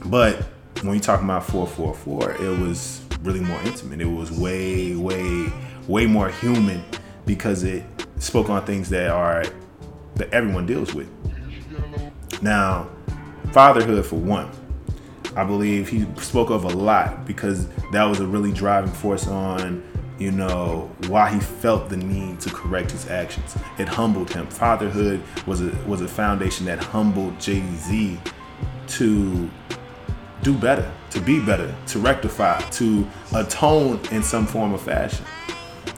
But 0.05 0.41
when 0.81 0.95
you 0.95 0.99
talk 0.99 1.21
about 1.21 1.45
444, 1.45 2.45
it 2.45 2.59
was 2.59 3.01
really 3.21 3.39
more 3.39 3.61
intimate. 3.61 4.01
It 4.01 4.05
was 4.05 4.31
way, 4.31 4.95
way, 4.95 5.47
way 5.87 6.05
more 6.07 6.27
human 6.27 6.83
because 7.25 7.63
it 7.63 7.83
spoke 8.17 8.49
on 8.49 8.65
things 8.65 8.89
that 8.89 9.09
are 9.09 9.45
that 10.15 10.29
everyone 10.31 10.65
deals 10.65 10.93
with. 10.93 11.09
Now, 12.41 12.89
fatherhood 13.53 14.03
for 14.03 14.15
one. 14.15 14.49
I 15.35 15.43
believe 15.43 15.87
he 15.87 16.07
spoke 16.17 16.49
of 16.49 16.63
a 16.63 16.69
lot 16.69 17.25
because 17.25 17.67
that 17.91 18.03
was 18.03 18.19
a 18.19 18.25
really 18.25 18.51
driving 18.51 18.91
force 18.91 19.27
on, 19.27 19.83
you 20.17 20.31
know, 20.31 20.91
why 21.07 21.31
he 21.31 21.39
felt 21.39 21.89
the 21.89 21.97
need 21.97 22.39
to 22.41 22.49
correct 22.49 22.91
his 22.91 23.09
actions. 23.09 23.55
It 23.77 23.87
humbled 23.87 24.31
him. 24.31 24.47
Fatherhood 24.47 25.21
was 25.45 25.61
a 25.61 25.69
was 25.87 26.01
a 26.01 26.07
foundation 26.07 26.65
that 26.65 26.83
humbled 26.83 27.39
Jay 27.39 27.63
Z 27.75 28.19
to 28.87 29.49
do 30.41 30.53
better, 30.55 30.91
to 31.11 31.21
be 31.21 31.39
better, 31.39 31.73
to 31.87 31.99
rectify, 31.99 32.59
to 32.59 33.07
atone 33.35 33.99
in 34.11 34.23
some 34.23 34.47
form 34.47 34.73
of 34.73 34.81
fashion. 34.81 35.25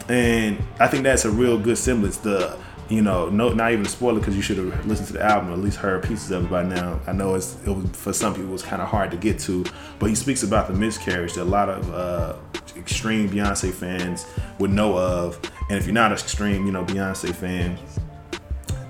And 0.08 0.62
I 0.80 0.88
think 0.88 1.04
that's 1.04 1.26
a 1.26 1.32
real 1.32 1.58
good 1.58 1.78
semblance. 1.78 2.18
The 2.18 2.58
you 2.90 3.02
know, 3.02 3.30
no, 3.30 3.50
not 3.50 3.72
even 3.72 3.86
a 3.86 3.90
spoiler 3.90 4.20
because 4.20 4.36
you 4.36 4.42
should 4.42 4.58
have 4.58 4.86
listened 4.86 5.08
to 5.08 5.14
the 5.14 5.24
album, 5.24 5.50
or 5.50 5.54
at 5.54 5.60
least 5.60 5.78
heard 5.78 6.04
pieces 6.04 6.30
of 6.32 6.46
it 6.46 6.50
by 6.50 6.64
now. 6.64 7.00
I 7.08 7.14
know 7.14 7.36
it's 7.36 7.58
it 7.66 7.70
was 7.70 7.90
for 7.92 8.14
some 8.14 8.34
people 8.34 8.50
it 8.50 8.54
was 8.54 8.64
kind 8.64 8.82
of 8.82 8.88
hard 8.88 9.12
to 9.12 9.18
get 9.18 9.40
to, 9.40 9.66
but 9.98 10.08
he 10.08 10.16
speaks 10.16 10.44
about 10.44 10.68
the 10.68 10.74
miscarriage 10.74 11.34
that 11.34 11.44
a 11.44 11.46
lot 11.46 11.70
of 11.70 11.94
uh, 11.94 12.36
extreme 12.78 13.30
Beyonce 13.30 13.74
fans 13.74 14.26
would 14.60 14.72
know 14.72 14.98
of, 14.98 15.40
and 15.70 15.78
if 15.80 15.86
you're 15.86 15.94
not 15.94 16.12
an 16.12 16.18
extreme, 16.18 16.66
you 16.66 16.72
know, 16.72 16.86
Beyonce 16.86 17.34
fan, 17.34 17.80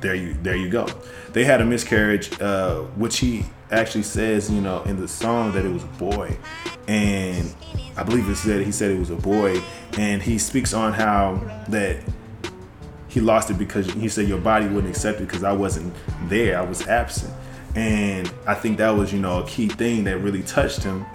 there 0.01 0.15
you 0.15 0.34
there 0.43 0.55
you 0.58 0.69
go. 0.69 0.88
They 1.31 1.45
had 1.45 1.62
a 1.62 1.65
miscarriage, 1.65 2.39
uh, 2.41 2.81
which 2.95 3.19
he 3.19 3.45
actually 3.71 4.03
says, 4.03 4.51
you 4.51 4.62
know, 4.62 4.84
in 4.84 4.99
the 4.99 5.08
song 5.08 5.53
that 5.53 5.65
it 5.65 5.71
was 5.71 5.84
a 5.84 5.88
boy, 5.88 6.38
and 6.88 7.55
I 7.95 8.03
believe 8.03 8.27
it 8.27 8.36
said 8.36 8.65
he 8.65 8.73
said 8.73 8.91
it 8.91 8.99
was 8.99 9.10
a 9.10 9.15
boy, 9.15 9.62
and 9.97 10.21
he 10.21 10.38
speaks 10.38 10.73
on 10.73 10.91
how 10.91 11.36
that 11.69 12.03
he 13.15 13.21
lost 13.21 13.49
it 13.49 13.58
because 13.58 13.89
he 13.93 14.10
said 14.10 14.28
your 14.28 14.39
body 14.39 14.67
wouldn't 14.67 14.89
accept 14.89 15.21
it 15.21 15.28
because 15.28 15.45
I 15.45 15.54
wasn't 15.54 15.95
there. 16.23 16.60
I 16.60 16.62
was 16.65 16.86
absent. 16.86 17.34
And 17.73 18.30
I 18.45 18.54
think 18.54 18.78
that 18.80 18.89
was, 18.89 19.13
you 19.13 19.19
know, 19.19 19.41
a 19.41 19.47
key 19.47 19.69
thing 19.69 20.04
that 20.04 20.17
really 20.17 20.43
touched 20.43 20.84
him. 20.84 21.06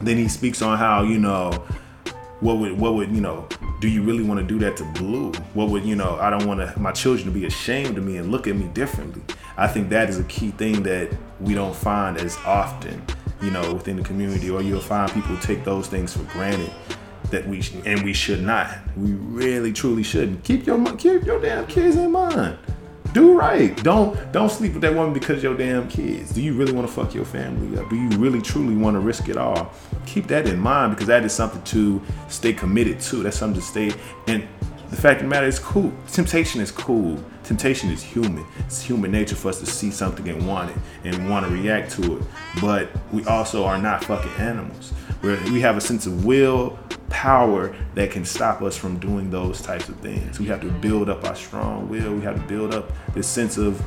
Then 0.00 0.16
he 0.16 0.28
speaks 0.28 0.62
on 0.62 0.78
how, 0.78 1.02
you 1.02 1.18
know, 1.18 1.50
what 2.38 2.58
would 2.58 2.78
what 2.78 2.94
would, 2.94 3.10
you 3.10 3.20
know, 3.20 3.48
do 3.80 3.88
you 3.88 4.04
really 4.04 4.22
want 4.22 4.38
to 4.38 4.46
do 4.46 4.60
that 4.60 4.76
to 4.76 4.84
Blue? 4.92 5.32
What 5.54 5.70
would, 5.70 5.84
you 5.84 5.96
know, 5.96 6.16
I 6.20 6.30
don't 6.30 6.46
want 6.46 6.60
to 6.60 6.78
my 6.78 6.92
children 6.92 7.26
to 7.26 7.32
be 7.32 7.46
ashamed 7.46 7.98
of 7.98 8.04
me 8.04 8.18
and 8.18 8.30
look 8.30 8.46
at 8.46 8.54
me 8.54 8.68
differently. 8.68 9.22
I 9.56 9.66
think 9.66 9.88
that 9.88 10.08
is 10.08 10.20
a 10.20 10.24
key 10.24 10.52
thing 10.52 10.84
that 10.84 11.12
we 11.40 11.52
don't 11.52 11.74
find 11.74 12.16
as 12.16 12.36
often, 12.46 13.02
you 13.42 13.50
know, 13.50 13.74
within 13.74 13.96
the 13.96 14.04
community 14.04 14.50
or 14.50 14.62
you'll 14.62 14.78
find 14.78 15.10
people 15.10 15.36
take 15.38 15.64
those 15.64 15.88
things 15.88 16.16
for 16.16 16.22
granted 16.32 16.70
that 17.30 17.46
we 17.46 17.62
and 17.84 18.02
we 18.02 18.12
should 18.12 18.42
not. 18.42 18.78
We 18.96 19.12
really 19.12 19.72
truly 19.72 20.02
shouldn't. 20.02 20.44
Keep 20.44 20.66
your 20.66 20.84
keep 20.96 21.24
your 21.24 21.40
damn 21.40 21.66
kids 21.66 21.96
in 21.96 22.12
mind. 22.12 22.58
Do 23.12 23.38
right. 23.38 23.74
Don't 23.82 24.32
don't 24.32 24.50
sleep 24.50 24.74
with 24.74 24.82
that 24.82 24.94
woman 24.94 25.12
because 25.12 25.42
your 25.42 25.56
damn 25.56 25.88
kids. 25.88 26.32
Do 26.32 26.42
you 26.42 26.54
really 26.54 26.72
want 26.72 26.86
to 26.86 26.92
fuck 26.92 27.14
your 27.14 27.24
family 27.24 27.78
up? 27.78 27.88
Do 27.88 27.96
you 27.96 28.08
really 28.18 28.42
truly 28.42 28.76
want 28.76 28.94
to 28.94 29.00
risk 29.00 29.28
it 29.28 29.36
all? 29.36 29.72
Keep 30.06 30.26
that 30.28 30.46
in 30.46 30.58
mind 30.58 30.94
because 30.94 31.06
that 31.06 31.24
is 31.24 31.32
something 31.32 31.62
to 31.62 32.02
stay 32.28 32.52
committed 32.52 33.00
to. 33.00 33.22
That's 33.22 33.38
something 33.38 33.60
to 33.60 33.66
stay 33.66 33.92
and 34.26 34.46
the 34.90 34.96
fact 34.96 35.20
of 35.20 35.24
the 35.24 35.28
matter 35.28 35.46
is 35.46 35.58
cool. 35.58 35.92
Temptation 36.10 36.62
is 36.62 36.70
cool. 36.70 37.22
Temptation 37.44 37.90
is 37.90 38.02
human. 38.02 38.46
It's 38.60 38.82
human 38.82 39.12
nature 39.12 39.36
for 39.36 39.48
us 39.48 39.60
to 39.60 39.66
see 39.66 39.90
something 39.90 40.26
and 40.28 40.46
want 40.48 40.70
it 40.70 40.76
and 41.04 41.28
want 41.28 41.46
to 41.46 41.52
react 41.52 41.92
to 41.92 42.16
it. 42.16 42.22
But 42.60 42.88
we 43.12 43.24
also 43.26 43.64
are 43.64 43.76
not 43.76 44.04
fucking 44.04 44.32
animals. 44.32 44.94
Where 45.20 45.36
we 45.50 45.60
have 45.60 45.76
a 45.76 45.80
sense 45.80 46.06
of 46.06 46.24
will, 46.24 46.78
power 47.10 47.74
that 47.94 48.10
can 48.10 48.24
stop 48.24 48.62
us 48.62 48.76
from 48.76 48.98
doing 48.98 49.30
those 49.30 49.60
types 49.60 49.88
of 49.88 49.96
things. 49.96 50.38
We 50.38 50.46
have 50.46 50.60
to 50.60 50.70
build 50.70 51.08
up 51.08 51.24
our 51.24 51.34
strong 51.34 51.88
will. 51.88 52.14
We 52.14 52.20
have 52.22 52.36
to 52.36 52.46
build 52.46 52.74
up 52.74 52.92
this 53.14 53.26
sense 53.26 53.58
of 53.58 53.82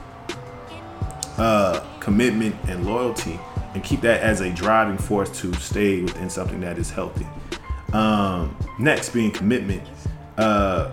uh, 1.38 1.80
commitment 2.00 2.56
and 2.68 2.86
loyalty, 2.86 3.40
and 3.74 3.84
keep 3.84 4.02
that 4.02 4.22
as 4.22 4.42
a 4.42 4.50
driving 4.52 4.98
force 4.98 5.30
to 5.42 5.54
stay 5.54 6.02
within 6.02 6.30
something 6.30 6.60
that 6.62 6.78
is 6.78 6.92
healthy. 6.92 7.26
Um, 7.94 8.58
next, 8.80 9.10
being 9.10 9.32
commitment. 9.32 9.84
Uh, 10.38 10.92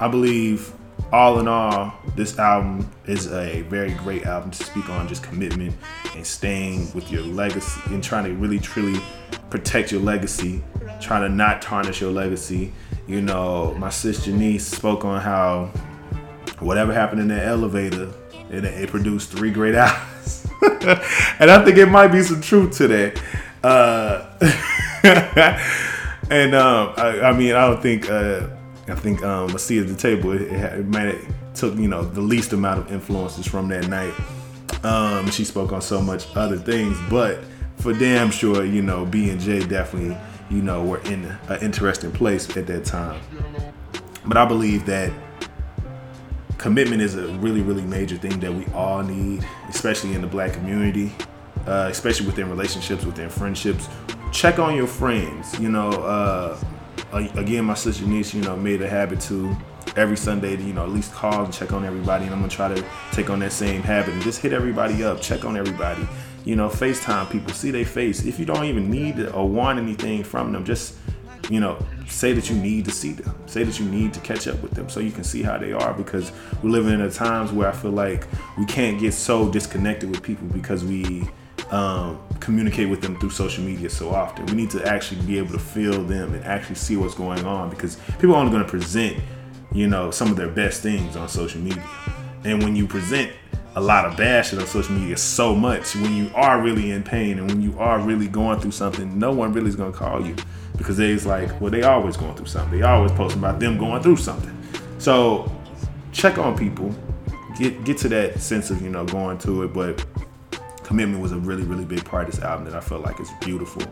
I 0.00 0.08
believe, 0.08 0.72
all 1.12 1.38
in 1.38 1.48
all, 1.48 1.94
this 2.16 2.38
album 2.38 2.90
is 3.06 3.32
a 3.32 3.62
very 3.62 3.92
great 3.92 4.24
album 4.24 4.50
to 4.50 4.64
speak 4.64 4.88
on 4.88 5.08
just 5.08 5.22
commitment 5.22 5.74
and 6.14 6.26
staying 6.26 6.92
with 6.92 7.10
your 7.10 7.22
legacy 7.22 7.80
and 7.86 8.02
trying 8.02 8.24
to 8.24 8.34
really, 8.34 8.58
truly 8.58 9.00
protect 9.52 9.92
your 9.92 10.00
legacy, 10.00 10.64
trying 10.98 11.20
to 11.22 11.28
not 11.28 11.60
tarnish 11.60 12.00
your 12.00 12.10
legacy. 12.10 12.72
You 13.06 13.20
know, 13.20 13.74
my 13.74 13.90
sister 13.90 14.30
Janice 14.30 14.66
spoke 14.66 15.04
on 15.04 15.20
how 15.20 15.66
whatever 16.58 16.92
happened 16.94 17.20
in 17.20 17.28
that 17.28 17.46
elevator, 17.46 18.10
it, 18.50 18.64
it 18.64 18.88
produced 18.88 19.30
three 19.30 19.50
great 19.50 19.74
hours. 19.76 20.46
and 21.38 21.50
I 21.50 21.62
think 21.64 21.76
it 21.76 21.86
might 21.86 22.08
be 22.08 22.22
some 22.22 22.40
truth 22.40 22.78
to 22.78 22.88
that. 22.88 23.22
Uh, 23.62 24.26
and 26.30 26.54
um, 26.54 26.94
I, 26.96 27.20
I, 27.20 27.32
mean, 27.32 27.54
I 27.54 27.66
don't 27.66 27.82
think 27.82 28.08
uh, 28.08 28.48
I 28.88 28.94
think 28.94 29.22
um, 29.22 29.54
a 29.54 29.58
seat 29.58 29.80
at 29.80 29.88
the 29.88 29.94
table 29.94 30.32
it, 30.32 30.42
it, 30.42 30.50
it, 30.50 30.96
it 30.96 31.28
took 31.54 31.76
you 31.76 31.88
know 31.88 32.02
the 32.02 32.22
least 32.22 32.54
amount 32.54 32.80
of 32.80 32.90
influences 32.90 33.46
from 33.46 33.68
that 33.68 33.86
night. 33.88 34.14
Um, 34.82 35.30
she 35.30 35.44
spoke 35.44 35.72
on 35.72 35.82
so 35.82 36.00
much 36.00 36.26
other 36.34 36.56
things, 36.56 36.96
but 37.10 37.44
for 37.76 37.92
damn 37.92 38.30
sure, 38.30 38.64
you 38.64 38.82
know, 38.82 39.04
B 39.04 39.30
and 39.30 39.40
J 39.40 39.66
definitely 39.66 40.16
you 40.50 40.62
know 40.62 40.84
were 40.84 41.00
in 41.00 41.24
an 41.48 41.60
interesting 41.60 42.12
place 42.12 42.56
at 42.56 42.66
that 42.66 42.84
time. 42.84 43.20
But 44.24 44.36
I 44.36 44.44
believe 44.44 44.86
that 44.86 45.12
commitment 46.58 47.02
is 47.02 47.16
a 47.16 47.26
really, 47.38 47.60
really 47.60 47.82
major 47.82 48.16
thing 48.16 48.38
that 48.40 48.54
we 48.54 48.64
all 48.72 49.02
need, 49.02 49.44
especially 49.68 50.14
in 50.14 50.20
the 50.20 50.28
black 50.28 50.52
community, 50.52 51.12
uh, 51.66 51.88
especially 51.90 52.26
within 52.26 52.48
relationships, 52.48 53.04
within 53.04 53.28
friendships. 53.28 53.88
Check 54.30 54.60
on 54.60 54.76
your 54.76 54.86
friends. 54.86 55.58
You 55.58 55.70
know, 55.70 55.90
uh, 55.90 56.58
again, 57.12 57.64
my 57.64 57.74
sister 57.74 58.06
niece, 58.06 58.32
you 58.32 58.42
know, 58.42 58.56
made 58.56 58.80
a 58.80 58.88
habit 58.88 59.20
to 59.22 59.56
every 59.96 60.16
Sunday 60.16 60.56
to, 60.56 60.62
you 60.62 60.72
know, 60.72 60.84
at 60.84 60.90
least 60.90 61.12
call 61.12 61.44
and 61.44 61.52
check 61.52 61.72
on 61.72 61.84
everybody. 61.84 62.24
And 62.24 62.32
I'm 62.32 62.40
gonna 62.40 62.50
try 62.50 62.72
to 62.72 62.84
take 63.10 63.28
on 63.28 63.40
that 63.40 63.52
same 63.52 63.82
habit 63.82 64.14
and 64.14 64.22
just 64.22 64.40
hit 64.40 64.52
everybody 64.52 65.02
up, 65.02 65.20
check 65.20 65.44
on 65.44 65.56
everybody. 65.56 66.06
You 66.44 66.56
know, 66.56 66.68
FaceTime 66.68 67.30
people, 67.30 67.52
see 67.52 67.70
their 67.70 67.84
face. 67.84 68.24
If 68.24 68.38
you 68.38 68.44
don't 68.44 68.64
even 68.64 68.90
need 68.90 69.18
or 69.28 69.48
want 69.48 69.78
anything 69.78 70.24
from 70.24 70.52
them, 70.52 70.64
just 70.64 70.96
you 71.50 71.60
know, 71.60 71.76
say 72.06 72.32
that 72.32 72.48
you 72.48 72.56
need 72.56 72.84
to 72.84 72.90
see 72.90 73.12
them. 73.12 73.34
Say 73.46 73.64
that 73.64 73.78
you 73.78 73.84
need 73.86 74.14
to 74.14 74.20
catch 74.20 74.46
up 74.48 74.62
with 74.62 74.72
them 74.72 74.88
so 74.88 75.00
you 75.00 75.10
can 75.10 75.24
see 75.24 75.42
how 75.42 75.58
they 75.58 75.72
are 75.72 75.92
because 75.92 76.32
we're 76.62 76.70
living 76.70 76.94
in 76.94 77.00
a 77.00 77.10
times 77.10 77.52
where 77.52 77.68
I 77.68 77.72
feel 77.72 77.90
like 77.90 78.26
we 78.56 78.64
can't 78.64 78.98
get 78.98 79.12
so 79.12 79.50
disconnected 79.50 80.10
with 80.10 80.22
people 80.22 80.46
because 80.48 80.84
we 80.84 81.28
um, 81.70 82.20
communicate 82.40 82.88
with 82.88 83.00
them 83.00 83.18
through 83.18 83.30
social 83.30 83.64
media 83.64 83.90
so 83.90 84.10
often. 84.10 84.46
We 84.46 84.54
need 84.54 84.70
to 84.70 84.86
actually 84.86 85.22
be 85.22 85.38
able 85.38 85.52
to 85.52 85.58
feel 85.58 86.02
them 86.04 86.34
and 86.34 86.44
actually 86.44 86.76
see 86.76 86.96
what's 86.96 87.14
going 87.14 87.44
on 87.44 87.70
because 87.70 87.96
people 88.18 88.34
are 88.34 88.38
only 88.38 88.52
going 88.52 88.64
to 88.64 88.70
present, 88.70 89.18
you 89.72 89.88
know, 89.88 90.10
some 90.10 90.30
of 90.30 90.36
their 90.36 90.48
best 90.48 90.82
things 90.82 91.16
on 91.16 91.28
social 91.28 91.60
media. 91.60 91.84
And 92.44 92.62
when 92.62 92.76
you 92.76 92.86
present 92.86 93.32
a 93.74 93.80
lot 93.80 94.04
of 94.04 94.16
bad 94.16 94.44
shit 94.44 94.58
on 94.58 94.66
social 94.66 94.94
media 94.94 95.16
so 95.16 95.54
much, 95.54 95.94
when 95.96 96.14
you 96.14 96.30
are 96.34 96.60
really 96.60 96.90
in 96.90 97.02
pain 97.02 97.38
and 97.38 97.48
when 97.48 97.62
you 97.62 97.78
are 97.78 97.98
really 97.98 98.28
going 98.28 98.60
through 98.60 98.72
something, 98.72 99.18
no 99.18 99.32
one 99.32 99.52
really 99.52 99.68
is 99.68 99.76
to 99.76 99.90
call 99.92 100.24
you 100.26 100.36
because 100.76 100.96
they's 100.96 101.24
like, 101.24 101.60
well, 101.60 101.70
they 101.70 101.82
always 101.82 102.16
going 102.16 102.34
through 102.34 102.46
something. 102.46 102.78
They 102.78 102.84
always 102.84 103.12
posting 103.12 103.40
about 103.40 103.60
them 103.60 103.78
going 103.78 104.02
through 104.02 104.16
something. 104.16 104.56
So 104.98 105.50
check 106.12 106.38
on 106.38 106.56
people, 106.56 106.94
get 107.58 107.84
get 107.84 107.98
to 107.98 108.08
that 108.10 108.40
sense 108.40 108.70
of 108.70 108.82
you 108.82 108.90
know 108.90 109.04
going 109.04 109.38
to 109.38 109.62
it, 109.62 109.72
but 109.72 110.04
commitment 110.92 111.22
was 111.22 111.32
a 111.32 111.38
really 111.38 111.62
really 111.62 111.86
big 111.86 112.04
part 112.04 112.28
of 112.28 112.34
this 112.34 112.44
album 112.44 112.66
that 112.66 112.74
I 112.74 112.80
felt 112.80 113.00
like 113.00 113.18
is 113.18 113.30
beautiful, 113.40 113.82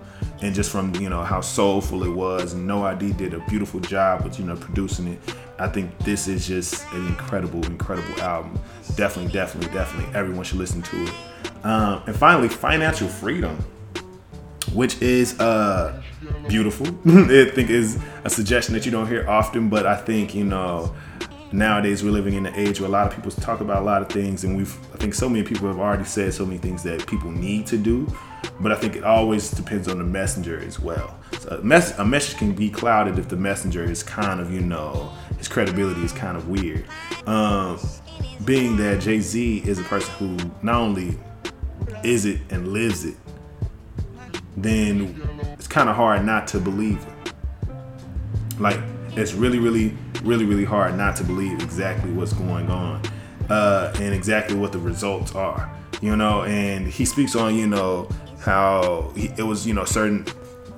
and 0.42 0.55
just 0.55 0.70
from 0.70 0.94
you 0.96 1.09
know 1.09 1.22
how 1.22 1.40
soulful 1.40 2.05
it 2.05 2.11
was, 2.11 2.53
No 2.53 2.84
ID 2.84 3.14
did 3.14 3.32
a 3.32 3.40
beautiful 3.48 3.80
job 3.80 4.22
with 4.22 4.38
you 4.38 4.44
know 4.44 4.55
producing 4.55 5.09
it. 5.14 5.34
I 5.59 5.66
think 5.66 5.96
this 6.01 6.28
is 6.28 6.46
just 6.46 6.86
an 6.92 7.07
incredible 7.07 7.64
incredible 7.64 8.20
album. 8.20 8.61
Definitely 8.96 9.32
definitely 9.32 9.72
definitely 9.72 10.14
everyone 10.14 10.44
should 10.44 10.59
listen 10.59 10.82
to 10.82 11.05
it. 11.05 11.14
Um, 11.64 12.03
and 12.07 12.14
finally, 12.14 12.51
financial 12.51 13.09
freedom 13.09 13.57
which 14.74 15.01
is 15.03 15.40
uh, 15.40 16.01
beautiful. 16.48 16.86
I 17.07 17.51
think 17.51 17.70
is 17.70 17.98
a 18.24 18.30
suggestion 18.30 18.74
that 18.74 18.84
you 18.84 18.92
don't 18.92 19.09
hear 19.09 19.28
often, 19.28 19.70
but 19.70 19.86
I 19.86 19.96
think 19.96 20.34
you 20.34 20.44
know 20.44 20.94
nowadays 21.53 22.03
we're 22.03 22.11
living 22.11 22.34
in 22.34 22.46
an 22.46 22.55
age 22.55 22.80
where 22.80 22.88
a 22.88 22.92
lot 22.92 23.07
of 23.07 23.14
people 23.14 23.30
talk 23.30 23.61
about 23.61 23.82
a 23.82 23.84
lot 23.84 24.03
of 24.03 24.09
things, 24.09 24.44
and 24.44 24.57
we've 24.57 24.76
I 24.94 24.98
think 24.98 25.14
so 25.14 25.28
many 25.28 25.42
people 25.42 25.68
have 25.68 25.78
already 25.78 26.05
said 26.05 26.34
so 26.34 26.44
many 26.46 26.59
things 26.59 26.82
that 26.84 27.07
people 27.07 27.30
need 27.30 27.66
to 27.68 27.76
do, 27.76 28.12
but 28.61 28.72
I 28.72 28.76
think 28.76 28.96
it 28.96 29.05
always 29.05 29.51
depends 29.51 29.88
on 29.88 29.98
the 29.98 30.05
messenger 30.05 30.59
as 30.61 30.78
well. 30.78 31.18
So 31.40 31.51
a, 31.51 31.62
mess- 31.62 31.98
a 31.98 32.05
message 32.05 32.38
can 32.38 32.53
be 32.53 32.70
clouded 32.70 33.18
if 33.18 33.28
the 33.28 33.36
messenger 33.36 33.84
is 33.84 34.03
kind 34.03 34.40
of 34.40 34.53
you 34.53 34.61
know 34.61 35.12
his 35.38 35.48
credibility 35.48 36.03
is 36.03 36.12
kind 36.12 36.36
of 36.36 36.48
weird. 36.48 36.84
Um, 37.26 37.78
being 38.44 38.76
that 38.78 39.01
Jay 39.01 39.20
Z 39.20 39.62
is 39.66 39.78
a 39.78 39.84
person 39.84 40.12
who 40.14 40.51
not 40.62 40.76
only 40.76 41.18
is 42.03 42.24
it 42.24 42.40
and 42.51 42.68
lives 42.68 43.05
it, 43.05 43.16
then 44.57 45.20
it's 45.55 45.66
kind 45.66 45.88
of 45.88 45.96
hard 45.96 46.24
not 46.24 46.46
to 46.48 46.61
believe 46.61 46.98
it. 47.03 47.32
Like 48.59 48.78
it's 49.16 49.32
really, 49.32 49.59
really, 49.59 49.96
really, 50.23 50.45
really 50.45 50.64
hard 50.64 50.97
not 50.97 51.16
to 51.16 51.25
believe 51.25 51.62
exactly 51.62 52.11
what's 52.12 52.33
going 52.33 52.68
on 52.68 53.03
uh, 53.49 53.93
and 53.97 54.14
exactly 54.14 54.57
what 54.57 54.73
the 54.73 54.79
results 54.79 55.35
are. 55.35 55.71
You 56.01 56.16
know, 56.16 56.45
and 56.45 56.87
he 56.87 57.05
speaks 57.05 57.37
on 57.37 57.55
you 57.55 57.66
know 57.66 58.09
how 58.41 59.12
he, 59.14 59.27
it 59.37 59.43
was 59.43 59.66
you 59.66 59.75
know 59.75 59.85
certain 59.85 60.25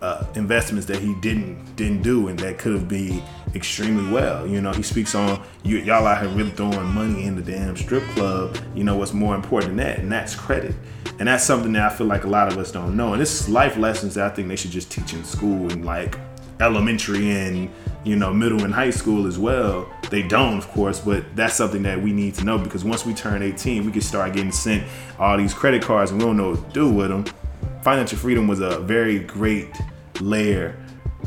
uh, 0.00 0.26
investments 0.34 0.86
that 0.86 0.98
he 0.98 1.14
didn't 1.20 1.76
didn't 1.76 2.02
do 2.02 2.26
and 2.26 2.36
that 2.40 2.58
could 2.58 2.72
have 2.72 2.88
been 2.88 3.22
extremely 3.54 4.10
well. 4.12 4.46
You 4.46 4.60
know, 4.60 4.72
he 4.72 4.82
speaks 4.82 5.14
on 5.14 5.42
you, 5.62 5.78
y'all 5.78 6.06
out 6.06 6.22
here 6.22 6.30
really 6.30 6.50
throwing 6.50 6.86
money 6.86 7.24
in 7.24 7.36
the 7.36 7.42
damn 7.42 7.76
strip 7.76 8.02
club. 8.10 8.58
You 8.74 8.84
know, 8.84 8.96
what's 8.96 9.12
more 9.12 9.34
important 9.34 9.76
than 9.76 9.86
that, 9.86 9.98
and 10.00 10.10
that's 10.10 10.34
credit. 10.34 10.74
And 11.18 11.28
that's 11.28 11.44
something 11.44 11.72
that 11.74 11.92
I 11.92 11.94
feel 11.94 12.06
like 12.06 12.24
a 12.24 12.28
lot 12.28 12.50
of 12.50 12.58
us 12.58 12.72
don't 12.72 12.96
know. 12.96 13.12
And 13.12 13.20
this 13.20 13.42
is 13.42 13.48
life 13.48 13.76
lessons 13.76 14.14
that 14.14 14.32
I 14.32 14.34
think 14.34 14.48
they 14.48 14.56
should 14.56 14.70
just 14.70 14.90
teach 14.90 15.12
in 15.12 15.22
school 15.24 15.70
and 15.70 15.84
like 15.84 16.18
elementary 16.60 17.30
and 17.30 17.70
you 18.04 18.16
know 18.16 18.32
middle 18.32 18.64
and 18.64 18.74
high 18.74 18.90
school 18.90 19.26
as 19.26 19.38
well. 19.38 19.90
They 20.10 20.22
don't, 20.22 20.58
of 20.58 20.68
course, 20.68 21.00
but 21.00 21.24
that's 21.34 21.54
something 21.54 21.82
that 21.84 22.00
we 22.00 22.12
need 22.12 22.34
to 22.34 22.44
know 22.44 22.58
because 22.58 22.84
once 22.84 23.06
we 23.06 23.14
turn 23.14 23.42
18, 23.42 23.86
we 23.86 23.92
can 23.92 24.02
start 24.02 24.34
getting 24.34 24.52
sent 24.52 24.84
all 25.18 25.36
these 25.36 25.54
credit 25.54 25.82
cards 25.82 26.10
and 26.10 26.20
we 26.20 26.26
don't 26.26 26.36
know 26.36 26.50
what 26.50 26.68
to 26.68 26.72
do 26.72 26.90
with 26.90 27.08
them. 27.08 27.24
Financial 27.82 28.18
freedom 28.18 28.46
was 28.46 28.60
a 28.60 28.80
very 28.80 29.18
great 29.18 29.80
layer 30.20 30.76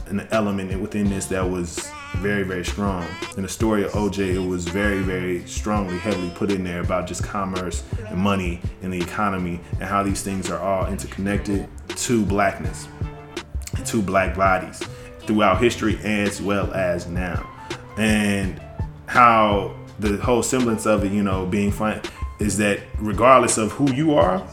and 0.07 0.27
element 0.31 0.79
within 0.79 1.09
this 1.09 1.25
that 1.27 1.49
was 1.49 1.89
very, 2.17 2.43
very 2.43 2.63
strong. 2.63 3.05
In 3.35 3.43
the 3.43 3.49
story 3.49 3.83
of 3.83 3.91
OJ, 3.91 4.35
it 4.35 4.47
was 4.47 4.67
very, 4.67 5.01
very 5.01 5.45
strongly, 5.47 5.97
heavily 5.97 6.29
put 6.35 6.51
in 6.51 6.63
there 6.63 6.81
about 6.81 7.07
just 7.07 7.23
commerce 7.23 7.83
and 8.07 8.17
money 8.17 8.61
and 8.81 8.93
the 8.93 9.01
economy 9.01 9.59
and 9.73 9.83
how 9.83 10.03
these 10.03 10.21
things 10.21 10.49
are 10.49 10.59
all 10.59 10.87
interconnected 10.87 11.67
to 11.89 12.25
blackness, 12.25 12.87
to 13.85 14.01
black 14.01 14.35
bodies 14.35 14.81
throughout 15.25 15.61
history 15.61 15.97
as 16.03 16.41
well 16.41 16.73
as 16.73 17.07
now. 17.07 17.49
And 17.97 18.61
how 19.07 19.75
the 19.99 20.17
whole 20.17 20.43
semblance 20.43 20.85
of 20.85 21.03
it, 21.03 21.11
you 21.11 21.23
know, 21.23 21.45
being 21.45 21.71
fun 21.71 22.01
is 22.39 22.57
that 22.57 22.81
regardless 22.99 23.57
of 23.57 23.71
who 23.71 23.91
you 23.93 24.15
are, 24.15 24.45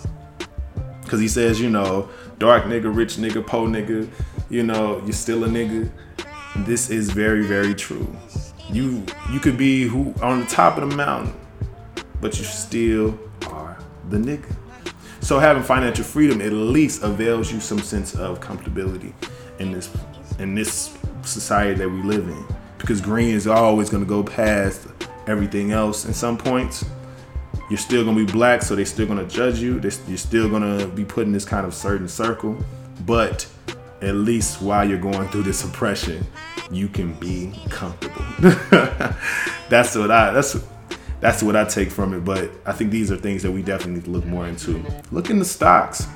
because 1.03 1.21
he 1.21 1.29
says, 1.29 1.61
you 1.61 1.71
know, 1.71 2.09
dark 2.39 2.65
nigga, 2.65 2.95
rich 2.95 3.17
nigga, 3.17 3.47
po 3.47 3.67
nigga, 3.67 4.09
you 4.49 4.63
know, 4.63 5.01
you're 5.05 5.13
still 5.13 5.45
a 5.45 5.49
nigga 5.49 5.91
this 6.57 6.91
is 6.91 7.11
very, 7.11 7.43
very 7.43 7.75
true. 7.75 8.07
You 8.71 9.05
you 9.31 9.41
could 9.41 9.57
be 9.57 9.85
who 9.85 10.15
on 10.23 10.41
the 10.41 10.47
top 10.47 10.77
of 10.79 10.89
the 10.89 10.97
mountain, 10.97 11.35
but 12.21 12.39
you 12.39 12.45
still 12.45 13.19
are 13.49 13.79
the 14.11 14.19
nigga. 14.19 14.55
So 15.21 15.39
having 15.39 15.63
financial 15.63 16.05
freedom 16.05 16.41
at 16.41 16.53
least 16.53 17.03
avails 17.03 17.53
you 17.53 17.61
some 17.61 17.79
sense 17.79 18.15
of 18.15 18.41
comfortability 18.41 19.15
in 19.59 19.73
this 19.73 19.89
in 20.43 20.55
this 20.55 20.97
society 21.23 21.75
that 21.75 21.89
we 21.89 22.03
live 22.03 22.29
in. 22.29 22.45
Because 22.79 23.01
green 23.01 23.35
is 23.35 23.47
always 23.47 23.89
gonna 23.89 24.05
go 24.05 24.23
past 24.23 24.89
everything 25.27 25.73
else 25.73 26.05
in 26.05 26.13
some 26.13 26.37
points. 26.37 26.85
You're 27.71 27.79
still 27.79 28.05
gonna 28.05 28.25
be 28.25 28.31
black, 28.31 28.63
so 28.63 28.75
they're 28.75 28.85
still 28.85 29.07
gonna 29.07 29.27
judge 29.27 29.61
you. 29.61 29.81
You're 29.81 30.17
still 30.19 30.51
gonna 30.51 30.87
be 30.89 31.05
put 31.05 31.27
in 31.27 31.33
this 31.33 31.45
kind 31.45 31.65
of 31.65 31.75
certain 31.75 32.09
circle. 32.09 32.59
But 33.07 33.47
at 34.03 34.17
least 34.17 34.61
while 34.61 34.87
you're 34.89 34.99
going 34.99 35.29
through 35.29 35.45
this 35.45 35.65
oppression, 35.65 36.27
you 36.71 36.89
can 36.89 37.15
be 37.15 37.53
comfortable. 37.71 38.25
that's 39.69 39.95
what 39.95 40.11
I 40.11 40.33
that's 40.33 40.57
that's 41.21 41.43
what 41.43 41.55
I 41.55 41.65
take 41.65 41.91
from 41.91 42.15
it. 42.15 42.25
But 42.25 42.51
I 42.67 42.73
think 42.73 42.91
these 42.91 43.13
are 43.13 43.17
things 43.17 43.43
that 43.43 43.53
we 43.53 43.63
definitely 43.63 43.95
need 43.95 44.05
to 44.07 44.11
look 44.11 44.27
more 44.27 44.47
into. 44.49 44.85
Look 45.13 45.31
into 45.31 45.45
stocks. 45.45 46.07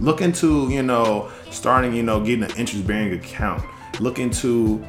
Look 0.00 0.20
into, 0.20 0.68
you 0.70 0.82
know, 0.82 1.30
starting, 1.50 1.94
you 1.94 2.02
know, 2.02 2.20
getting 2.24 2.44
an 2.44 2.50
interest 2.56 2.86
bearing 2.86 3.12
account. 3.12 3.62
Look 4.00 4.18
into 4.18 4.84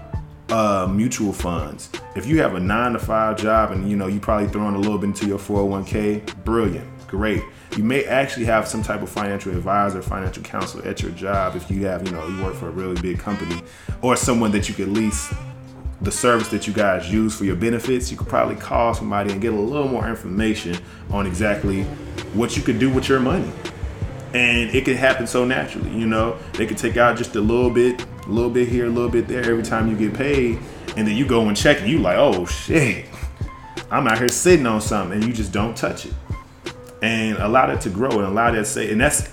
uh, 0.49 0.87
mutual 0.91 1.33
funds. 1.33 1.89
If 2.15 2.25
you 2.25 2.41
have 2.41 2.55
a 2.55 2.59
nine 2.59 2.93
to 2.93 2.99
five 2.99 3.37
job 3.37 3.71
and 3.71 3.89
you 3.89 3.95
know 3.95 4.07
you 4.07 4.19
probably 4.19 4.47
throwing 4.47 4.75
a 4.75 4.79
little 4.79 4.97
bit 4.97 5.07
into 5.07 5.27
your 5.27 5.39
401k, 5.39 6.43
brilliant 6.43 6.87
great. 7.11 7.43
You 7.75 7.83
may 7.83 8.05
actually 8.05 8.45
have 8.45 8.67
some 8.67 8.81
type 8.81 9.01
of 9.01 9.09
financial 9.09 9.51
advisor, 9.51 10.01
financial 10.01 10.41
counselor 10.43 10.87
at 10.87 11.01
your 11.01 11.11
job 11.11 11.55
if 11.55 11.69
you 11.69 11.85
have, 11.85 12.07
you 12.07 12.13
know, 12.13 12.25
you 12.25 12.41
work 12.41 12.55
for 12.55 12.69
a 12.69 12.71
really 12.71 12.99
big 13.01 13.19
company 13.19 13.61
or 14.01 14.15
someone 14.15 14.51
that 14.51 14.69
you 14.69 14.73
could 14.73 14.87
lease 14.87 15.31
the 16.01 16.11
service 16.11 16.47
that 16.47 16.65
you 16.65 16.73
guys 16.73 17.11
use 17.11 17.37
for 17.37 17.43
your 17.43 17.57
benefits. 17.57 18.09
You 18.09 18.17
could 18.17 18.29
probably 18.29 18.55
call 18.55 18.93
somebody 18.93 19.31
and 19.31 19.41
get 19.41 19.53
a 19.53 19.59
little 19.59 19.89
more 19.89 20.07
information 20.07 20.77
on 21.11 21.27
exactly 21.27 21.83
what 22.33 22.55
you 22.55 22.63
could 22.63 22.79
do 22.79 22.89
with 22.89 23.09
your 23.09 23.19
money. 23.19 23.51
And 24.33 24.69
it 24.69 24.85
can 24.85 24.95
happen 24.95 25.27
so 25.27 25.43
naturally, 25.43 25.89
you 25.91 26.07
know. 26.07 26.37
They 26.53 26.65
could 26.65 26.77
take 26.77 26.97
out 26.97 27.17
just 27.17 27.35
a 27.35 27.41
little 27.41 27.69
bit, 27.69 28.05
a 28.25 28.29
little 28.29 28.49
bit 28.49 28.67
here, 28.67 28.85
a 28.85 28.89
little 28.89 29.09
bit 29.09 29.27
there 29.27 29.43
every 29.43 29.63
time 29.63 29.89
you 29.89 29.97
get 29.97 30.17
paid, 30.17 30.57
and 30.95 31.07
then 31.07 31.15
you 31.17 31.25
go 31.25 31.47
and 31.47 31.57
check 31.57 31.81
and 31.81 31.89
you 31.89 31.99
like, 31.99 32.17
oh 32.17 32.45
shit, 32.45 33.05
I'm 33.89 34.07
out 34.07 34.17
here 34.17 34.29
sitting 34.29 34.65
on 34.65 34.79
something, 34.79 35.19
and 35.19 35.27
you 35.27 35.33
just 35.33 35.51
don't 35.51 35.75
touch 35.75 36.05
it. 36.05 36.13
And 37.01 37.37
allow 37.39 37.67
that 37.67 37.81
to 37.81 37.89
grow 37.89 38.11
and 38.11 38.21
allow 38.21 38.51
that 38.51 38.67
say, 38.67 38.91
and 38.91 39.01
that's 39.01 39.29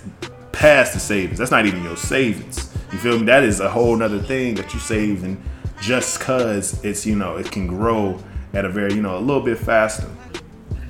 past 0.52 0.94
the 0.94 1.00
savings. 1.00 1.38
That's 1.38 1.52
not 1.52 1.66
even 1.66 1.84
your 1.84 1.96
savings. 1.96 2.74
You 2.90 2.98
feel 2.98 3.18
me? 3.18 3.26
That 3.26 3.44
is 3.44 3.60
a 3.60 3.70
whole 3.70 3.94
nother 3.94 4.18
thing 4.18 4.54
that 4.56 4.74
you 4.74 4.80
save 4.80 5.22
and 5.22 5.40
just 5.80 6.20
cause 6.20 6.82
it's 6.84 7.06
you 7.06 7.14
know 7.14 7.36
it 7.36 7.50
can 7.50 7.68
grow 7.68 8.18
at 8.52 8.64
a 8.64 8.68
very 8.68 8.94
you 8.94 9.02
know 9.02 9.16
a 9.16 9.20
little 9.20 9.42
bit 9.42 9.56
faster 9.56 10.08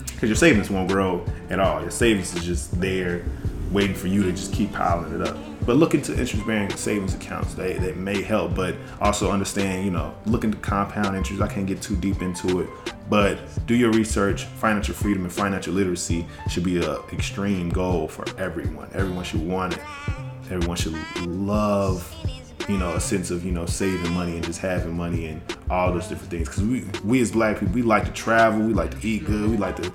because 0.06 0.30
your 0.30 0.36
savings 0.36 0.70
won't 0.70 0.88
grow 0.88 1.24
at 1.50 1.60
all. 1.60 1.80
Your 1.80 1.90
savings 1.90 2.34
is 2.34 2.44
just 2.44 2.80
there 2.80 3.24
waiting 3.70 3.94
for 3.94 4.06
you 4.06 4.22
to 4.22 4.32
just 4.32 4.52
keep 4.52 4.72
piling 4.72 5.20
it 5.20 5.26
up. 5.26 5.36
But 5.66 5.76
look 5.76 5.94
into 5.94 6.12
interest 6.18 6.46
bearing 6.46 6.70
savings 6.76 7.14
accounts. 7.14 7.54
They, 7.54 7.74
they 7.74 7.92
may 7.92 8.22
help, 8.22 8.54
but 8.54 8.74
also 9.00 9.30
understand, 9.30 9.84
you 9.84 9.90
know, 9.90 10.14
look 10.26 10.44
into 10.44 10.56
compound 10.58 11.16
interest. 11.16 11.42
I 11.42 11.48
can't 11.48 11.66
get 11.66 11.82
too 11.82 11.96
deep 11.96 12.22
into 12.22 12.60
it, 12.60 12.70
but 13.10 13.38
do 13.66 13.74
your 13.74 13.90
research. 13.92 14.44
Financial 14.44 14.94
freedom 14.94 15.24
and 15.24 15.32
financial 15.32 15.74
literacy 15.74 16.26
should 16.48 16.64
be 16.64 16.78
an 16.78 16.96
extreme 17.12 17.68
goal 17.68 18.08
for 18.08 18.24
everyone. 18.38 18.88
Everyone 18.94 19.24
should 19.24 19.46
want 19.46 19.74
it. 19.74 19.80
Everyone 20.50 20.76
should 20.76 20.96
love 21.26 22.14
you 22.68 22.76
know, 22.76 22.94
a 22.94 23.00
sense 23.00 23.30
of, 23.30 23.44
you 23.44 23.50
know, 23.50 23.64
saving 23.64 24.12
money 24.12 24.34
and 24.34 24.44
just 24.44 24.60
having 24.60 24.94
money 24.94 25.26
and 25.26 25.40
all 25.70 25.92
those 25.92 26.06
different 26.06 26.30
things. 26.30 26.48
Because 26.48 26.62
we, 26.62 26.84
we 27.02 27.20
as 27.22 27.32
black 27.32 27.58
people, 27.58 27.74
we 27.74 27.82
like 27.82 28.04
to 28.04 28.12
travel, 28.12 28.60
we 28.60 28.74
like 28.74 28.90
to 28.90 29.08
eat 29.08 29.24
good, 29.24 29.50
we 29.50 29.56
like 29.56 29.76
to 29.76 29.90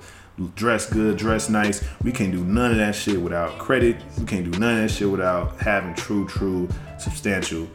dress 0.54 0.90
good, 0.90 1.16
dress 1.16 1.48
nice. 1.48 1.84
We 2.02 2.12
can't 2.12 2.32
do 2.32 2.44
none 2.44 2.72
of 2.72 2.76
that 2.78 2.94
shit 2.94 3.20
without 3.20 3.58
credit. 3.58 3.96
We 4.18 4.26
can't 4.26 4.50
do 4.50 4.58
none 4.58 4.76
of 4.76 4.82
that 4.82 4.94
shit 4.94 5.10
without 5.10 5.60
having 5.60 5.94
true, 5.94 6.26
true, 6.26 6.68
substantial 6.98 7.68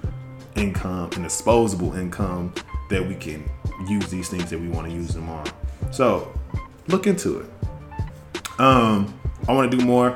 income 0.55 1.09
and 1.13 1.23
disposable 1.23 1.93
income 1.93 2.53
that 2.89 3.05
we 3.05 3.15
can 3.15 3.49
use 3.87 4.09
these 4.09 4.29
things 4.29 4.49
that 4.49 4.59
we 4.59 4.67
want 4.67 4.87
to 4.87 4.93
use 4.93 5.13
them 5.13 5.29
on. 5.29 5.47
So 5.91 6.33
look 6.87 7.07
into 7.07 7.39
it. 7.39 7.49
Um, 8.59 9.13
I 9.47 9.53
want 9.53 9.71
to 9.71 9.77
do 9.77 9.85
more, 9.85 10.15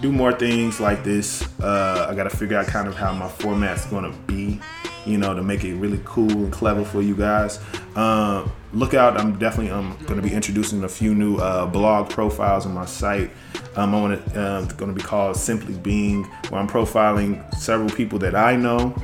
do 0.00 0.10
more 0.10 0.32
things 0.32 0.80
like 0.80 1.04
this. 1.04 1.46
Uh, 1.60 2.08
I 2.10 2.14
got 2.14 2.24
to 2.24 2.36
figure 2.36 2.56
out 2.56 2.66
kind 2.66 2.88
of 2.88 2.96
how 2.96 3.12
my 3.12 3.28
format's 3.28 3.86
to 3.86 4.12
be, 4.26 4.60
you 5.06 5.18
know, 5.18 5.34
to 5.34 5.42
make 5.42 5.64
it 5.64 5.74
really 5.74 6.00
cool 6.04 6.30
and 6.30 6.52
clever 6.52 6.84
for 6.84 7.02
you 7.02 7.14
guys. 7.14 7.60
Um, 7.94 8.50
look 8.72 8.94
out! 8.94 9.18
I'm 9.18 9.38
definitely 9.38 9.70
um, 9.70 9.96
going 10.06 10.20
to 10.20 10.26
be 10.26 10.34
introducing 10.34 10.84
a 10.84 10.88
few 10.88 11.14
new 11.14 11.36
uh, 11.36 11.66
blog 11.66 12.10
profiles 12.10 12.66
on 12.66 12.74
my 12.74 12.86
site. 12.86 13.30
Um, 13.76 13.94
I 13.94 14.00
want 14.00 14.24
to 14.32 14.40
uh, 14.40 14.64
going 14.74 14.94
to 14.94 15.00
be 15.00 15.06
called 15.06 15.36
Simply 15.36 15.74
Being, 15.74 16.24
where 16.48 16.60
I'm 16.60 16.68
profiling 16.68 17.54
several 17.54 17.90
people 17.90 18.18
that 18.20 18.34
I 18.34 18.56
know. 18.56 18.94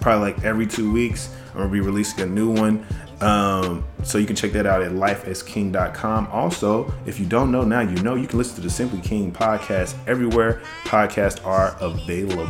Probably 0.00 0.32
like 0.32 0.44
every 0.44 0.66
two 0.66 0.92
weeks, 0.92 1.32
I'm 1.50 1.58
gonna 1.58 1.70
be 1.70 1.80
releasing 1.80 2.20
a 2.20 2.26
new 2.26 2.50
one. 2.50 2.86
Um, 3.22 3.84
so 4.02 4.18
you 4.18 4.26
can 4.26 4.34
check 4.34 4.50
that 4.52 4.66
out 4.66 4.82
at 4.82 4.92
lifeasking.com. 4.92 6.26
Also, 6.32 6.92
if 7.06 7.20
you 7.20 7.26
don't 7.26 7.52
know 7.52 7.62
now, 7.62 7.80
you 7.80 7.94
know 8.02 8.16
you 8.16 8.26
can 8.26 8.36
listen 8.36 8.56
to 8.56 8.60
the 8.62 8.70
Simply 8.70 9.00
King 9.00 9.32
podcast 9.32 9.94
everywhere 10.08 10.60
podcasts 10.84 11.44
are 11.46 11.76
available. 11.80 12.48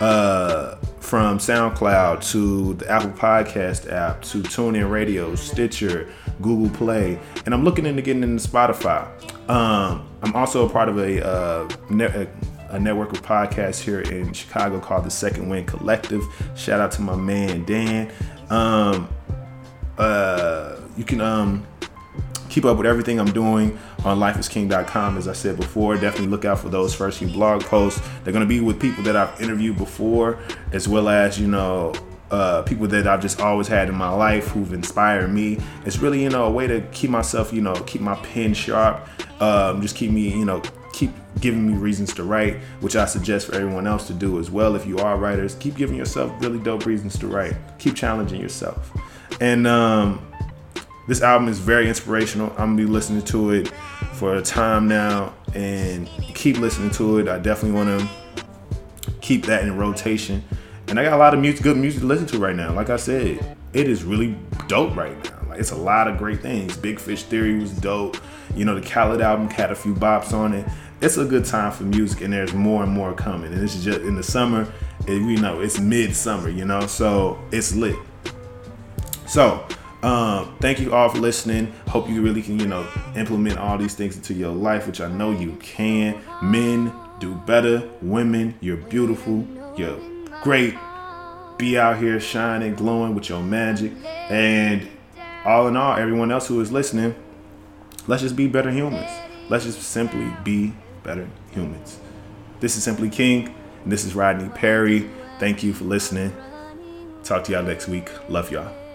Uh, 0.00 0.76
from 1.08 1.38
SoundCloud 1.38 2.30
to 2.32 2.74
the 2.74 2.90
Apple 2.90 3.12
Podcast 3.12 3.90
app 3.90 4.20
to 4.20 4.42
TuneIn 4.42 4.90
Radio, 4.90 5.34
Stitcher, 5.36 6.06
Google 6.42 6.68
Play, 6.68 7.18
and 7.46 7.54
I'm 7.54 7.64
looking 7.64 7.86
into 7.86 8.02
getting 8.02 8.22
into 8.22 8.46
Spotify. 8.46 9.08
Um, 9.48 10.06
I'm 10.22 10.34
also 10.34 10.66
a 10.66 10.70
part 10.70 10.90
of 10.90 10.98
a, 10.98 11.26
uh, 11.26 11.68
ne- 11.88 12.28
a 12.68 12.78
network 12.78 13.12
of 13.12 13.22
podcasts 13.22 13.80
here 13.80 14.02
in 14.02 14.34
Chicago 14.34 14.80
called 14.80 15.04
the 15.04 15.10
Second 15.10 15.48
Wind 15.48 15.66
Collective. 15.66 16.22
Shout 16.54 16.78
out 16.78 16.92
to 16.92 17.00
my 17.00 17.16
man 17.16 17.64
Dan. 17.64 18.12
Um, 18.50 19.08
uh, 19.96 20.76
you 20.98 21.04
can 21.04 21.22
um, 21.22 21.66
keep 22.50 22.66
up 22.66 22.76
with 22.76 22.86
everything 22.86 23.18
I'm 23.18 23.32
doing 23.32 23.78
on 24.04 24.18
lifeisking.com. 24.18 25.18
As 25.18 25.28
I 25.28 25.32
said 25.32 25.56
before, 25.56 25.94
definitely 25.96 26.28
look 26.28 26.44
out 26.44 26.58
for 26.58 26.68
those 26.68 26.94
first 26.94 27.18
few 27.18 27.28
blog 27.28 27.62
posts. 27.62 28.00
They're 28.24 28.32
going 28.32 28.44
to 28.44 28.48
be 28.48 28.60
with 28.60 28.80
people 28.80 29.02
that 29.04 29.16
I've 29.16 29.40
interviewed 29.40 29.76
before, 29.76 30.38
as 30.72 30.88
well 30.88 31.08
as, 31.08 31.38
you 31.40 31.48
know, 31.48 31.94
uh, 32.30 32.62
people 32.62 32.86
that 32.88 33.06
I've 33.06 33.22
just 33.22 33.40
always 33.40 33.68
had 33.68 33.88
in 33.88 33.94
my 33.94 34.10
life 34.10 34.48
who've 34.48 34.72
inspired 34.72 35.28
me. 35.28 35.58
It's 35.86 35.98
really, 35.98 36.22
you 36.22 36.30
know, 36.30 36.44
a 36.44 36.50
way 36.50 36.66
to 36.66 36.80
keep 36.92 37.10
myself, 37.10 37.52
you 37.52 37.60
know, 37.60 37.74
keep 37.86 38.00
my 38.00 38.16
pen 38.16 38.54
sharp, 38.54 39.08
um, 39.40 39.80
just 39.80 39.96
keep 39.96 40.10
me, 40.10 40.28
you 40.28 40.44
know, 40.44 40.62
keep 40.92 41.10
giving 41.40 41.66
me 41.66 41.74
reasons 41.74 42.12
to 42.14 42.24
write, 42.24 42.56
which 42.80 42.96
I 42.96 43.06
suggest 43.06 43.46
for 43.46 43.54
everyone 43.54 43.86
else 43.86 44.06
to 44.08 44.12
do 44.12 44.38
as 44.38 44.50
well. 44.50 44.74
If 44.74 44.86
you 44.86 44.98
are 44.98 45.16
writers, 45.16 45.54
keep 45.54 45.76
giving 45.76 45.96
yourself 45.96 46.32
really 46.40 46.58
dope 46.58 46.86
reasons 46.86 47.18
to 47.20 47.28
write. 47.28 47.54
Keep 47.78 47.94
challenging 47.94 48.40
yourself. 48.40 48.92
And 49.40 49.66
um, 49.66 50.26
this 51.08 51.22
album 51.22 51.48
is 51.48 51.58
very 51.58 51.88
inspirational. 51.88 52.50
I'm 52.50 52.76
gonna 52.76 52.76
be 52.76 52.84
listening 52.84 53.22
to 53.22 53.50
it 53.50 53.68
for 54.12 54.36
a 54.36 54.42
time 54.42 54.86
now 54.86 55.34
and 55.54 56.06
keep 56.34 56.58
listening 56.58 56.90
to 56.92 57.18
it. 57.18 57.28
I 57.28 57.38
definitely 57.38 57.76
want 57.76 58.00
to 58.00 59.14
keep 59.22 59.46
that 59.46 59.62
in 59.62 59.76
rotation. 59.76 60.44
And 60.86 61.00
I 61.00 61.04
got 61.04 61.14
a 61.14 61.16
lot 61.16 61.32
of 61.32 61.40
music, 61.40 61.62
good 61.62 61.78
music 61.78 62.02
to 62.02 62.06
listen 62.06 62.26
to 62.26 62.38
right 62.38 62.54
now. 62.54 62.74
Like 62.74 62.90
I 62.90 62.96
said, 62.96 63.56
it 63.72 63.88
is 63.88 64.04
really 64.04 64.36
dope 64.66 64.94
right 64.94 65.16
now. 65.24 65.48
Like 65.48 65.60
it's 65.60 65.70
a 65.70 65.76
lot 65.76 66.08
of 66.08 66.18
great 66.18 66.40
things. 66.40 66.76
Big 66.76 67.00
Fish 67.00 67.22
Theory 67.22 67.58
was 67.58 67.72
dope. 67.72 68.18
You 68.54 68.66
know, 68.66 68.78
the 68.78 68.86
Khaled 68.86 69.22
album 69.22 69.48
had 69.48 69.70
a 69.70 69.74
few 69.74 69.94
bops 69.94 70.34
on 70.34 70.52
it. 70.52 70.68
It's 71.00 71.16
a 71.16 71.24
good 71.24 71.44
time 71.44 71.72
for 71.72 71.84
music, 71.84 72.20
and 72.20 72.32
there's 72.32 72.52
more 72.52 72.82
and 72.82 72.92
more 72.92 73.14
coming. 73.14 73.52
And 73.52 73.62
this 73.62 73.74
is 73.74 73.84
just 73.84 74.00
in 74.00 74.14
the 74.14 74.22
summer. 74.22 74.70
And 75.06 75.30
you 75.30 75.38
know, 75.38 75.60
it's 75.60 75.80
midsummer. 75.80 76.50
You 76.50 76.66
know, 76.66 76.86
so 76.86 77.38
it's 77.50 77.74
lit. 77.74 77.96
So 79.26 79.66
um, 80.02 80.56
thank 80.60 80.78
you 80.78 80.94
all 80.94 81.08
for 81.08 81.18
listening. 81.18 81.72
Hope 81.88 82.08
you 82.08 82.22
really 82.22 82.42
can, 82.42 82.58
you 82.58 82.66
know, 82.66 82.86
implement 83.16 83.58
all 83.58 83.76
these 83.78 83.94
things 83.94 84.16
into 84.16 84.34
your 84.34 84.52
life, 84.52 84.86
which 84.86 85.00
I 85.00 85.08
know 85.08 85.32
you 85.32 85.56
can. 85.56 86.20
Men, 86.42 86.92
do 87.18 87.34
better. 87.34 87.88
Women, 88.00 88.54
you're 88.60 88.76
beautiful. 88.76 89.46
You're 89.76 89.98
great. 90.42 90.74
Be 91.56 91.76
out 91.76 91.98
here 91.98 92.20
shining, 92.20 92.76
glowing 92.76 93.14
with 93.14 93.28
your 93.28 93.42
magic. 93.42 93.92
And 94.30 94.88
all 95.44 95.66
in 95.66 95.76
all, 95.76 95.96
everyone 95.96 96.30
else 96.30 96.46
who 96.46 96.60
is 96.60 96.70
listening, 96.70 97.14
let's 98.06 98.22
just 98.22 98.36
be 98.36 98.46
better 98.46 98.70
humans. 98.70 99.10
Let's 99.48 99.64
just 99.64 99.82
simply 99.82 100.30
be 100.44 100.74
better 101.02 101.28
humans. 101.50 101.98
This 102.60 102.76
is 102.76 102.84
Simply 102.84 103.08
King, 103.08 103.54
and 103.82 103.92
this 103.92 104.04
is 104.04 104.14
Rodney 104.14 104.48
Perry. 104.50 105.08
Thank 105.38 105.62
you 105.62 105.72
for 105.72 105.84
listening. 105.84 106.32
Talk 107.24 107.44
to 107.44 107.52
y'all 107.52 107.62
next 107.62 107.88
week. 107.88 108.10
Love 108.28 108.50
y'all. 108.50 108.87